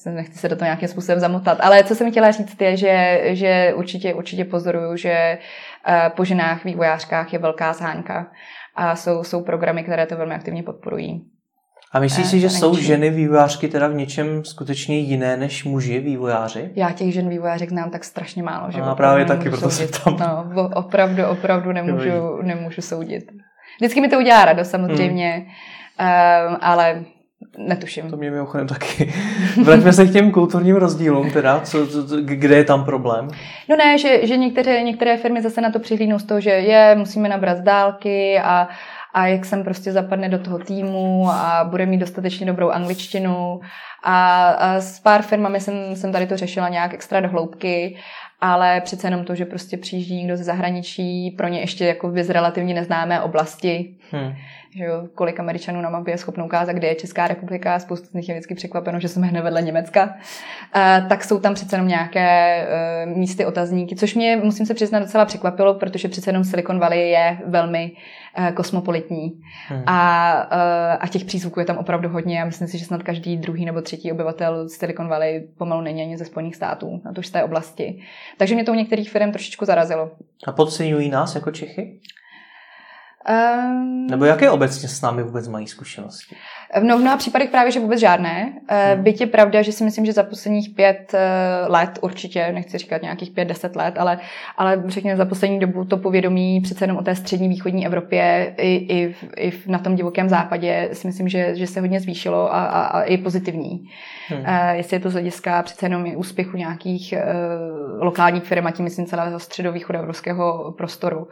nechci 0.05 0.39
se 0.39 0.49
do 0.49 0.57
toho 0.57 0.67
nějakým 0.67 0.89
způsobem 0.89 1.21
zamotat. 1.21 1.59
Ale 1.61 1.85
co 1.85 1.95
jsem 1.95 2.11
chtěla 2.11 2.31
říct 2.31 2.61
je, 2.61 2.77
že, 2.77 3.21
že 3.25 3.73
určitě, 3.77 4.15
určitě 4.15 4.45
pozoruju, 4.45 4.97
že 4.97 5.11
eh, 5.11 6.11
po 6.17 6.25
ženách 6.25 6.65
vývojářkách 6.65 7.33
je 7.33 7.39
velká 7.39 7.73
zhánka 7.73 8.27
a 8.75 8.97
jsou, 8.97 9.25
jsou 9.25 9.43
programy, 9.43 9.83
které 9.83 10.07
to 10.07 10.17
velmi 10.17 10.35
aktivně 10.35 10.63
podporují. 10.63 11.25
A 11.93 12.01
myslíš 12.01 12.27
si, 12.27 12.41
že 12.41 12.51
jsou 12.51 12.77
ženy 12.77 13.11
vývojářky 13.11 13.69
teda 13.69 13.89
v 13.89 13.95
něčem 13.95 14.45
skutečně 14.45 14.99
jiné 14.99 15.37
než 15.37 15.65
muži 15.65 16.01
vývojáři? 16.01 16.71
Já 16.75 16.93
těch 16.93 17.13
žen 17.13 17.29
vývojářek 17.29 17.69
znám 17.69 17.91
tak 17.91 18.05
strašně 18.05 18.43
málo, 18.43 18.71
že 18.71 18.81
a 18.81 18.95
právě 18.95 19.25
taky, 19.25 19.51
proto 19.51 19.71
se 19.71 19.89
tam... 19.89 20.17
No, 20.17 20.71
opravdu, 20.75 21.27
opravdu 21.27 21.73
nemůžu, 21.73 22.43
nemůžu 22.43 22.83
soudit. 22.83 23.25
Vždycky 23.81 24.01
mi 24.01 24.09
to 24.09 24.19
udělá 24.19 24.45
radost 24.45 24.71
samozřejmě, 24.71 25.47
hmm. 25.99 26.09
um, 26.51 26.59
ale 26.61 27.05
Netuším. 27.57 28.11
To 28.11 28.17
mě 28.17 28.31
mimochodem 28.31 28.67
taky. 28.67 29.13
Vraťme 29.65 29.93
se 29.93 30.07
k 30.07 30.13
těm 30.13 30.31
kulturním 30.31 30.77
rozdílům, 30.77 31.31
teda, 31.31 31.61
co, 31.61 31.87
co, 31.87 32.17
kde 32.21 32.57
je 32.57 32.65
tam 32.65 32.85
problém? 32.85 33.29
No 33.69 33.77
ne, 33.77 33.99
že, 33.99 34.27
že 34.27 34.37
některé, 34.37 34.83
některé 34.83 35.17
firmy 35.17 35.43
zase 35.43 35.61
na 35.61 35.71
to 35.71 35.79
přihlídnou 35.79 36.19
z 36.19 36.25
toho, 36.25 36.41
že 36.41 36.51
je, 36.51 36.95
musíme 36.99 37.29
nabrat 37.29 37.59
dálky 37.59 38.39
a, 38.39 38.69
a 39.15 39.27
jak 39.27 39.45
jsem 39.45 39.65
prostě 39.65 39.93
zapadne 39.93 40.29
do 40.29 40.39
toho 40.39 40.59
týmu 40.59 41.31
a 41.31 41.65
bude 41.71 41.87
mít 41.87 41.99
dostatečně 41.99 42.47
dobrou 42.47 42.71
angličtinu. 42.71 43.61
A, 44.05 44.49
a 44.49 44.81
s 44.81 45.01
pár 45.01 45.23
firmami 45.23 45.61
jsem, 45.61 45.97
jsem 45.97 46.13
tady 46.13 46.27
to 46.27 46.37
řešila 46.37 46.69
nějak 46.69 46.95
extra 46.95 47.21
do 47.21 47.29
hloubky, 47.29 47.97
ale 48.41 48.81
přece 48.81 49.07
jenom 49.07 49.25
to, 49.25 49.35
že 49.35 49.45
prostě 49.45 49.77
přijíždí 49.77 50.17
někdo 50.17 50.37
ze 50.37 50.45
zahraničí, 50.45 51.31
pro 51.31 51.49
ně 51.49 51.61
ještě 51.61 51.87
jako 51.87 52.13
z 52.23 52.31
relativně 52.31 52.75
neznámé 52.75 53.21
oblasti, 53.21 53.95
hmm 54.11 54.35
že 54.71 54.85
jo, 54.85 55.09
kolik 55.15 55.41
Američanů 55.41 55.81
na 55.81 55.91
mapě 55.91 56.15
je 56.15 56.19
schopno 56.19 56.45
ukázat, 56.45 56.73
kde 56.73 56.89
je 56.89 56.95
Česká 56.95 57.29
republika, 57.29 57.79
spoustu 57.79 58.07
z 58.07 58.13
nich 58.13 58.29
je 58.29 58.35
vždycky 58.35 58.55
překvapeno, 58.55 59.01
že 59.01 59.09
jsme 59.09 59.27
hned 59.27 59.43
vedle 59.43 59.63
Německa, 59.63 60.05
uh, 60.05 61.09
tak 61.09 61.25
jsou 61.25 61.41
tam 61.41 61.55
přece 61.55 61.77
jenom 61.77 61.89
nějaké 61.89 62.67
uh, 63.07 63.19
místy 63.19 63.47
otazníky, 63.47 63.97
což 63.97 64.15
mě, 64.15 64.37
musím 64.37 64.67
se 64.67 64.75
přiznat, 64.75 64.99
docela 64.99 65.25
překvapilo, 65.25 65.75
protože 65.75 66.09
přece 66.09 66.31
jenom 66.31 66.45
Silicon 66.45 66.79
Valley 66.79 67.11
je 67.11 67.39
velmi 67.47 67.93
uh, 68.39 68.51
kosmopolitní 68.51 69.41
hmm. 69.69 69.83
a, 69.87 70.33
uh, 70.53 71.05
a 71.05 71.07
těch 71.09 71.25
přízvuků 71.25 71.61
je 71.61 71.67
tam 71.67 71.79
opravdu 71.79 72.09
hodně 72.09 72.43
a 72.43 72.45
myslím 72.45 72.69
si, 72.69 72.79
že 72.79 72.85
snad 72.85 73.03
každý 73.03 73.37
druhý 73.37 73.65
nebo 73.65 73.81
třetí 73.81 74.13
obyvatel 74.13 74.69
Silicon 74.69 75.09
Valley 75.09 75.49
pomalu 75.59 75.81
není 75.81 76.03
ani 76.03 76.19
ze 76.19 76.25
Spojených 76.25 76.57
států, 76.57 77.01
na 77.05 77.13
to 77.13 77.23
z 77.23 77.31
té 77.31 77.45
oblasti. 77.45 78.01
Takže 78.39 78.55
mě 78.55 78.65
to 78.65 78.73
u 78.73 78.75
některých 78.75 79.11
firm 79.11 79.33
trošičku 79.33 79.65
zarazilo. 79.65 80.11
A 80.47 80.53
podceňují 80.53 81.09
nás 81.09 81.35
jako 81.35 81.51
Čechy? 81.51 82.01
Um, 83.29 84.07
Nebo 84.07 84.25
jaké 84.25 84.51
obecně 84.51 84.89
s 84.89 85.03
námi 85.03 85.23
vůbec 85.23 85.49
mají 85.49 85.67
zkušenosti? 85.67 86.37
No 86.83 86.99
v 86.99 87.01
mnoha 87.01 87.17
případech 87.17 87.51
právě, 87.51 87.73
že 87.73 87.81
vůbec 87.81 88.01
žádné. 88.01 88.53
Hmm. 88.69 89.03
Byť 89.03 89.21
je 89.21 89.27
pravda, 89.27 89.63
že 89.63 89.73
si 89.73 89.85
myslím, 89.85 90.07
že 90.07 90.13
za 90.13 90.23
posledních 90.23 90.71
pět 90.71 91.15
eh, 91.15 91.67
let 91.67 91.99
určitě, 92.03 92.53
nechci 92.53 92.79
říkat 92.79 93.03
nějakých 93.03 93.31
pět, 93.31 93.45
deset 93.45 93.77
let, 93.77 93.95
ale, 93.99 94.19
ale 94.57 94.83
řekněme 94.87 95.17
za 95.17 95.25
poslední 95.25 95.59
dobu 95.59 95.85
to 95.85 95.97
povědomí 95.97 96.61
přece 96.61 96.85
jenom 96.85 96.97
o 96.97 97.03
té 97.03 97.15
střední 97.15 97.49
východní 97.49 97.87
Evropě 97.87 98.55
i, 98.59 98.75
i, 98.75 99.13
v, 99.13 99.25
i 99.37 99.53
na 99.67 99.79
tom 99.79 99.95
divokém 99.95 100.29
západě 100.29 100.89
si 100.93 101.07
myslím, 101.07 101.29
že, 101.29 101.55
že 101.55 101.67
se 101.67 101.81
hodně 101.81 102.01
zvýšilo 102.01 102.55
a, 102.55 102.65
a, 102.65 102.83
a 102.87 103.03
je 103.05 103.19
pozitivní. 103.19 103.89
Hmm. 104.29 104.41
Uh, 104.41 104.71
jestli 104.73 104.97
je 104.97 105.01
to 105.01 105.11
z 105.11 105.13
hlediska 105.13 105.63
přece 105.63 105.87
jenom 105.87 106.07
i 106.07 106.17
úspěchu 106.17 106.57
nějakých 106.57 107.15
uh, 107.17 108.03
lokálních 108.03 108.45
firm 108.45 108.67
a 108.67 108.71
tím 108.71 108.85
myslím 108.85 109.07
celého 109.07 109.39
středovýchodoevropského 109.39 110.75
prostoru 110.79 111.29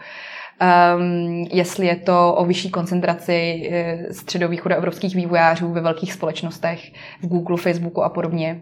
um, 0.61 1.47
jestli 1.53 1.87
je 1.87 1.97
to 1.97 2.35
o 2.35 2.45
vyšší 2.45 2.71
koncentraci 2.71 3.69
eh, 3.73 4.13
středovýchodoevropských 4.13 5.17
vývojářů 5.17 5.73
ve 5.73 5.81
velkých 5.81 6.13
společnostech, 6.13 6.93
v 7.23 7.27
Google, 7.27 7.57
Facebooku 7.57 8.03
a 8.03 8.09
podobně. 8.09 8.61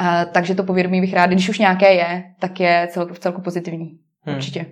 Uh, 0.00 0.32
takže 0.32 0.54
to 0.54 0.64
povědomí 0.64 1.00
bych 1.00 1.14
rád, 1.14 1.26
když 1.26 1.48
už 1.48 1.58
nějaké 1.58 1.94
je, 1.94 2.24
tak 2.40 2.60
je 2.60 2.88
cel, 2.90 3.06
v 3.12 3.18
celku 3.18 3.40
pozitivní. 3.40 3.98
Hmm. 4.22 4.36
Určitě. 4.36 4.66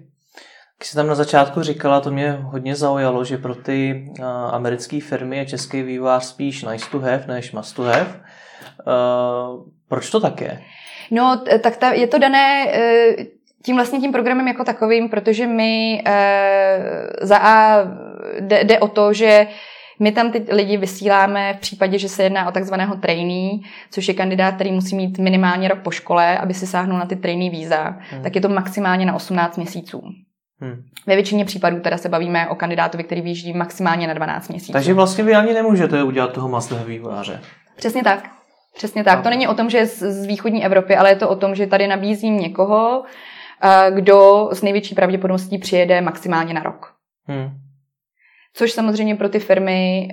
Když 0.78 0.88
jsi 0.88 0.96
tam 0.96 1.07
na 1.07 1.14
začátku 1.14 1.62
říkala, 1.62 2.00
to 2.00 2.11
mě 2.11 2.32
hodně 2.32 2.76
zaujalo, 2.76 3.24
že 3.24 3.38
pro 3.38 3.55
ty 3.55 4.09
uh, 4.18 4.26
americké 4.26 5.00
firmy 5.00 5.36
je 5.36 5.46
český 5.46 5.82
vývojář 5.82 6.24
spíš 6.24 6.64
nice 6.64 6.86
to 6.90 7.00
have 7.00 7.24
než 7.26 7.52
must 7.52 7.76
to 7.76 7.82
have. 7.82 8.20
Uh, 8.86 9.66
proč 9.88 10.11
to 10.11 10.20
tak 10.20 10.40
je? 10.40 10.61
No, 11.11 11.42
tak 11.62 11.76
ta, 11.76 11.92
je 11.92 12.07
to 12.07 12.18
dané 12.18 12.66
tím 13.64 13.76
vlastně 13.76 14.00
tím 14.00 14.12
programem 14.12 14.48
jako 14.48 14.64
takovým, 14.64 15.08
protože 15.08 15.46
my 15.46 16.02
e, 16.06 16.16
za 17.22 17.38
A 17.38 17.78
jde, 18.40 18.64
jde 18.64 18.78
o 18.78 18.88
to, 18.88 19.12
že 19.12 19.46
my 20.00 20.12
tam 20.12 20.32
ty 20.32 20.46
lidi 20.48 20.76
vysíláme 20.76 21.54
v 21.54 21.60
případě, 21.60 21.98
že 21.98 22.08
se 22.08 22.22
jedná 22.22 22.48
o 22.48 22.52
takzvaného 22.52 22.96
trainee, 22.96 23.58
což 23.90 24.08
je 24.08 24.14
kandidát, 24.14 24.54
který 24.54 24.72
musí 24.72 24.96
mít 24.96 25.18
minimálně 25.18 25.68
rok 25.68 25.78
po 25.78 25.90
škole, 25.90 26.38
aby 26.38 26.54
si 26.54 26.66
sáhnul 26.66 26.98
na 26.98 27.06
ty 27.06 27.16
trainee 27.16 27.50
víza, 27.50 27.96
hmm. 28.10 28.22
tak 28.22 28.34
je 28.34 28.40
to 28.40 28.48
maximálně 28.48 29.06
na 29.06 29.14
18 29.14 29.56
měsíců. 29.56 30.02
Hmm. 30.60 30.82
Ve 31.06 31.14
většině 31.14 31.44
případů 31.44 31.80
teda 31.80 31.98
se 31.98 32.08
bavíme 32.08 32.48
o 32.48 32.54
kandidátovi, 32.54 33.04
který 33.04 33.20
vyjíždí 33.20 33.52
maximálně 33.52 34.06
na 34.06 34.14
12 34.14 34.48
měsíců. 34.48 34.72
Takže 34.72 34.94
vlastně 34.94 35.24
vy 35.24 35.34
ani 35.34 35.52
nemůžete 35.54 36.02
udělat 36.02 36.32
toho 36.32 36.48
masného 36.48 36.84
vývojáře. 36.84 37.40
Přesně 37.76 38.02
tak. 38.02 38.30
Přesně 38.76 39.04
tak. 39.04 39.22
To 39.22 39.30
není 39.30 39.48
o 39.48 39.54
tom, 39.54 39.70
že 39.70 39.78
je 39.78 39.86
z 39.86 40.26
východní 40.26 40.64
Evropy, 40.64 40.96
ale 40.96 41.10
je 41.10 41.16
to 41.16 41.28
o 41.28 41.36
tom, 41.36 41.54
že 41.54 41.66
tady 41.66 41.86
nabízím 41.86 42.38
někoho, 42.38 43.02
kdo 43.90 44.48
s 44.52 44.62
největší 44.62 44.94
pravděpodobností 44.94 45.58
přijede 45.58 46.00
maximálně 46.00 46.54
na 46.54 46.62
rok. 46.62 46.94
Hmm. 47.26 47.50
Což 48.54 48.72
samozřejmě 48.72 49.16
pro 49.16 49.28
ty 49.28 49.38
firmy 49.38 50.08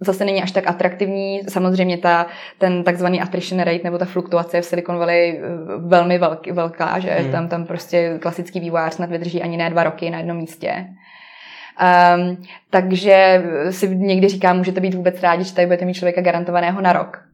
zase 0.00 0.24
není 0.24 0.42
až 0.42 0.52
tak 0.52 0.66
atraktivní. 0.66 1.40
Samozřejmě 1.48 1.98
ta, 1.98 2.26
ten 2.58 2.84
takzvaný 2.84 3.20
attrition 3.20 3.62
rate 3.62 3.84
nebo 3.84 3.98
ta 3.98 4.04
fluktuace 4.04 4.60
v 4.60 4.64
Silicon 4.64 4.98
Valley 4.98 5.38
eh, 5.38 5.42
velmi 5.86 6.18
velký, 6.18 6.52
velká, 6.52 6.98
že 6.98 7.10
hmm. 7.10 7.32
tam, 7.32 7.48
tam 7.48 7.64
prostě 7.64 8.18
klasický 8.22 8.60
vývojář 8.60 8.94
snad 8.94 9.10
vydrží 9.10 9.42
ani 9.42 9.56
ne 9.56 9.70
dva 9.70 9.84
roky 9.84 10.10
na 10.10 10.18
jednom 10.18 10.36
místě. 10.36 10.86
Um, 12.16 12.42
takže 12.70 13.44
si 13.70 13.96
někdy 13.96 14.28
říkám, 14.28 14.56
můžete 14.56 14.80
být 14.80 14.94
vůbec 14.94 15.22
rádi, 15.22 15.44
že 15.44 15.54
tady 15.54 15.66
budete 15.66 15.84
mít 15.84 15.94
člověka 15.94 16.20
garantovaného 16.20 16.80
na 16.80 16.92
rok 16.92 17.33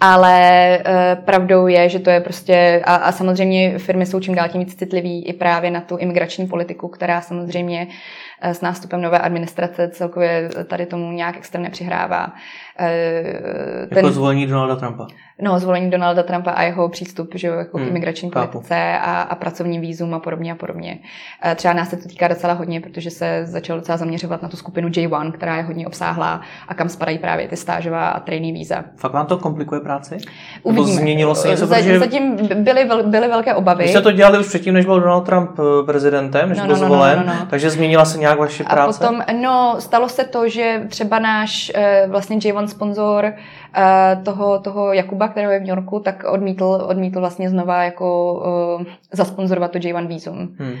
ale 0.00 0.78
uh, 0.78 1.24
pravdou 1.24 1.66
je, 1.66 1.88
že 1.88 1.98
to 1.98 2.10
je 2.10 2.20
prostě, 2.20 2.82
a, 2.84 2.94
a 2.94 3.12
samozřejmě 3.12 3.78
firmy 3.78 4.06
jsou 4.06 4.20
čím 4.20 4.34
dál 4.34 4.48
tím 4.48 4.60
víc 4.60 4.74
citlivý 4.74 5.26
i 5.26 5.32
právě 5.32 5.70
na 5.70 5.80
tu 5.80 5.96
imigrační 5.96 6.46
politiku, 6.46 6.88
která 6.88 7.20
samozřejmě 7.20 7.86
uh, 7.86 8.50
s 8.50 8.60
nástupem 8.60 9.02
nové 9.02 9.18
administrace 9.18 9.88
celkově 9.88 10.50
tady 10.66 10.86
tomu 10.86 11.12
nějak 11.12 11.36
extrémně 11.36 11.70
přihrává. 11.70 12.32
Uh, 12.80 13.88
ten, 13.88 13.98
jako 13.98 14.10
zvolení 14.10 14.46
Donalda 14.46 14.76
Trumpa. 14.76 15.06
No, 15.42 15.58
zvolení 15.58 15.90
Donalda 15.90 16.22
Trumpa 16.22 16.50
a 16.50 16.62
jeho 16.62 16.88
přístup 16.88 17.30
že, 17.34 17.48
jako 17.48 17.78
hmm, 17.78 17.86
k 17.86 17.90
imigrační 17.90 18.30
chápu. 18.30 18.52
politice 18.52 18.98
a, 19.00 19.22
a 19.22 19.34
pracovním 19.34 19.80
výzum 19.80 20.14
a 20.14 20.18
podobně 20.18 20.52
a 20.52 20.54
podobně. 20.54 20.98
E, 21.44 21.54
třeba 21.54 21.74
nás 21.74 21.90
se 21.90 21.96
to 21.96 22.08
týká 22.08 22.28
docela 22.28 22.52
hodně, 22.52 22.80
protože 22.80 23.10
se 23.10 23.46
začalo 23.46 23.78
docela 23.78 23.98
zaměřovat 23.98 24.42
na 24.42 24.48
tu 24.48 24.56
skupinu 24.56 24.88
J1, 24.88 25.32
která 25.32 25.56
je 25.56 25.62
hodně 25.62 25.86
obsáhlá 25.86 26.40
a 26.68 26.74
kam 26.74 26.88
spadají 26.88 27.18
právě 27.18 27.48
ty 27.48 27.56
stážová 27.56 28.08
a 28.08 28.20
trainee 28.20 28.52
víza. 28.52 28.84
Fakt 28.96 29.12
vám 29.12 29.26
to 29.26 29.38
komplikuje 29.38 29.80
práci? 29.80 30.16
Uvidíme. 30.62 30.86
Nebo 30.86 31.00
změnilo 31.00 31.34
se 31.34 31.48
něco? 31.48 31.66
Protože... 31.66 31.98
Zatím 31.98 32.36
byly, 32.54 32.88
byly 33.02 33.28
velké 33.28 33.54
obavy. 33.54 33.84
Vy 33.84 33.90
jste 33.90 34.00
to 34.00 34.12
dělali 34.12 34.38
už 34.38 34.46
předtím, 34.46 34.74
než 34.74 34.84
byl 34.84 35.00
Donald 35.00 35.26
Trump 35.26 35.50
eh, 35.58 35.86
prezidentem, 35.86 36.48
než 36.48 36.58
no, 36.58 36.66
byl 36.66 36.76
no, 36.76 36.82
no, 36.82 36.86
zvolen, 36.86 37.18
no, 37.18 37.24
no, 37.26 37.40
no. 37.40 37.46
takže 37.50 37.70
změnila 37.70 38.04
se 38.04 38.18
nějak 38.18 38.38
vaše 38.38 38.64
práce? 38.64 39.04
A 39.04 39.08
potom, 39.08 39.22
no, 39.42 39.76
stalo 39.78 40.08
se 40.08 40.24
to, 40.24 40.48
že 40.48 40.82
třeba 40.88 41.18
náš 41.18 41.72
eh, 41.74 42.06
vlastně 42.08 42.36
J1 42.36 42.67
sponzor 42.68 43.34
Eh, 43.74 44.16
toho, 44.24 44.58
toho 44.58 44.92
Jakuba, 44.92 45.28
kterého 45.28 45.52
je 45.52 45.58
v 45.58 45.62
New 45.62 45.68
Yorku, 45.68 46.00
tak 46.00 46.24
odmítl, 46.24 46.64
odmítl 46.64 47.20
vlastně 47.20 47.50
znova 47.50 47.82
jako 47.82 48.34
uh, 48.34 48.86
zasponzorovat 49.12 49.70
to 49.72 49.78
J1 49.78 50.06
vízum. 50.06 50.56
Hmm. 50.58 50.74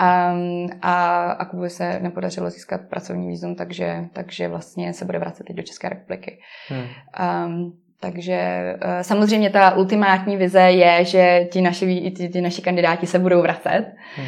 Um, 0.00 0.70
a, 0.82 1.30
a 1.30 1.44
Kubovi 1.44 1.70
se 1.70 2.00
nepodařilo 2.00 2.50
získat 2.50 2.80
pracovní 2.90 3.28
vízum, 3.28 3.54
takže, 3.54 4.04
takže 4.12 4.48
vlastně 4.48 4.92
se 4.92 5.04
bude 5.04 5.18
vracet 5.18 5.44
teď 5.46 5.56
do 5.56 5.62
České 5.62 5.88
republiky. 5.88 6.40
Hmm. 6.68 6.86
Um, 7.46 7.72
takže 8.00 8.74
uh, 8.84 8.90
samozřejmě 9.02 9.50
ta 9.50 9.76
ultimátní 9.76 10.36
vize 10.36 10.60
je, 10.60 11.04
že 11.04 11.48
ti 11.52 11.60
naši, 11.60 12.12
ti, 12.16 12.28
ti 12.28 12.40
naši 12.40 12.62
kandidáti 12.62 13.06
se 13.06 13.18
budou 13.18 13.42
vracet. 13.42 13.84
Hmm. 14.16 14.26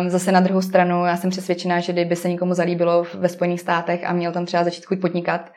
Um, 0.00 0.10
zase 0.10 0.32
na 0.32 0.40
druhou 0.40 0.62
stranu, 0.62 1.04
já 1.04 1.16
jsem 1.16 1.30
přesvědčená, 1.30 1.80
že 1.80 1.92
kdyby 1.92 2.16
se 2.16 2.28
nikomu 2.28 2.54
zalíbilo 2.54 3.06
ve 3.14 3.28
Spojených 3.28 3.60
státech 3.60 4.00
a 4.06 4.12
měl 4.12 4.32
tam 4.32 4.46
třeba 4.46 4.64
začít 4.64 4.86
chuť 4.86 5.00
podnikat, 5.00 5.50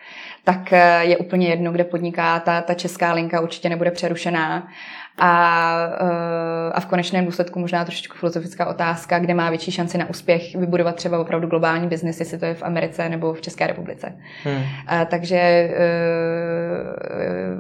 tak 0.44 0.74
eh, 0.74 1.06
je 1.06 1.18
úplně 1.18 1.48
jedno, 1.48 1.72
kde 1.72 1.84
podniká. 1.84 2.40
Ta, 2.40 2.62
ta 2.62 2.74
česká 2.74 3.14
linka 3.14 3.42
určitě 3.42 3.70
nebude 3.70 3.92
přerušená. 3.92 4.68
A, 5.24 5.76
eh, 6.00 6.72
a 6.74 6.80
v 6.80 6.86
konečném 6.86 7.26
důsledku 7.26 7.60
možná 7.60 7.86
trošičku 7.86 8.18
filozofická 8.18 8.66
otázka, 8.66 9.20
kde 9.20 9.34
má 9.34 9.50
větší 9.50 9.72
šanci 9.72 9.98
na 9.98 10.10
úspěch 10.10 10.56
vybudovat 10.56 10.96
třeba 10.96 11.20
opravdu 11.20 11.48
globální 11.48 11.88
biznis, 11.88 12.20
jestli 12.20 12.38
to 12.38 12.46
je 12.46 12.54
v 12.54 12.64
Americe 12.64 13.10
nebo 13.10 13.34
v 13.34 13.42
České 13.42 13.68
republice. 13.68 14.14
Hmm. 14.44 14.64
A, 14.88 15.06
takže 15.06 15.38
eh, 15.38 15.72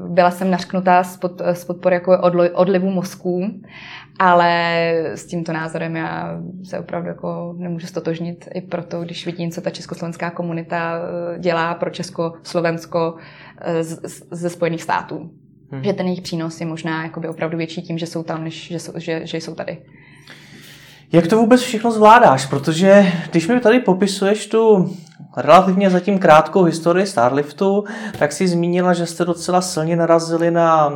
byla 0.08 0.32
jsem 0.32 0.52
nařknutá 0.52 1.04
z, 1.04 1.18
pod, 1.18 1.42
z 1.54 1.66
podpory 1.66 1.96
jako 1.96 2.20
odlivu 2.54 2.90
mozků 2.90 3.62
ale 4.20 4.92
s 5.16 5.26
tímto 5.26 5.54
názorem 5.54 5.96
já 5.96 6.40
se 6.64 6.80
opravdu 6.80 7.08
jako 7.08 7.56
nemůžu 7.58 7.88
stotožnit 7.88 8.50
i 8.54 8.62
proto, 8.62 9.02
když 9.02 9.26
vidím, 9.26 9.52
co 9.52 9.62
ta 9.62 9.70
československá 9.70 10.30
komunita 10.30 11.00
eh, 11.36 11.40
dělá 11.40 11.74
pro 11.74 11.90
Česko-Slovensko 11.90 13.16
eh, 13.62 13.84
ze 14.32 14.50
Spojených 14.50 14.84
států. 14.84 15.32
Hmm. 15.72 15.84
Že 15.84 15.94
ten 15.94 16.06
jejich 16.06 16.22
přínos 16.22 16.60
je 16.60 16.66
možná 16.66 17.04
jakoby 17.04 17.28
opravdu 17.28 17.58
větší 17.58 17.82
tím, 17.82 17.98
že 17.98 18.08
jsou 18.08 18.24
tam, 18.24 18.44
než 18.44 18.68
že 18.68 18.80
jsou, 18.80 18.94
že, 18.96 19.22
že 19.24 19.38
jsou 19.38 19.56
tady. 19.56 19.78
Jak 21.12 21.28
to 21.28 21.38
vůbec 21.38 21.62
všechno 21.62 21.92
zvládáš? 21.92 22.46
Protože 22.46 23.12
když 23.32 23.48
mi 23.48 23.60
tady 23.60 23.80
popisuješ 23.80 24.48
tu 24.48 24.96
relativně 25.38 25.90
zatím 25.90 26.20
krátkou 26.20 26.64
historii 26.64 27.06
Starliftu, 27.06 27.84
tak 28.20 28.32
si 28.32 28.48
zmínila, 28.48 28.94
že 28.94 29.06
jste 29.06 29.26
docela 29.26 29.62
silně 29.62 29.96
narazili 29.96 30.52
na 30.52 30.92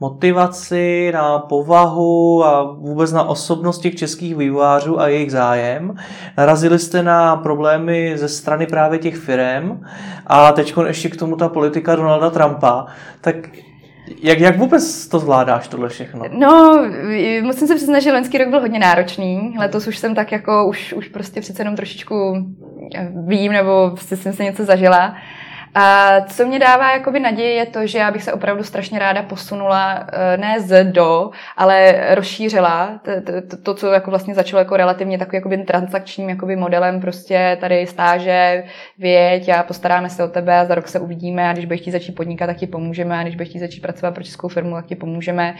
motivaci, 0.00 1.10
na 1.14 1.38
povahu 1.38 2.44
a 2.44 2.62
vůbec 2.72 3.12
na 3.12 3.22
osobnost 3.22 3.78
těch 3.78 3.96
českých 3.96 4.36
vývojářů 4.36 5.00
a 5.00 5.08
jejich 5.08 5.32
zájem. 5.32 5.94
Narazili 6.36 6.78
jste 6.78 7.02
na 7.02 7.36
problémy 7.36 8.18
ze 8.18 8.28
strany 8.28 8.66
právě 8.66 8.98
těch 8.98 9.16
firm 9.16 9.80
a 10.26 10.52
teď 10.52 10.74
ještě 10.86 11.08
k 11.08 11.16
tomu 11.16 11.36
ta 11.36 11.48
politika 11.48 11.96
Donalda 11.96 12.30
Trumpa. 12.30 12.86
Tak 13.20 13.36
jak, 14.22 14.38
jak 14.38 14.58
vůbec 14.58 15.08
to 15.08 15.18
zvládáš, 15.18 15.68
tohle 15.68 15.88
všechno? 15.88 16.24
No, 16.32 16.84
musím 17.42 17.68
se 17.68 17.74
přiznat, 17.74 18.00
že 18.00 18.12
loňský 18.12 18.38
rok 18.38 18.48
byl 18.48 18.60
hodně 18.60 18.78
náročný. 18.78 19.54
Letos 19.58 19.86
už 19.86 19.98
jsem 19.98 20.14
tak 20.14 20.32
jako, 20.32 20.66
už, 20.68 20.92
už 20.92 21.08
prostě 21.08 21.40
přece 21.40 21.60
jenom 21.60 21.76
trošičku 21.76 22.46
vím, 23.26 23.52
nebo 23.52 23.90
prostě 23.90 24.16
jsem 24.16 24.32
se 24.32 24.44
něco 24.44 24.64
zažila. 24.64 25.16
A 25.80 26.20
co 26.20 26.46
mě 26.46 26.58
dává 26.58 26.92
jakoby 26.92 27.20
naději 27.20 27.56
je 27.56 27.66
to, 27.66 27.86
že 27.86 27.98
já 27.98 28.10
bych 28.10 28.22
se 28.22 28.32
opravdu 28.32 28.64
strašně 28.64 28.98
ráda 28.98 29.22
posunula 29.22 30.06
eh, 30.12 30.36
ne 30.36 30.60
z 30.60 30.84
do, 30.84 31.30
ale 31.56 32.04
rozšířila 32.14 33.00
to, 33.02 33.32
to, 33.50 33.56
to 33.56 33.74
co 33.74 33.92
jako 33.92 34.10
vlastně 34.10 34.34
začalo 34.34 34.58
jako 34.58 34.76
relativně 34.76 35.18
takovým 35.18 35.38
jakoby 35.38 35.58
transakčním 35.58 36.28
jakoby 36.28 36.56
modelem, 36.56 37.00
prostě 37.00 37.58
tady 37.60 37.86
stáže, 37.86 38.64
věď 38.98 39.48
a 39.48 39.62
postaráme 39.62 40.10
se 40.10 40.24
o 40.24 40.28
tebe 40.28 40.58
a 40.58 40.64
za 40.64 40.74
rok 40.74 40.88
se 40.88 41.00
uvidíme 41.00 41.50
a 41.50 41.52
když 41.52 41.64
budeš 41.64 41.80
chtít 41.80 41.90
začít 41.90 42.12
podnikat, 42.12 42.46
tak 42.46 42.56
ti 42.56 42.66
pomůžeme 42.66 43.18
a 43.18 43.22
když 43.22 43.34
budeš 43.34 43.48
chtít 43.48 43.58
začít 43.58 43.80
pracovat 43.80 44.14
pro 44.14 44.24
českou 44.24 44.48
firmu, 44.48 44.74
tak 44.74 44.86
ti 44.86 44.96
pomůžeme. 44.96 45.54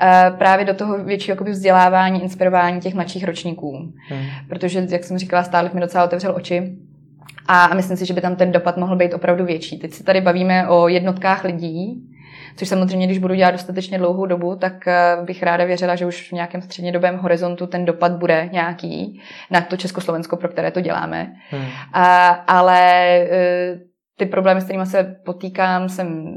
Eh, 0.00 0.32
právě 0.38 0.64
do 0.64 0.74
toho 0.74 1.04
většího 1.04 1.32
jakoby 1.32 1.50
vzdělávání, 1.50 2.22
inspirování 2.22 2.80
těch 2.80 2.94
mladších 2.94 3.24
ročníků. 3.24 3.92
Hmm. 4.08 4.24
Protože, 4.48 4.86
jak 4.90 5.04
jsem 5.04 5.18
říkala, 5.18 5.42
stále 5.42 5.70
mi 5.72 5.80
docela 5.80 6.04
otevřel 6.04 6.34
oči 6.36 6.76
A 7.48 7.74
myslím 7.74 7.96
si, 7.96 8.06
že 8.06 8.14
by 8.14 8.20
tam 8.20 8.36
ten 8.36 8.52
dopad 8.52 8.76
mohl 8.76 8.96
být 8.96 9.14
opravdu 9.14 9.44
větší. 9.44 9.78
Teď 9.78 9.92
se 9.92 10.04
tady 10.04 10.20
bavíme 10.20 10.68
o 10.68 10.88
jednotkách 10.88 11.44
lidí, 11.44 12.02
což 12.56 12.68
samozřejmě, 12.68 13.06
když 13.06 13.18
budu 13.18 13.34
dělat 13.34 13.50
dostatečně 13.50 13.98
dlouhou 13.98 14.26
dobu, 14.26 14.56
tak 14.56 14.88
eh, 14.88 15.16
bych 15.24 15.42
ráda 15.42 15.64
věřila, 15.64 15.94
že 15.94 16.06
už 16.06 16.28
v 16.28 16.32
nějakém 16.32 16.62
střednědobém 16.62 17.16
horizontu 17.16 17.66
ten 17.66 17.84
dopad 17.84 18.12
bude 18.12 18.48
nějaký 18.52 19.20
na 19.50 19.60
to 19.60 19.76
Československo, 19.76 20.36
pro 20.36 20.48
které 20.48 20.70
to 20.70 20.80
děláme. 20.80 21.32
Hmm. 21.50 21.66
A, 21.92 22.26
ale 22.28 23.02
eh, 23.30 23.78
ty 24.18 24.26
problémy, 24.26 24.60
s 24.60 24.64
kterými 24.64 24.86
se 24.86 25.16
potýkám, 25.24 25.88
jsem 25.88 26.32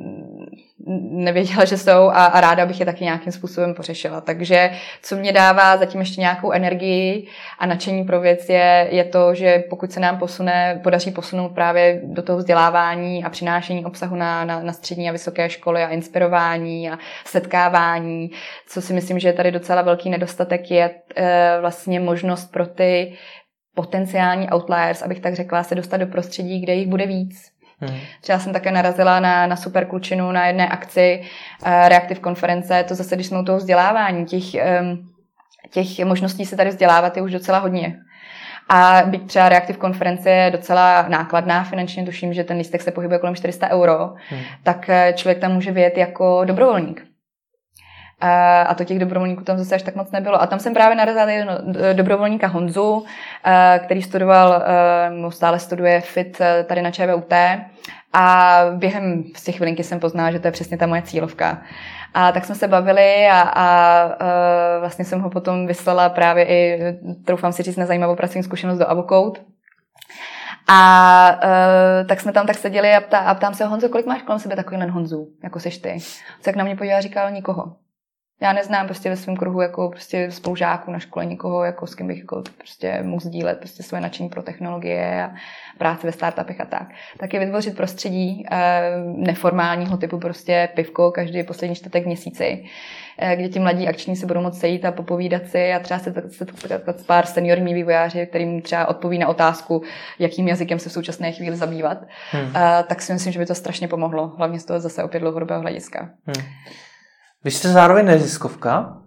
nevěděla, 0.88 1.66
že 1.66 1.78
jsou 1.78 2.10
a, 2.10 2.26
a 2.26 2.42
ráda 2.42 2.66
bych 2.66 2.80
je 2.80 2.86
taky 2.86 3.04
nějakým 3.04 3.32
způsobem 3.32 3.74
pořešila. 3.74 4.22
Takže 4.22 4.72
co 5.02 5.16
mě 5.16 5.32
dává 5.32 5.78
zatím 5.78 6.00
ještě 6.00 6.22
nějakou 6.22 6.52
energii 6.52 7.28
a 7.60 7.66
nadšení 7.66 8.04
pro 8.04 8.22
věc 8.22 8.50
je, 8.50 8.88
je 8.92 9.04
to, 9.04 9.34
že 9.34 9.64
pokud 9.70 9.92
se 9.92 10.00
nám 10.00 10.20
posune, 10.20 10.80
podaří 10.84 11.12
posunout 11.12 11.50
právě 11.50 12.02
do 12.04 12.22
toho 12.22 12.38
vzdělávání 12.38 13.24
a 13.24 13.30
přinášení 13.30 13.86
obsahu 13.86 14.16
na, 14.16 14.46
na, 14.46 14.64
na 14.64 14.74
střední 14.74 15.10
a 15.10 15.12
vysoké 15.12 15.50
školy 15.50 15.84
a 15.84 15.90
inspirování 15.90 16.90
a 16.90 17.00
setkávání, 17.26 18.32
co 18.68 18.82
si 18.82 18.94
myslím, 18.94 19.20
že 19.20 19.28
je 19.28 19.34
tady 19.34 19.52
docela 19.52 19.82
velký 19.82 20.10
nedostatek, 20.10 20.72
je 20.72 20.92
e, 21.16 21.58
vlastně 21.62 22.00
možnost 22.00 22.52
pro 22.52 22.68
ty 22.68 23.14
potenciální 23.76 24.50
outliers, 24.50 25.02
abych 25.02 25.20
tak 25.20 25.36
řekla, 25.36 25.64
se 25.64 25.76
dostat 25.76 25.98
do 25.98 26.08
prostředí, 26.08 26.62
kde 26.62 26.74
jich 26.74 26.88
bude 26.88 27.06
víc 27.06 27.49
Hmm. 27.82 28.00
Třeba 28.22 28.40
jsem 28.40 28.54
také 28.54 28.72
narazila 28.72 29.20
na, 29.20 29.48
na 29.48 29.56
super 29.56 29.86
klučinu 29.86 30.32
na 30.32 30.48
jedné 30.48 30.68
akci 30.68 31.22
uh, 31.22 31.88
Reactive 31.88 32.20
konference, 32.20 32.84
to 32.88 32.96
zase, 32.96 33.16
když 33.16 33.28
jsme 33.28 33.40
u 33.40 33.44
toho 33.44 33.58
vzdělávání, 33.58 34.26
těch, 34.26 34.44
um, 34.82 35.10
těch 35.70 36.06
možností 36.06 36.46
se 36.46 36.56
tady 36.56 36.70
vzdělávat 36.70 37.18
je 37.18 37.24
už 37.24 37.32
docela 37.32 37.60
hodně. 37.60 37.96
A 38.70 39.02
byť 39.06 39.28
třeba 39.28 39.50
Reactive 39.50 39.80
konference 39.80 40.30
je 40.30 40.52
docela 40.52 41.06
nákladná 41.08 41.64
finančně, 41.64 42.06
tuším, 42.06 42.34
že 42.34 42.44
ten 42.44 42.58
lístek 42.58 42.82
se 42.82 42.92
pohybuje 42.92 43.20
kolem 43.20 43.36
400 43.36 43.70
euro, 43.70 44.14
hmm. 44.30 44.42
tak 44.64 44.90
eh, 44.90 45.14
člověk 45.16 45.40
tam 45.40 45.54
může 45.54 45.72
vyjet 45.72 45.98
jako 45.98 46.46
dobrovolník. 46.46 47.09
A 48.22 48.74
to 48.78 48.84
těch 48.84 49.00
dobrovolníků 49.00 49.44
tam 49.44 49.58
zase 49.58 49.76
až 49.76 49.84
tak 49.84 49.96
moc 49.96 50.12
nebylo. 50.12 50.42
A 50.42 50.48
tam 50.48 50.60
jsem 50.60 50.74
právě 50.74 50.96
narazila 50.96 51.26
jedno 51.26 51.54
dobrovolníka 51.94 52.48
Honzu, 52.48 53.06
který 53.86 54.02
studoval, 54.02 54.64
stále 55.30 55.60
studuje 55.60 56.02
FIT 56.02 56.42
tady 56.66 56.82
na 56.82 56.92
ČVUT. 56.92 57.34
A 58.14 58.60
během 58.76 59.24
z 59.36 59.44
těch 59.44 59.56
chvilinky 59.56 59.84
jsem 59.84 60.00
poznala, 60.00 60.32
že 60.32 60.40
to 60.40 60.48
je 60.48 60.52
přesně 60.52 60.78
ta 60.78 60.88
moje 60.88 61.02
cílovka. 61.02 61.62
A 62.14 62.32
tak 62.32 62.46
jsme 62.46 62.56
se 62.56 62.68
bavili 62.68 63.28
a, 63.28 63.42
a, 63.42 63.64
a 64.02 64.80
vlastně 64.80 65.06
jsem 65.06 65.22
ho 65.22 65.30
potom 65.30 65.68
vyslala 65.68 66.10
právě 66.10 66.46
i, 66.46 66.80
troufám 67.26 67.54
si 67.54 67.64
říct, 67.64 67.78
na 67.78 67.86
zajímavou 67.86 68.16
pracovní 68.16 68.44
zkušenost 68.44 68.78
do 68.78 68.90
Avocode. 68.90 69.40
A 70.68 71.32
uh, 71.44 72.08
tak 72.08 72.22
jsme 72.22 72.32
tam 72.32 72.48
tak 72.48 72.58
seděli 72.58 72.96
a, 72.96 73.02
ptá, 73.02 73.20
a 73.20 73.34
ptám 73.34 73.54
se, 73.54 73.66
Honzo, 73.66 73.90
kolik 73.90 74.06
máš 74.06 74.22
kolem 74.22 74.40
sebe 74.40 74.56
takovýhle 74.56 74.88
Honzů, 74.88 75.28
jako 75.44 75.60
seš 75.60 75.78
ty? 75.78 75.98
Tak 76.44 76.56
na 76.56 76.64
mě 76.64 76.76
podíval 76.76 76.98
a 76.98 77.02
říkal, 77.02 77.32
nikoho. 77.32 77.76
Já 78.42 78.54
neznám 78.54 78.86
prostě 78.86 79.10
ve 79.10 79.16
svém 79.16 79.38
kruhu 79.38 79.62
jako 79.62 79.90
prostě 79.90 80.32
spolužáků 80.32 80.92
na 80.92 81.00
škole 81.00 81.26
nikoho, 81.26 81.64
jako 81.64 81.88
s 81.88 81.96
kým 81.96 82.08
bych 82.08 82.18
jako 82.18 82.44
prostě 82.58 83.00
mohl 83.04 83.20
sdílet 83.20 83.60
prostě 83.60 83.84
své 83.84 84.02
nadšení 84.02 84.30
pro 84.30 84.44
technologie 84.44 85.24
a 85.24 85.32
práci 85.78 86.08
ve 86.08 86.14
startupech 86.14 86.62
a 86.62 86.66
tak. 86.66 86.88
Tak 87.18 87.34
je 87.34 87.40
vytvořit 87.40 87.78
prostředí 87.78 88.46
eh, 88.52 88.82
neformálního 89.06 89.98
typu 89.98 90.20
prostě 90.20 90.70
pivko 90.76 91.12
každý 91.12 91.44
poslední 91.44 91.76
čtvrtek 91.76 92.06
měsíci, 92.06 92.64
eh, 93.18 93.36
kde 93.36 93.50
ti 93.50 93.60
mladí 93.60 93.88
akční 93.88 94.16
se 94.16 94.26
budou 94.26 94.42
moct 94.42 94.60
sejít 94.60 94.86
a 94.86 94.92
popovídat 94.92 95.48
si 95.48 95.74
a 95.74 95.80
třeba 95.80 96.00
se 96.00 96.14
setkat 96.58 97.00
s 97.00 97.04
pár 97.04 97.26
seniorní 97.26 97.74
vývojáři, 97.74 98.26
kterým 98.26 98.62
třeba 98.62 98.88
odpoví 98.88 99.18
na 99.18 99.28
otázku, 99.28 99.84
jakým 100.20 100.48
jazykem 100.48 100.80
se 100.80 100.90
v 100.90 100.94
současné 100.94 101.32
chvíli 101.32 101.56
zabývat, 101.56 101.98
hmm. 102.32 102.54
eh, 102.56 102.84
tak 102.84 103.02
si 103.02 103.14
myslím, 103.14 103.34
že 103.34 103.40
by 103.40 103.46
to 103.46 103.56
strašně 103.56 103.88
pomohlo, 103.88 104.28
hlavně 104.28 104.60
z 104.60 104.66
toho 104.66 104.80
zase 104.80 105.04
opět 105.04 105.20
dlouhodobého 105.20 105.62
hlediska. 105.62 106.10
Hmm. 106.26 106.46
Vy 107.44 107.52
jste 107.52 107.70
zároveň 107.70 108.06
neziskovka, 108.06 108.98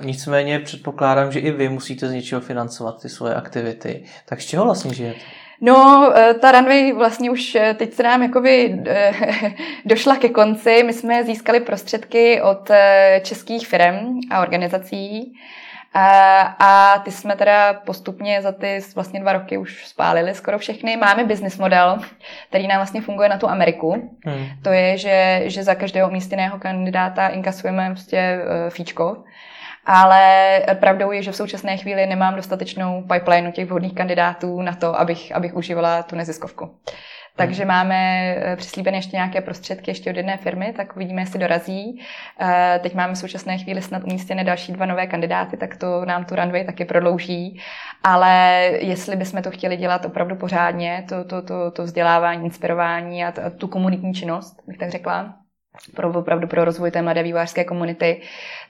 nicméně 0.00 0.58
předpokládám, 0.58 1.32
že 1.32 1.40
i 1.40 1.50
vy 1.50 1.68
musíte 1.68 2.08
z 2.08 2.12
něčeho 2.12 2.40
financovat 2.40 3.02
ty 3.02 3.08
svoje 3.08 3.34
aktivity. 3.34 4.04
Tak 4.26 4.40
z 4.40 4.46
čeho 4.46 4.64
vlastně 4.64 4.94
žijete? 4.94 5.20
No, 5.60 6.12
eh, 6.16 6.34
ta 6.34 6.52
runway 6.52 6.92
vlastně 6.92 7.30
už 7.30 7.54
eh, 7.54 7.74
teď 7.74 7.94
se 7.94 8.02
nám 8.02 8.22
jakoby 8.22 8.82
eh, 8.86 9.12
došla 9.84 10.16
ke 10.16 10.28
konci. 10.28 10.82
My 10.82 10.92
jsme 10.92 11.24
získali 11.24 11.60
prostředky 11.60 12.42
od 12.42 12.70
českých 13.22 13.68
firm 13.68 14.20
a 14.30 14.42
organizací, 14.42 15.34
a 15.94 16.94
ty 17.04 17.10
jsme 17.10 17.36
teda 17.36 17.74
postupně 17.74 18.42
za 18.42 18.52
ty 18.52 18.80
vlastně 18.94 19.20
dva 19.20 19.32
roky 19.32 19.58
už 19.58 19.86
spálili 19.86 20.34
skoro 20.34 20.58
všechny. 20.58 20.96
Máme 20.96 21.24
business 21.24 21.58
model, 21.58 21.98
který 22.48 22.66
nám 22.66 22.78
vlastně 22.78 23.00
funguje 23.00 23.28
na 23.28 23.38
tu 23.38 23.48
Ameriku. 23.48 24.18
Hmm. 24.24 24.46
To 24.62 24.72
je, 24.72 24.98
že, 24.98 25.42
že 25.44 25.62
za 25.62 25.74
každého 25.74 26.08
umístěného 26.08 26.58
kandidáta 26.58 27.28
inkasujeme 27.28 27.90
prostě 27.90 28.40
fíčko. 28.68 29.16
Ale 29.86 30.62
pravdou 30.80 31.12
je, 31.12 31.22
že 31.22 31.32
v 31.32 31.36
současné 31.36 31.76
chvíli 31.76 32.06
nemám 32.06 32.36
dostatečnou 32.36 33.02
pipeline 33.12 33.52
těch 33.52 33.66
vhodných 33.66 33.94
kandidátů 33.94 34.62
na 34.62 34.74
to, 34.74 35.00
abych, 35.00 35.36
abych 35.36 35.54
užívala 35.54 36.02
tu 36.02 36.16
neziskovku. 36.16 36.70
Takže 37.38 37.64
máme 37.64 37.96
eh, 38.36 38.56
přislíbené 38.56 38.98
ještě 38.98 39.16
nějaké 39.16 39.40
prostředky 39.40 39.90
ještě 39.90 40.10
od 40.10 40.16
jedné 40.16 40.36
firmy, 40.36 40.72
tak 40.76 40.96
uvidíme, 40.96 41.22
jestli 41.22 41.38
dorazí. 41.38 42.02
Eh, 42.40 42.80
teď 42.82 42.94
máme 42.94 43.14
v 43.14 43.18
současné 43.18 43.58
chvíli 43.58 43.82
snad 43.82 44.04
umístěné 44.04 44.44
další 44.44 44.72
dva 44.72 44.86
nové 44.86 45.06
kandidáty, 45.06 45.56
tak 45.56 45.76
to 45.76 46.04
nám 46.04 46.24
tu 46.24 46.34
runway 46.34 46.64
taky 46.64 46.84
prodlouží. 46.84 47.60
Ale 48.02 48.30
jestli 48.80 49.16
bychom 49.16 49.42
to 49.42 49.50
chtěli 49.50 49.76
dělat 49.76 50.04
opravdu 50.04 50.36
pořádně, 50.36 51.04
to, 51.08 51.24
to, 51.24 51.42
to, 51.42 51.70
to 51.70 51.82
vzdělávání, 51.82 52.44
inspirování 52.44 53.24
a, 53.24 53.28
a 53.28 53.50
tu 53.50 53.68
komunitní 53.68 54.14
činnost, 54.14 54.56
bych 54.66 54.78
tak 54.78 54.90
řekla, 54.90 55.34
pro 55.94 56.18
opravdu 56.18 56.46
pro 56.46 56.64
rozvoj 56.64 56.90
té 56.90 57.02
mladé 57.02 57.22
vývojářské 57.22 57.64
komunity, 57.64 58.20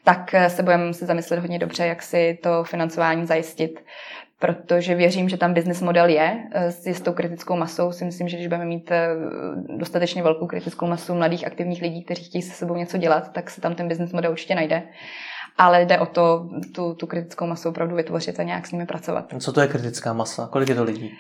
tak 0.05 0.35
eh, 0.35 0.51
se 0.51 0.63
budeme 0.63 0.95
se 0.95 1.07
zamyslet 1.07 1.41
hodně 1.41 1.59
dobře, 1.59 1.87
jak 1.87 2.03
si 2.03 2.39
to 2.43 2.65
financování 2.65 3.27
zajistit 3.27 3.81
protože 4.39 4.95
věřím, 4.95 5.29
že 5.29 5.37
tam 5.37 5.55
business 5.55 5.83
model 5.83 6.09
je 6.09 6.39
eh, 6.53 6.73
s 6.73 6.87
jistou 6.87 7.13
kritickou 7.13 7.57
masou. 7.57 7.93
Si 7.93 8.05
myslím, 8.05 8.29
že 8.29 8.37
když 8.37 8.47
budeme 8.47 8.65
mít 8.65 8.91
eh, 8.91 9.09
dostatečně 9.77 10.23
velkou 10.23 10.47
kritickou 10.47 10.87
masu 10.87 11.15
mladých 11.15 11.47
aktivních 11.47 11.83
lidí, 11.83 12.05
kteří 12.05 12.25
chtějí 12.25 12.43
se 12.43 12.55
sebou 12.55 12.75
něco 12.75 12.99
dělat, 12.99 13.33
tak 13.33 13.51
se 13.51 13.61
tam 13.61 13.75
ten 13.75 13.89
business 13.89 14.13
model 14.13 14.31
určitě 14.31 14.55
najde. 14.55 14.83
Ale 15.57 15.83
jde 15.83 15.99
o 15.99 16.07
to, 16.07 16.49
tu, 16.75 16.95
tu 16.95 17.07
kritickou 17.07 17.47
masu 17.47 17.69
opravdu 17.69 17.97
vytvořit 17.97 18.41
a 18.41 18.43
nějak 18.43 18.67
s 18.67 18.73
nimi 18.73 18.87
pracovat. 18.87 19.25
Co 19.39 19.53
to 19.53 19.61
je 19.61 19.69
kritická 19.69 20.13
masa? 20.13 20.49
Kolik 20.53 20.69
je 20.69 20.75
to 20.75 20.85
lidí? 20.85 21.11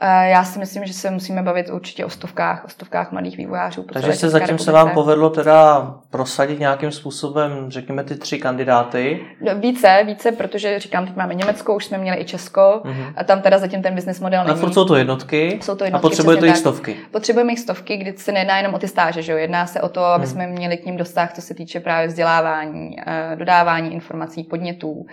Eh, 0.00 0.28
já 0.28 0.44
si 0.44 0.58
myslím, 0.58 0.84
že 0.84 0.92
se 0.92 1.10
musíme 1.10 1.42
bavit 1.42 1.70
určitě 1.70 2.04
o 2.04 2.10
stovkách, 2.10 2.64
o 2.64 2.68
stovkách 2.68 3.12
mladých 3.12 3.36
vývojářů. 3.36 3.82
Takže 3.92 4.12
se 4.12 4.28
zatím 4.28 4.42
republice. 4.42 4.64
se 4.64 4.72
vám 4.72 4.90
povedlo 4.90 5.30
teda 5.30 5.94
prosadit 6.10 6.60
nějakým 6.60 6.92
způsobem, 6.92 7.50
řekněme, 7.68 8.04
ty 8.04 8.14
tři 8.14 8.38
kandidáty? 8.38 9.20
No, 9.40 9.54
více, 9.54 10.02
více, 10.06 10.32
protože 10.32 10.78
říkám, 10.78 11.06
teď 11.06 11.16
máme 11.16 11.34
Německo, 11.34 11.74
už 11.74 11.84
jsme 11.84 11.98
měli 11.98 12.20
i 12.20 12.24
Česko 12.24 12.80
uh-huh. 12.84 13.12
a 13.16 13.24
tam 13.24 13.42
teda 13.42 13.58
zatím 13.58 13.82
ten 13.82 13.94
business 13.94 14.20
model 14.20 14.44
není. 14.44 14.60
A 14.60 14.70
jsou 14.70 14.84
to 14.84 14.96
jednotky? 14.96 15.58
Jsou 15.62 15.74
to 15.74 15.84
jednotky. 15.84 16.06
A 16.06 16.08
potřebujete 16.08 16.46
jich 16.46 16.56
stovky? 16.56 16.96
Potřebujeme 17.10 17.52
jich 17.52 17.60
stovky, 17.60 17.96
kdy 17.96 18.14
se 18.16 18.32
nejedná 18.32 18.56
jenom 18.56 18.74
o 18.74 18.78
ty 18.78 18.88
stáže, 18.88 19.22
že 19.22 19.32
jo? 19.32 19.38
Jedná 19.38 19.66
se 19.66 19.80
o 19.80 19.88
to, 19.88 20.04
aby 20.04 20.24
uh-huh. 20.24 20.30
jsme 20.30 20.46
měli 20.46 20.76
k 20.76 20.86
ním 20.86 20.96
dosah, 20.96 21.32
co 21.32 21.42
se 21.42 21.54
týče 21.54 21.80
právě 21.80 22.08
vzdělávání, 22.08 22.96
eh, 23.06 23.36
dodávání 23.36 23.94
informací, 23.94 24.44
podnětů, 24.44 25.06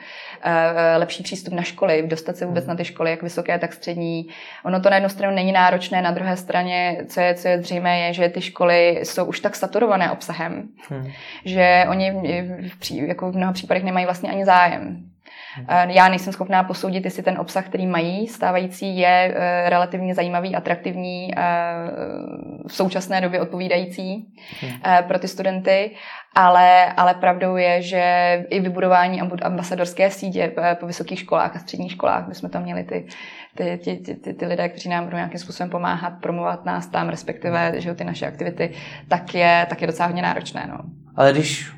eh, 0.44 0.98
lepší 0.98 1.24
přístup 1.24 1.54
na 1.54 1.64
školy, 1.64 2.04
dostat 2.08 2.38
se 2.38 2.46
vůbec 2.46 2.66
uh-huh. 2.66 2.68
na 2.68 2.76
ty 2.76 2.86
školy, 2.86 3.12
jak 3.12 3.24
vysoké, 3.24 3.60
tak 3.60 3.74
střední. 3.74 4.28
Ono 4.66 4.75
to 4.80 4.90
na 4.90 4.96
jednu 4.96 5.10
stranu 5.10 5.36
není 5.36 5.52
náročné, 5.52 6.02
na 6.02 6.12
druhé 6.12 6.38
straně, 6.38 6.98
co 7.08 7.22
je, 7.22 7.34
co 7.34 7.48
je 7.48 7.62
zřejmé, 7.62 8.00
je, 8.00 8.14
že 8.14 8.30
ty 8.30 8.42
školy 8.42 9.00
jsou 9.04 9.26
už 9.26 9.40
tak 9.40 9.56
saturované 9.56 10.12
obsahem, 10.12 10.64
hmm. 10.90 11.12
že 11.46 11.86
oni 11.90 12.12
v, 12.70 12.80
pří, 12.80 13.08
jako 13.08 13.32
v 13.32 13.36
mnoha 13.36 13.54
případech 13.54 13.84
nemají 13.84 14.06
vlastně 14.06 14.32
ani 14.32 14.46
zájem. 14.46 15.06
Hmm. 15.56 15.90
Já 15.90 16.10
nejsem 16.10 16.34
schopná 16.34 16.64
posoudit, 16.64 17.06
jestli 17.06 17.24
ten 17.24 17.40
obsah, 17.40 17.66
který 17.66 17.88
mají 17.88 18.28
stávající, 18.28 18.98
je 18.98 19.34
eh, 19.36 19.70
relativně 19.70 20.16
zajímavý, 20.16 20.56
atraktivní, 20.56 21.32
eh, 21.38 21.42
v 22.68 22.74
současné 22.74 23.22
době 23.22 23.42
odpovídající 23.42 24.28
hmm. 24.62 24.72
Eh, 24.86 25.04
pro 25.08 25.20
ty 25.20 25.28
studenty, 25.28 25.92
ale, 26.36 26.94
ale 26.94 27.14
pravdou 27.14 27.56
je, 27.56 27.82
že 27.82 28.04
i 28.50 28.60
vybudování 28.60 29.22
ambasadorské 29.22 30.12
sítě 30.12 30.54
po 30.80 30.88
vysokých 30.88 31.20
školách 31.20 31.56
a 31.56 31.60
středních 31.60 31.92
školách, 31.92 32.28
my 32.28 32.36
jsme 32.36 32.50
tam 32.50 32.64
měli 32.64 32.84
ty 32.84 33.08
ty, 33.58 33.80
ty, 33.84 33.98
ty, 33.98 34.16
ty, 34.16 34.34
ty 34.34 34.46
lidé, 34.46 34.70
kteří 34.70 34.90
nám 34.90 35.04
budou 35.04 35.16
nějakým 35.16 35.40
způsobem 35.40 35.70
pomáhat, 35.70 36.10
promovat 36.10 36.66
nás 36.66 36.88
tam, 36.88 37.10
respektive 37.10 37.74
že 37.78 37.94
ty 37.94 38.04
naše 38.04 38.28
aktivity, 38.28 38.72
tak 39.08 39.36
je, 39.36 39.66
tak 39.70 39.82
je 39.82 39.88
docela 39.88 40.08
hodně 40.08 40.22
náročné. 40.22 40.68
No. 40.70 40.78
Ale 41.16 41.32
když 41.32 41.76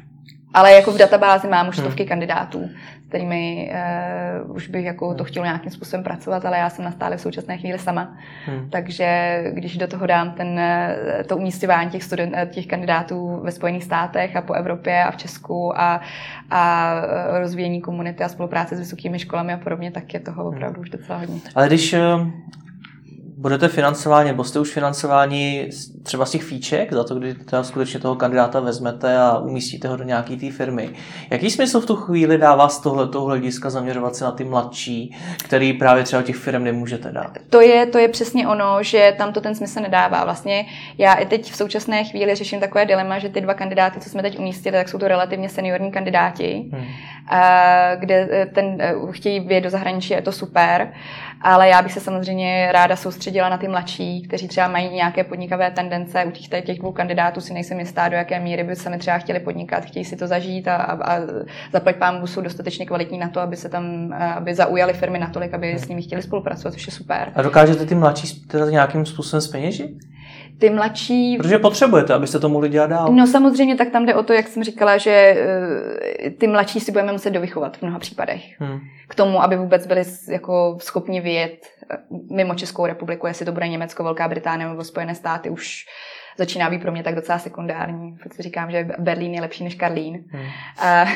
ale 0.53 0.71
jako 0.71 0.91
v 0.91 0.97
databázi 0.97 1.47
mám 1.47 1.67
už 1.67 1.77
stovky 1.77 2.03
hmm. 2.03 2.09
kandidátů, 2.09 2.69
s 3.07 3.09
kterými 3.09 3.71
uh, 4.45 4.55
už 4.55 4.67
bych 4.67 4.85
jako 4.85 5.13
to 5.13 5.23
chtěl 5.23 5.43
nějakým 5.43 5.71
způsobem 5.71 6.03
pracovat, 6.03 6.45
ale 6.45 6.57
já 6.57 6.69
jsem 6.69 6.85
na 6.85 6.91
stále 6.91 7.17
v 7.17 7.21
současné 7.21 7.57
chvíli 7.57 7.79
sama. 7.79 8.17
Hmm. 8.45 8.69
Takže 8.69 9.41
když 9.53 9.77
do 9.77 9.87
toho 9.87 10.05
dám 10.07 10.31
ten, 10.31 10.59
eh, 10.59 11.23
to 11.27 11.37
umístěvání 11.37 11.89
těch, 11.89 12.03
student, 12.03 12.33
eh, 12.35 12.45
těch 12.45 12.67
kandidátů 12.67 13.39
ve 13.43 13.51
Spojených 13.51 13.83
státech 13.83 14.35
a 14.35 14.41
po 14.41 14.53
Evropě 14.53 15.03
a 15.03 15.11
v 15.11 15.17
Česku 15.17 15.79
a, 15.79 16.01
a 16.49 16.93
rozvíjení 17.39 17.81
komunity 17.81 18.23
a 18.23 18.29
spolupráce 18.29 18.75
s 18.75 18.79
vysokými 18.79 19.19
školami 19.19 19.53
a 19.53 19.57
podobně, 19.57 19.91
tak 19.91 20.13
je 20.13 20.19
toho 20.19 20.43
hmm. 20.43 20.53
opravdu 20.53 20.81
už 20.81 20.89
docela 20.89 21.19
hodně. 21.19 21.39
Ale 21.55 21.67
když 21.67 21.95
budete 23.37 23.67
financováni, 23.67 24.29
nebo 24.29 24.43
jste 24.43 24.59
už 24.59 24.71
financováni 24.71 25.69
třeba 26.03 26.25
z 26.25 26.31
těch 26.31 26.43
fíček, 26.43 26.93
za 26.93 27.03
to, 27.03 27.15
kdy 27.15 27.33
teda 27.33 27.63
skutečně 27.63 27.99
toho 27.99 28.15
kandidáta 28.15 28.59
vezmete 28.59 29.17
a 29.17 29.37
umístíte 29.37 29.87
ho 29.87 29.97
do 29.97 30.03
nějaké 30.03 30.35
té 30.35 30.51
firmy. 30.51 30.89
Jaký 31.29 31.49
smysl 31.49 31.81
v 31.81 31.85
tu 31.85 31.95
chvíli 31.95 32.37
dává 32.37 32.69
z 32.69 32.79
tohle 32.79 33.07
toho 33.07 33.25
hlediska 33.25 33.69
zaměřovat 33.69 34.15
se 34.15 34.25
na 34.25 34.31
ty 34.31 34.43
mladší, 34.43 35.15
který 35.43 35.73
právě 35.73 36.03
třeba 36.03 36.21
těch 36.21 36.35
firm 36.35 36.63
nemůžete 36.63 37.11
dát? 37.11 37.37
To 37.49 37.61
je, 37.61 37.85
to 37.85 37.97
je 37.97 38.07
přesně 38.07 38.47
ono, 38.47 38.83
že 38.83 39.15
tam 39.17 39.33
to 39.33 39.41
ten 39.41 39.55
smysl 39.55 39.79
nedává. 39.81 40.23
Vlastně 40.23 40.65
já 40.97 41.13
i 41.13 41.25
teď 41.25 41.51
v 41.51 41.55
současné 41.55 42.03
chvíli 42.03 42.35
řeším 42.35 42.59
takové 42.59 42.85
dilema, 42.85 43.19
že 43.19 43.29
ty 43.29 43.41
dva 43.41 43.53
kandidáty, 43.53 43.99
co 43.99 44.09
jsme 44.09 44.21
teď 44.21 44.39
umístili, 44.39 44.77
tak 44.77 44.89
jsou 44.89 44.97
to 44.97 45.07
relativně 45.07 45.49
seniorní 45.49 45.91
kandidáti, 45.91 46.69
hmm. 46.73 46.85
kde 47.95 48.27
eh, 48.31 48.45
ten 48.45 48.77
eh, 48.79 48.93
chtějí 49.11 49.39
vyjet 49.39 49.63
do 49.63 49.69
zahraničí, 49.69 50.13
je 50.13 50.21
to 50.21 50.31
super, 50.31 50.93
ale 51.41 51.69
já 51.69 51.81
bych 51.81 51.91
se 51.91 51.99
samozřejmě 51.99 52.69
ráda 52.71 52.95
soustředila 52.95 53.49
na 53.49 53.57
ty 53.57 53.67
mladší, 53.67 54.21
kteří 54.21 54.47
třeba 54.47 54.67
mají 54.67 54.89
nějaké 54.89 55.23
podnikavé 55.23 55.71
tendence. 55.71 56.25
U 56.25 56.31
těch, 56.31 56.63
těch 56.65 56.79
dvou 56.79 56.91
kandidátů 56.91 57.41
si 57.41 57.53
nejsem 57.53 57.79
jistá, 57.79 58.09
do 58.09 58.15
jaké 58.15 58.39
míry 58.39 58.63
by 58.63 58.75
sami 58.75 58.97
třeba 58.97 59.17
chtěli 59.17 59.39
podnikat, 59.39 59.85
chtějí 59.85 60.05
si 60.05 60.15
to 60.15 60.27
zažít 60.27 60.67
a, 60.67 60.75
a, 60.75 61.15
a 61.15 61.21
zaplať 61.71 61.95
pán 61.95 62.27
jsou 62.27 62.41
dostatečně 62.41 62.85
kvalitní 62.85 63.17
na 63.17 63.29
to, 63.29 63.39
aby 63.39 63.55
se 63.55 63.69
tam 63.69 64.13
aby 64.13 64.55
zaujali 64.55 64.93
firmy 64.93 65.19
natolik, 65.19 65.53
aby 65.53 65.79
s 65.79 65.87
nimi 65.87 66.01
chtěli 66.01 66.21
spolupracovat, 66.21 66.73
což 66.73 66.87
je 66.87 66.93
super. 66.93 67.31
A 67.35 67.41
dokážete 67.41 67.85
ty 67.85 67.95
mladší 67.95 68.41
teda 68.47 68.69
nějakým 68.69 69.05
způsobem 69.05 69.41
speněžit? 69.41 69.91
Ty 70.59 70.69
mladší... 70.69 71.37
Protože 71.37 71.59
potřebujete, 71.59 72.13
abyste 72.13 72.39
to 72.39 72.49
mohli 72.49 72.69
dělat 72.69 72.87
dál. 72.87 73.11
No 73.11 73.27
samozřejmě, 73.27 73.75
tak 73.75 73.89
tam 73.89 74.05
jde 74.05 74.15
o 74.15 74.23
to, 74.23 74.33
jak 74.33 74.47
jsem 74.47 74.63
říkala, 74.63 74.97
že 74.97 75.11
eh, 75.11 76.29
ty 76.29 76.47
mladší 76.47 76.79
si 76.79 76.91
budeme 76.91 77.11
muset 77.11 77.31
dovychovat 77.31 77.77
v 77.77 77.81
mnoha 77.81 77.99
případech. 77.99 78.61
Hmm. 78.61 78.79
K 79.07 79.15
tomu, 79.15 79.43
aby 79.43 79.57
vůbec 79.57 79.87
byli 79.87 80.03
jako 80.29 80.77
schopni 80.81 81.21
vyjet 81.21 81.65
eh, 81.91 81.97
mimo 82.31 82.55
Českou 82.55 82.85
republiku, 82.85 83.27
jestli 83.27 83.45
to 83.45 83.51
bude 83.51 83.67
Německo, 83.67 84.03
Velká 84.03 84.27
Británie 84.27 84.69
nebo 84.69 84.83
Spojené 84.83 85.15
státy, 85.15 85.49
už 85.49 85.85
začíná 86.37 86.69
být 86.69 86.81
pro 86.81 86.91
mě 86.91 87.03
tak 87.03 87.15
docela 87.15 87.39
sekundární. 87.39 88.17
Protože 88.23 88.43
říkám, 88.43 88.71
že 88.71 88.87
Berlín 88.99 89.33
je 89.33 89.41
lepší 89.41 89.63
než 89.63 89.75
Karlín. 89.75 90.23
Hmm. 90.29 90.41
Uh, 90.43 91.09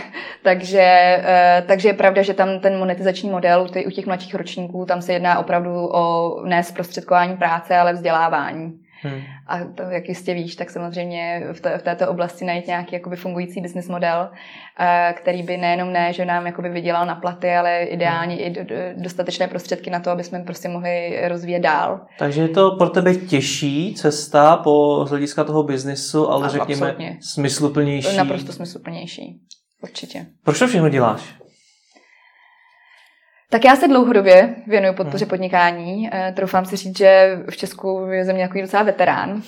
takže, 0.43 1.17
uh, 1.19 1.67
takže 1.67 1.89
je 1.89 1.93
pravda, 1.93 2.21
že 2.21 2.33
tam 2.33 2.59
ten 2.59 2.79
monetizační 2.79 3.29
model 3.29 3.67
u 3.85 3.91
těch 3.91 4.05
mladších 4.05 4.35
ročníků, 4.35 4.85
tam 4.85 5.01
se 5.01 5.13
jedná 5.13 5.39
opravdu 5.39 5.71
o 5.93 6.35
ne 6.45 6.63
zprostředkování 6.63 7.37
práce, 7.37 7.77
ale 7.77 7.93
vzdělávání. 7.93 8.80
Hmm. 9.03 9.21
A 9.47 9.59
to, 9.75 9.83
jak 9.83 10.09
jistě 10.09 10.33
víš, 10.33 10.55
tak 10.55 10.69
samozřejmě 10.69 11.43
v, 11.53 11.61
t- 11.61 11.77
v 11.77 11.81
této 11.81 12.09
oblasti 12.09 12.45
najít 12.45 12.67
nějaký 12.67 12.95
jakoby 12.95 13.15
fungující 13.15 13.61
business 13.61 13.87
model, 13.87 14.29
uh, 14.31 15.17
který 15.17 15.43
by 15.43 15.57
nejenom 15.57 15.93
ne, 15.93 16.13
že 16.13 16.25
nám 16.25 16.45
jakoby 16.45 16.69
vydělal 16.69 17.05
na 17.05 17.15
platy, 17.15 17.51
ale 17.51 17.83
ideálně 17.83 18.35
hmm. 18.35 18.45
i 18.45 18.49
do, 18.49 18.63
do, 18.63 18.75
dostatečné 18.95 19.47
prostředky 19.47 19.89
na 19.89 19.99
to, 19.99 20.09
aby 20.09 20.23
jsme 20.23 20.39
prostě 20.39 20.69
mohli 20.69 21.21
rozvíjet 21.27 21.59
dál. 21.59 21.99
Takže 22.19 22.41
je 22.41 22.49
to 22.49 22.71
pro 22.71 22.89
tebe 22.89 23.15
těžší 23.15 23.93
cesta 23.93 24.57
po 24.57 25.05
hlediska 25.09 25.43
toho 25.43 25.63
biznisu, 25.63 26.29
ale 26.29 26.45
a, 26.45 26.49
řekněme 26.49 26.81
absolutně. 26.81 27.17
smysluplnější. 27.21 28.17
Naprosto 28.17 28.51
smysluplnější. 28.51 29.41
Určitě. 29.83 30.25
Proč 30.43 30.59
to 30.59 30.67
všechno 30.67 30.89
děláš? 30.89 31.40
Tak 33.51 33.65
já 33.65 33.75
se 33.75 33.87
dlouhodobě 33.87 34.55
věnuju 34.67 34.93
podpoře 34.93 35.25
hmm. 35.25 35.29
podnikání. 35.29 36.09
Eh, 36.13 36.33
troufám 36.35 36.65
si 36.65 36.75
říct, 36.75 36.97
že 36.97 37.39
v 37.49 37.57
Česku 37.57 38.05
je 38.11 38.25
země 38.25 38.41
jako 38.41 38.61
docela 38.61 38.83
veterán. 38.83 39.41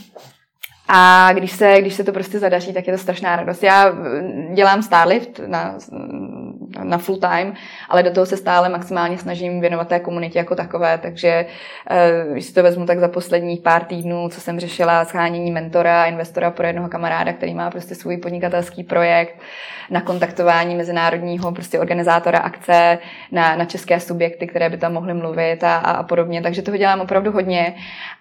A 0.88 1.30
když 1.34 1.52
se, 1.52 1.82
když 1.82 1.94
se 1.94 2.04
to 2.04 2.12
prostě 2.12 2.40
zadaří, 2.40 2.74
tak 2.74 2.88
je 2.88 2.94
to 2.94 3.00
strašná 3.00 3.36
radost. 3.36 3.64
Já 3.64 3.88
eh, 3.90 4.54
dělám 4.54 4.82
Starlift 4.82 5.40
na, 5.48 5.76
na 6.84 6.98
full 6.98 7.18
time, 7.18 7.54
ale 7.90 8.04
do 8.04 8.12
toho 8.12 8.26
se 8.26 8.38
stále 8.38 8.70
maximálně 8.70 9.18
snažím 9.18 9.62
věnovat 9.62 9.88
té 9.88 10.00
komunitě 10.00 10.40
jako 10.40 10.56
takové, 10.56 10.98
takže 10.98 11.46
eh, 11.90 12.26
když 12.32 12.46
si 12.46 12.54
to 12.54 12.64
vezmu 12.64 12.86
tak 12.86 13.00
za 13.00 13.08
posledních 13.08 13.62
pár 13.62 13.84
týdnů, 13.84 14.30
co 14.30 14.42
jsem 14.42 14.60
řešila 14.60 15.06
schánění 15.06 15.52
mentora, 15.52 16.06
investora 16.06 16.52
pro 16.52 16.68
jednoho 16.68 16.90
kamaráda, 16.90 17.34
který 17.34 17.54
má 17.54 17.72
prostě 17.72 17.96
svůj 17.96 18.18
podnikatelský 18.18 18.84
projekt, 18.84 19.36
na 19.90 20.02
kontaktování 20.02 20.76
mezinárodního 20.76 21.52
prostě 21.52 21.80
organizátora 21.80 22.40
akce, 22.40 22.98
na, 23.32 23.56
na 23.56 23.66
české 23.66 24.00
subjekty, 24.00 24.48
které 24.48 24.70
by 24.70 24.78
tam 24.78 24.94
mohly 24.94 25.14
mluvit 25.14 25.64
a, 25.64 25.78
a, 25.78 25.92
a 25.92 26.04
podobně. 26.04 26.42
Takže 26.42 26.62
toho 26.62 26.78
dělám 26.78 27.02
opravdu 27.02 27.32
hodně. 27.32 27.76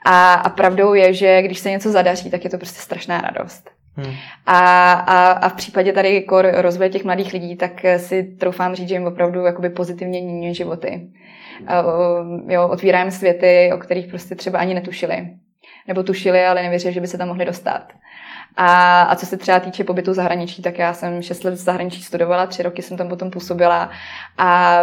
A, 0.05 0.35
a 0.35 0.49
pravdou 0.49 0.95
je, 0.95 1.15
že 1.15 1.43
když 1.43 1.59
se 1.59 1.71
něco 1.71 1.91
zadaří, 1.91 2.31
tak 2.31 2.45
je 2.45 2.51
to 2.53 2.59
prostě 2.59 2.81
strašná 2.81 3.21
radost. 3.21 3.71
Hmm. 3.97 4.15
A, 4.47 4.93
a, 4.93 5.33
a 5.33 5.49
v 5.49 5.55
případě 5.55 5.93
tady 5.93 6.23
kor 6.23 6.53
rozvoje 6.55 6.91
těch 6.91 7.05
mladých 7.05 7.33
lidí, 7.33 7.57
tak 7.57 7.73
si 7.97 8.23
troufám 8.23 8.75
říct, 8.75 8.89
že 8.89 8.95
jim 8.95 9.07
opravdu 9.07 9.45
jakoby 9.45 9.71
pozitivně 9.71 10.21
mění 10.21 10.55
životy. 10.55 11.09
A, 11.67 11.85
jo, 12.49 12.69
otvírám 12.69 13.11
světy, 13.11 13.71
o 13.75 13.79
kterých 13.79 14.07
prostě 14.07 14.35
třeba 14.35 14.59
ani 14.59 14.75
netušili. 14.75 15.29
Nebo 15.89 16.03
tušili, 16.03 16.45
ale 16.45 16.63
nevěřili, 16.63 16.95
že 16.95 17.01
by 17.01 17.07
se 17.07 17.19
tam 17.19 17.29
mohli 17.29 17.45
dostat. 17.45 17.93
A, 18.57 19.03
a 19.03 19.17
co 19.17 19.27
se 19.27 19.37
třeba 19.37 19.61
týče 19.61 19.85
pobytu 19.85 20.11
v 20.11 20.15
zahraničí, 20.15 20.63
tak 20.63 20.79
já 20.79 20.95
jsem 20.95 21.23
6 21.23 21.45
let 21.45 21.55
v 21.55 21.57
zahraničí 21.57 22.03
studovala, 22.03 22.47
tři 22.47 22.63
roky 22.63 22.83
jsem 22.83 22.97
tam 22.97 23.09
potom 23.09 23.31
působila 23.31 23.91
a 24.39 24.79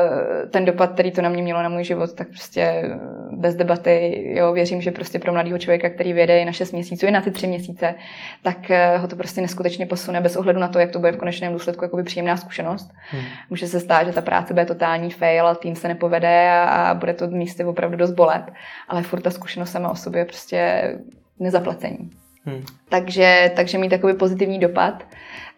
ten 0.50 0.66
dopad, 0.66 0.94
který 0.94 1.12
to 1.12 1.22
na 1.22 1.30
mě 1.30 1.44
mělo 1.44 1.64
na 1.64 1.70
můj 1.70 1.84
život, 1.84 2.14
tak 2.14 2.28
prostě 2.28 2.84
bez 3.32 3.56
debaty, 3.56 4.24
jo, 4.38 4.54
věřím, 4.54 4.82
že 4.82 4.92
prostě 4.92 5.20
pro 5.20 5.34
mladého 5.34 5.58
člověka, 5.58 5.90
který 5.90 6.14
věde 6.14 6.40
i 6.40 6.46
na 6.46 6.52
6 6.52 6.72
měsíců, 6.72 7.06
i 7.06 7.12
na 7.12 7.22
ty 7.22 7.32
3 7.32 7.48
měsíce, 7.48 7.96
tak 8.44 8.72
eh, 8.72 8.98
ho 8.98 9.08
to 9.08 9.16
prostě 9.16 9.42
neskutečně 9.42 9.86
posune 9.86 10.22
bez 10.22 10.36
ohledu 10.36 10.60
na 10.60 10.68
to, 10.68 10.80
jak 10.80 10.92
to 10.92 11.00
bude 11.00 11.12
v 11.12 11.18
konečném 11.18 11.54
důsledku 11.54 11.86
jakoby 11.86 12.04
příjemná 12.04 12.38
zkušenost. 12.38 12.92
Hmm. 13.12 13.24
Může 13.50 13.68
se 13.68 13.80
stát, 13.80 14.08
že 14.08 14.14
ta 14.14 14.22
práce 14.22 14.54
bude 14.54 14.66
totální 14.66 15.12
fail, 15.12 15.56
tým 15.56 15.76
se 15.76 15.88
nepovede 15.88 16.52
a, 16.52 16.64
a 16.64 16.94
bude 16.94 17.14
to 17.14 17.28
místy 17.28 17.64
opravdu 17.64 17.98
dost 17.98 18.12
bolet, 18.12 18.44
ale 18.88 19.04
furt 19.04 19.22
ta 19.22 19.32
zkušenost 19.32 19.72
sama 19.72 19.90
o 19.90 19.96
sobě 19.96 20.26
prostě 20.26 20.92
nezaplacení. 21.40 22.10
Hmm. 22.50 22.64
Takže, 22.90 23.52
takže 23.56 23.78
mít 23.78 23.90
takový 23.90 24.14
pozitivní 24.14 24.60
dopad 24.60 25.04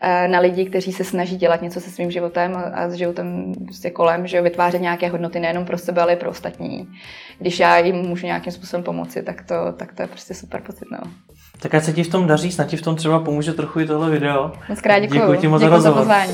eh, 0.02 0.28
na 0.28 0.40
lidi, 0.40 0.66
kteří 0.66 0.92
se 0.92 1.04
snaží 1.04 1.38
dělat 1.38 1.62
něco 1.62 1.82
se 1.82 1.90
svým 1.90 2.12
životem 2.12 2.64
a 2.74 2.90
s 2.90 2.94
životem 2.94 3.54
prostě 3.66 3.90
kolem, 3.90 4.28
že 4.28 4.42
vytvářet 4.42 4.82
nějaké 4.82 5.10
hodnoty 5.10 5.40
nejenom 5.40 5.66
pro 5.66 5.78
sebe, 5.78 6.02
ale 6.02 6.14
i 6.14 6.16
pro 6.16 6.30
ostatní. 6.30 6.88
Když 7.40 7.60
já 7.60 7.78
jim 7.78 7.96
můžu 7.96 8.26
nějakým 8.26 8.54
způsobem 8.54 8.84
pomoci, 8.84 9.24
tak 9.24 9.42
to, 9.42 9.56
tak 9.78 9.94
to 9.94 10.02
je 10.02 10.08
prostě 10.08 10.34
super 10.34 10.62
pocit. 10.62 10.86
No. 10.92 11.00
Tak 11.60 11.76
ať 11.76 11.84
se 11.84 11.94
ti 11.94 12.04
v 12.04 12.10
tom 12.10 12.28
daří, 12.28 12.52
snad 12.52 12.68
ti 12.68 12.78
v 12.78 12.82
tom 12.82 12.96
třeba 12.96 13.20
pomůže 13.20 13.54
trochu 13.54 13.80
i 13.80 13.86
tohle 13.86 14.10
video. 14.10 14.52
Moc 14.70 14.82
krát 14.82 15.00
děkuji. 15.00 15.20
Děkuji 15.20 15.40
ti 15.40 15.48
moc 15.48 15.62
děkuji 15.62 15.80
za 15.80 15.92
pozvání. 15.92 16.34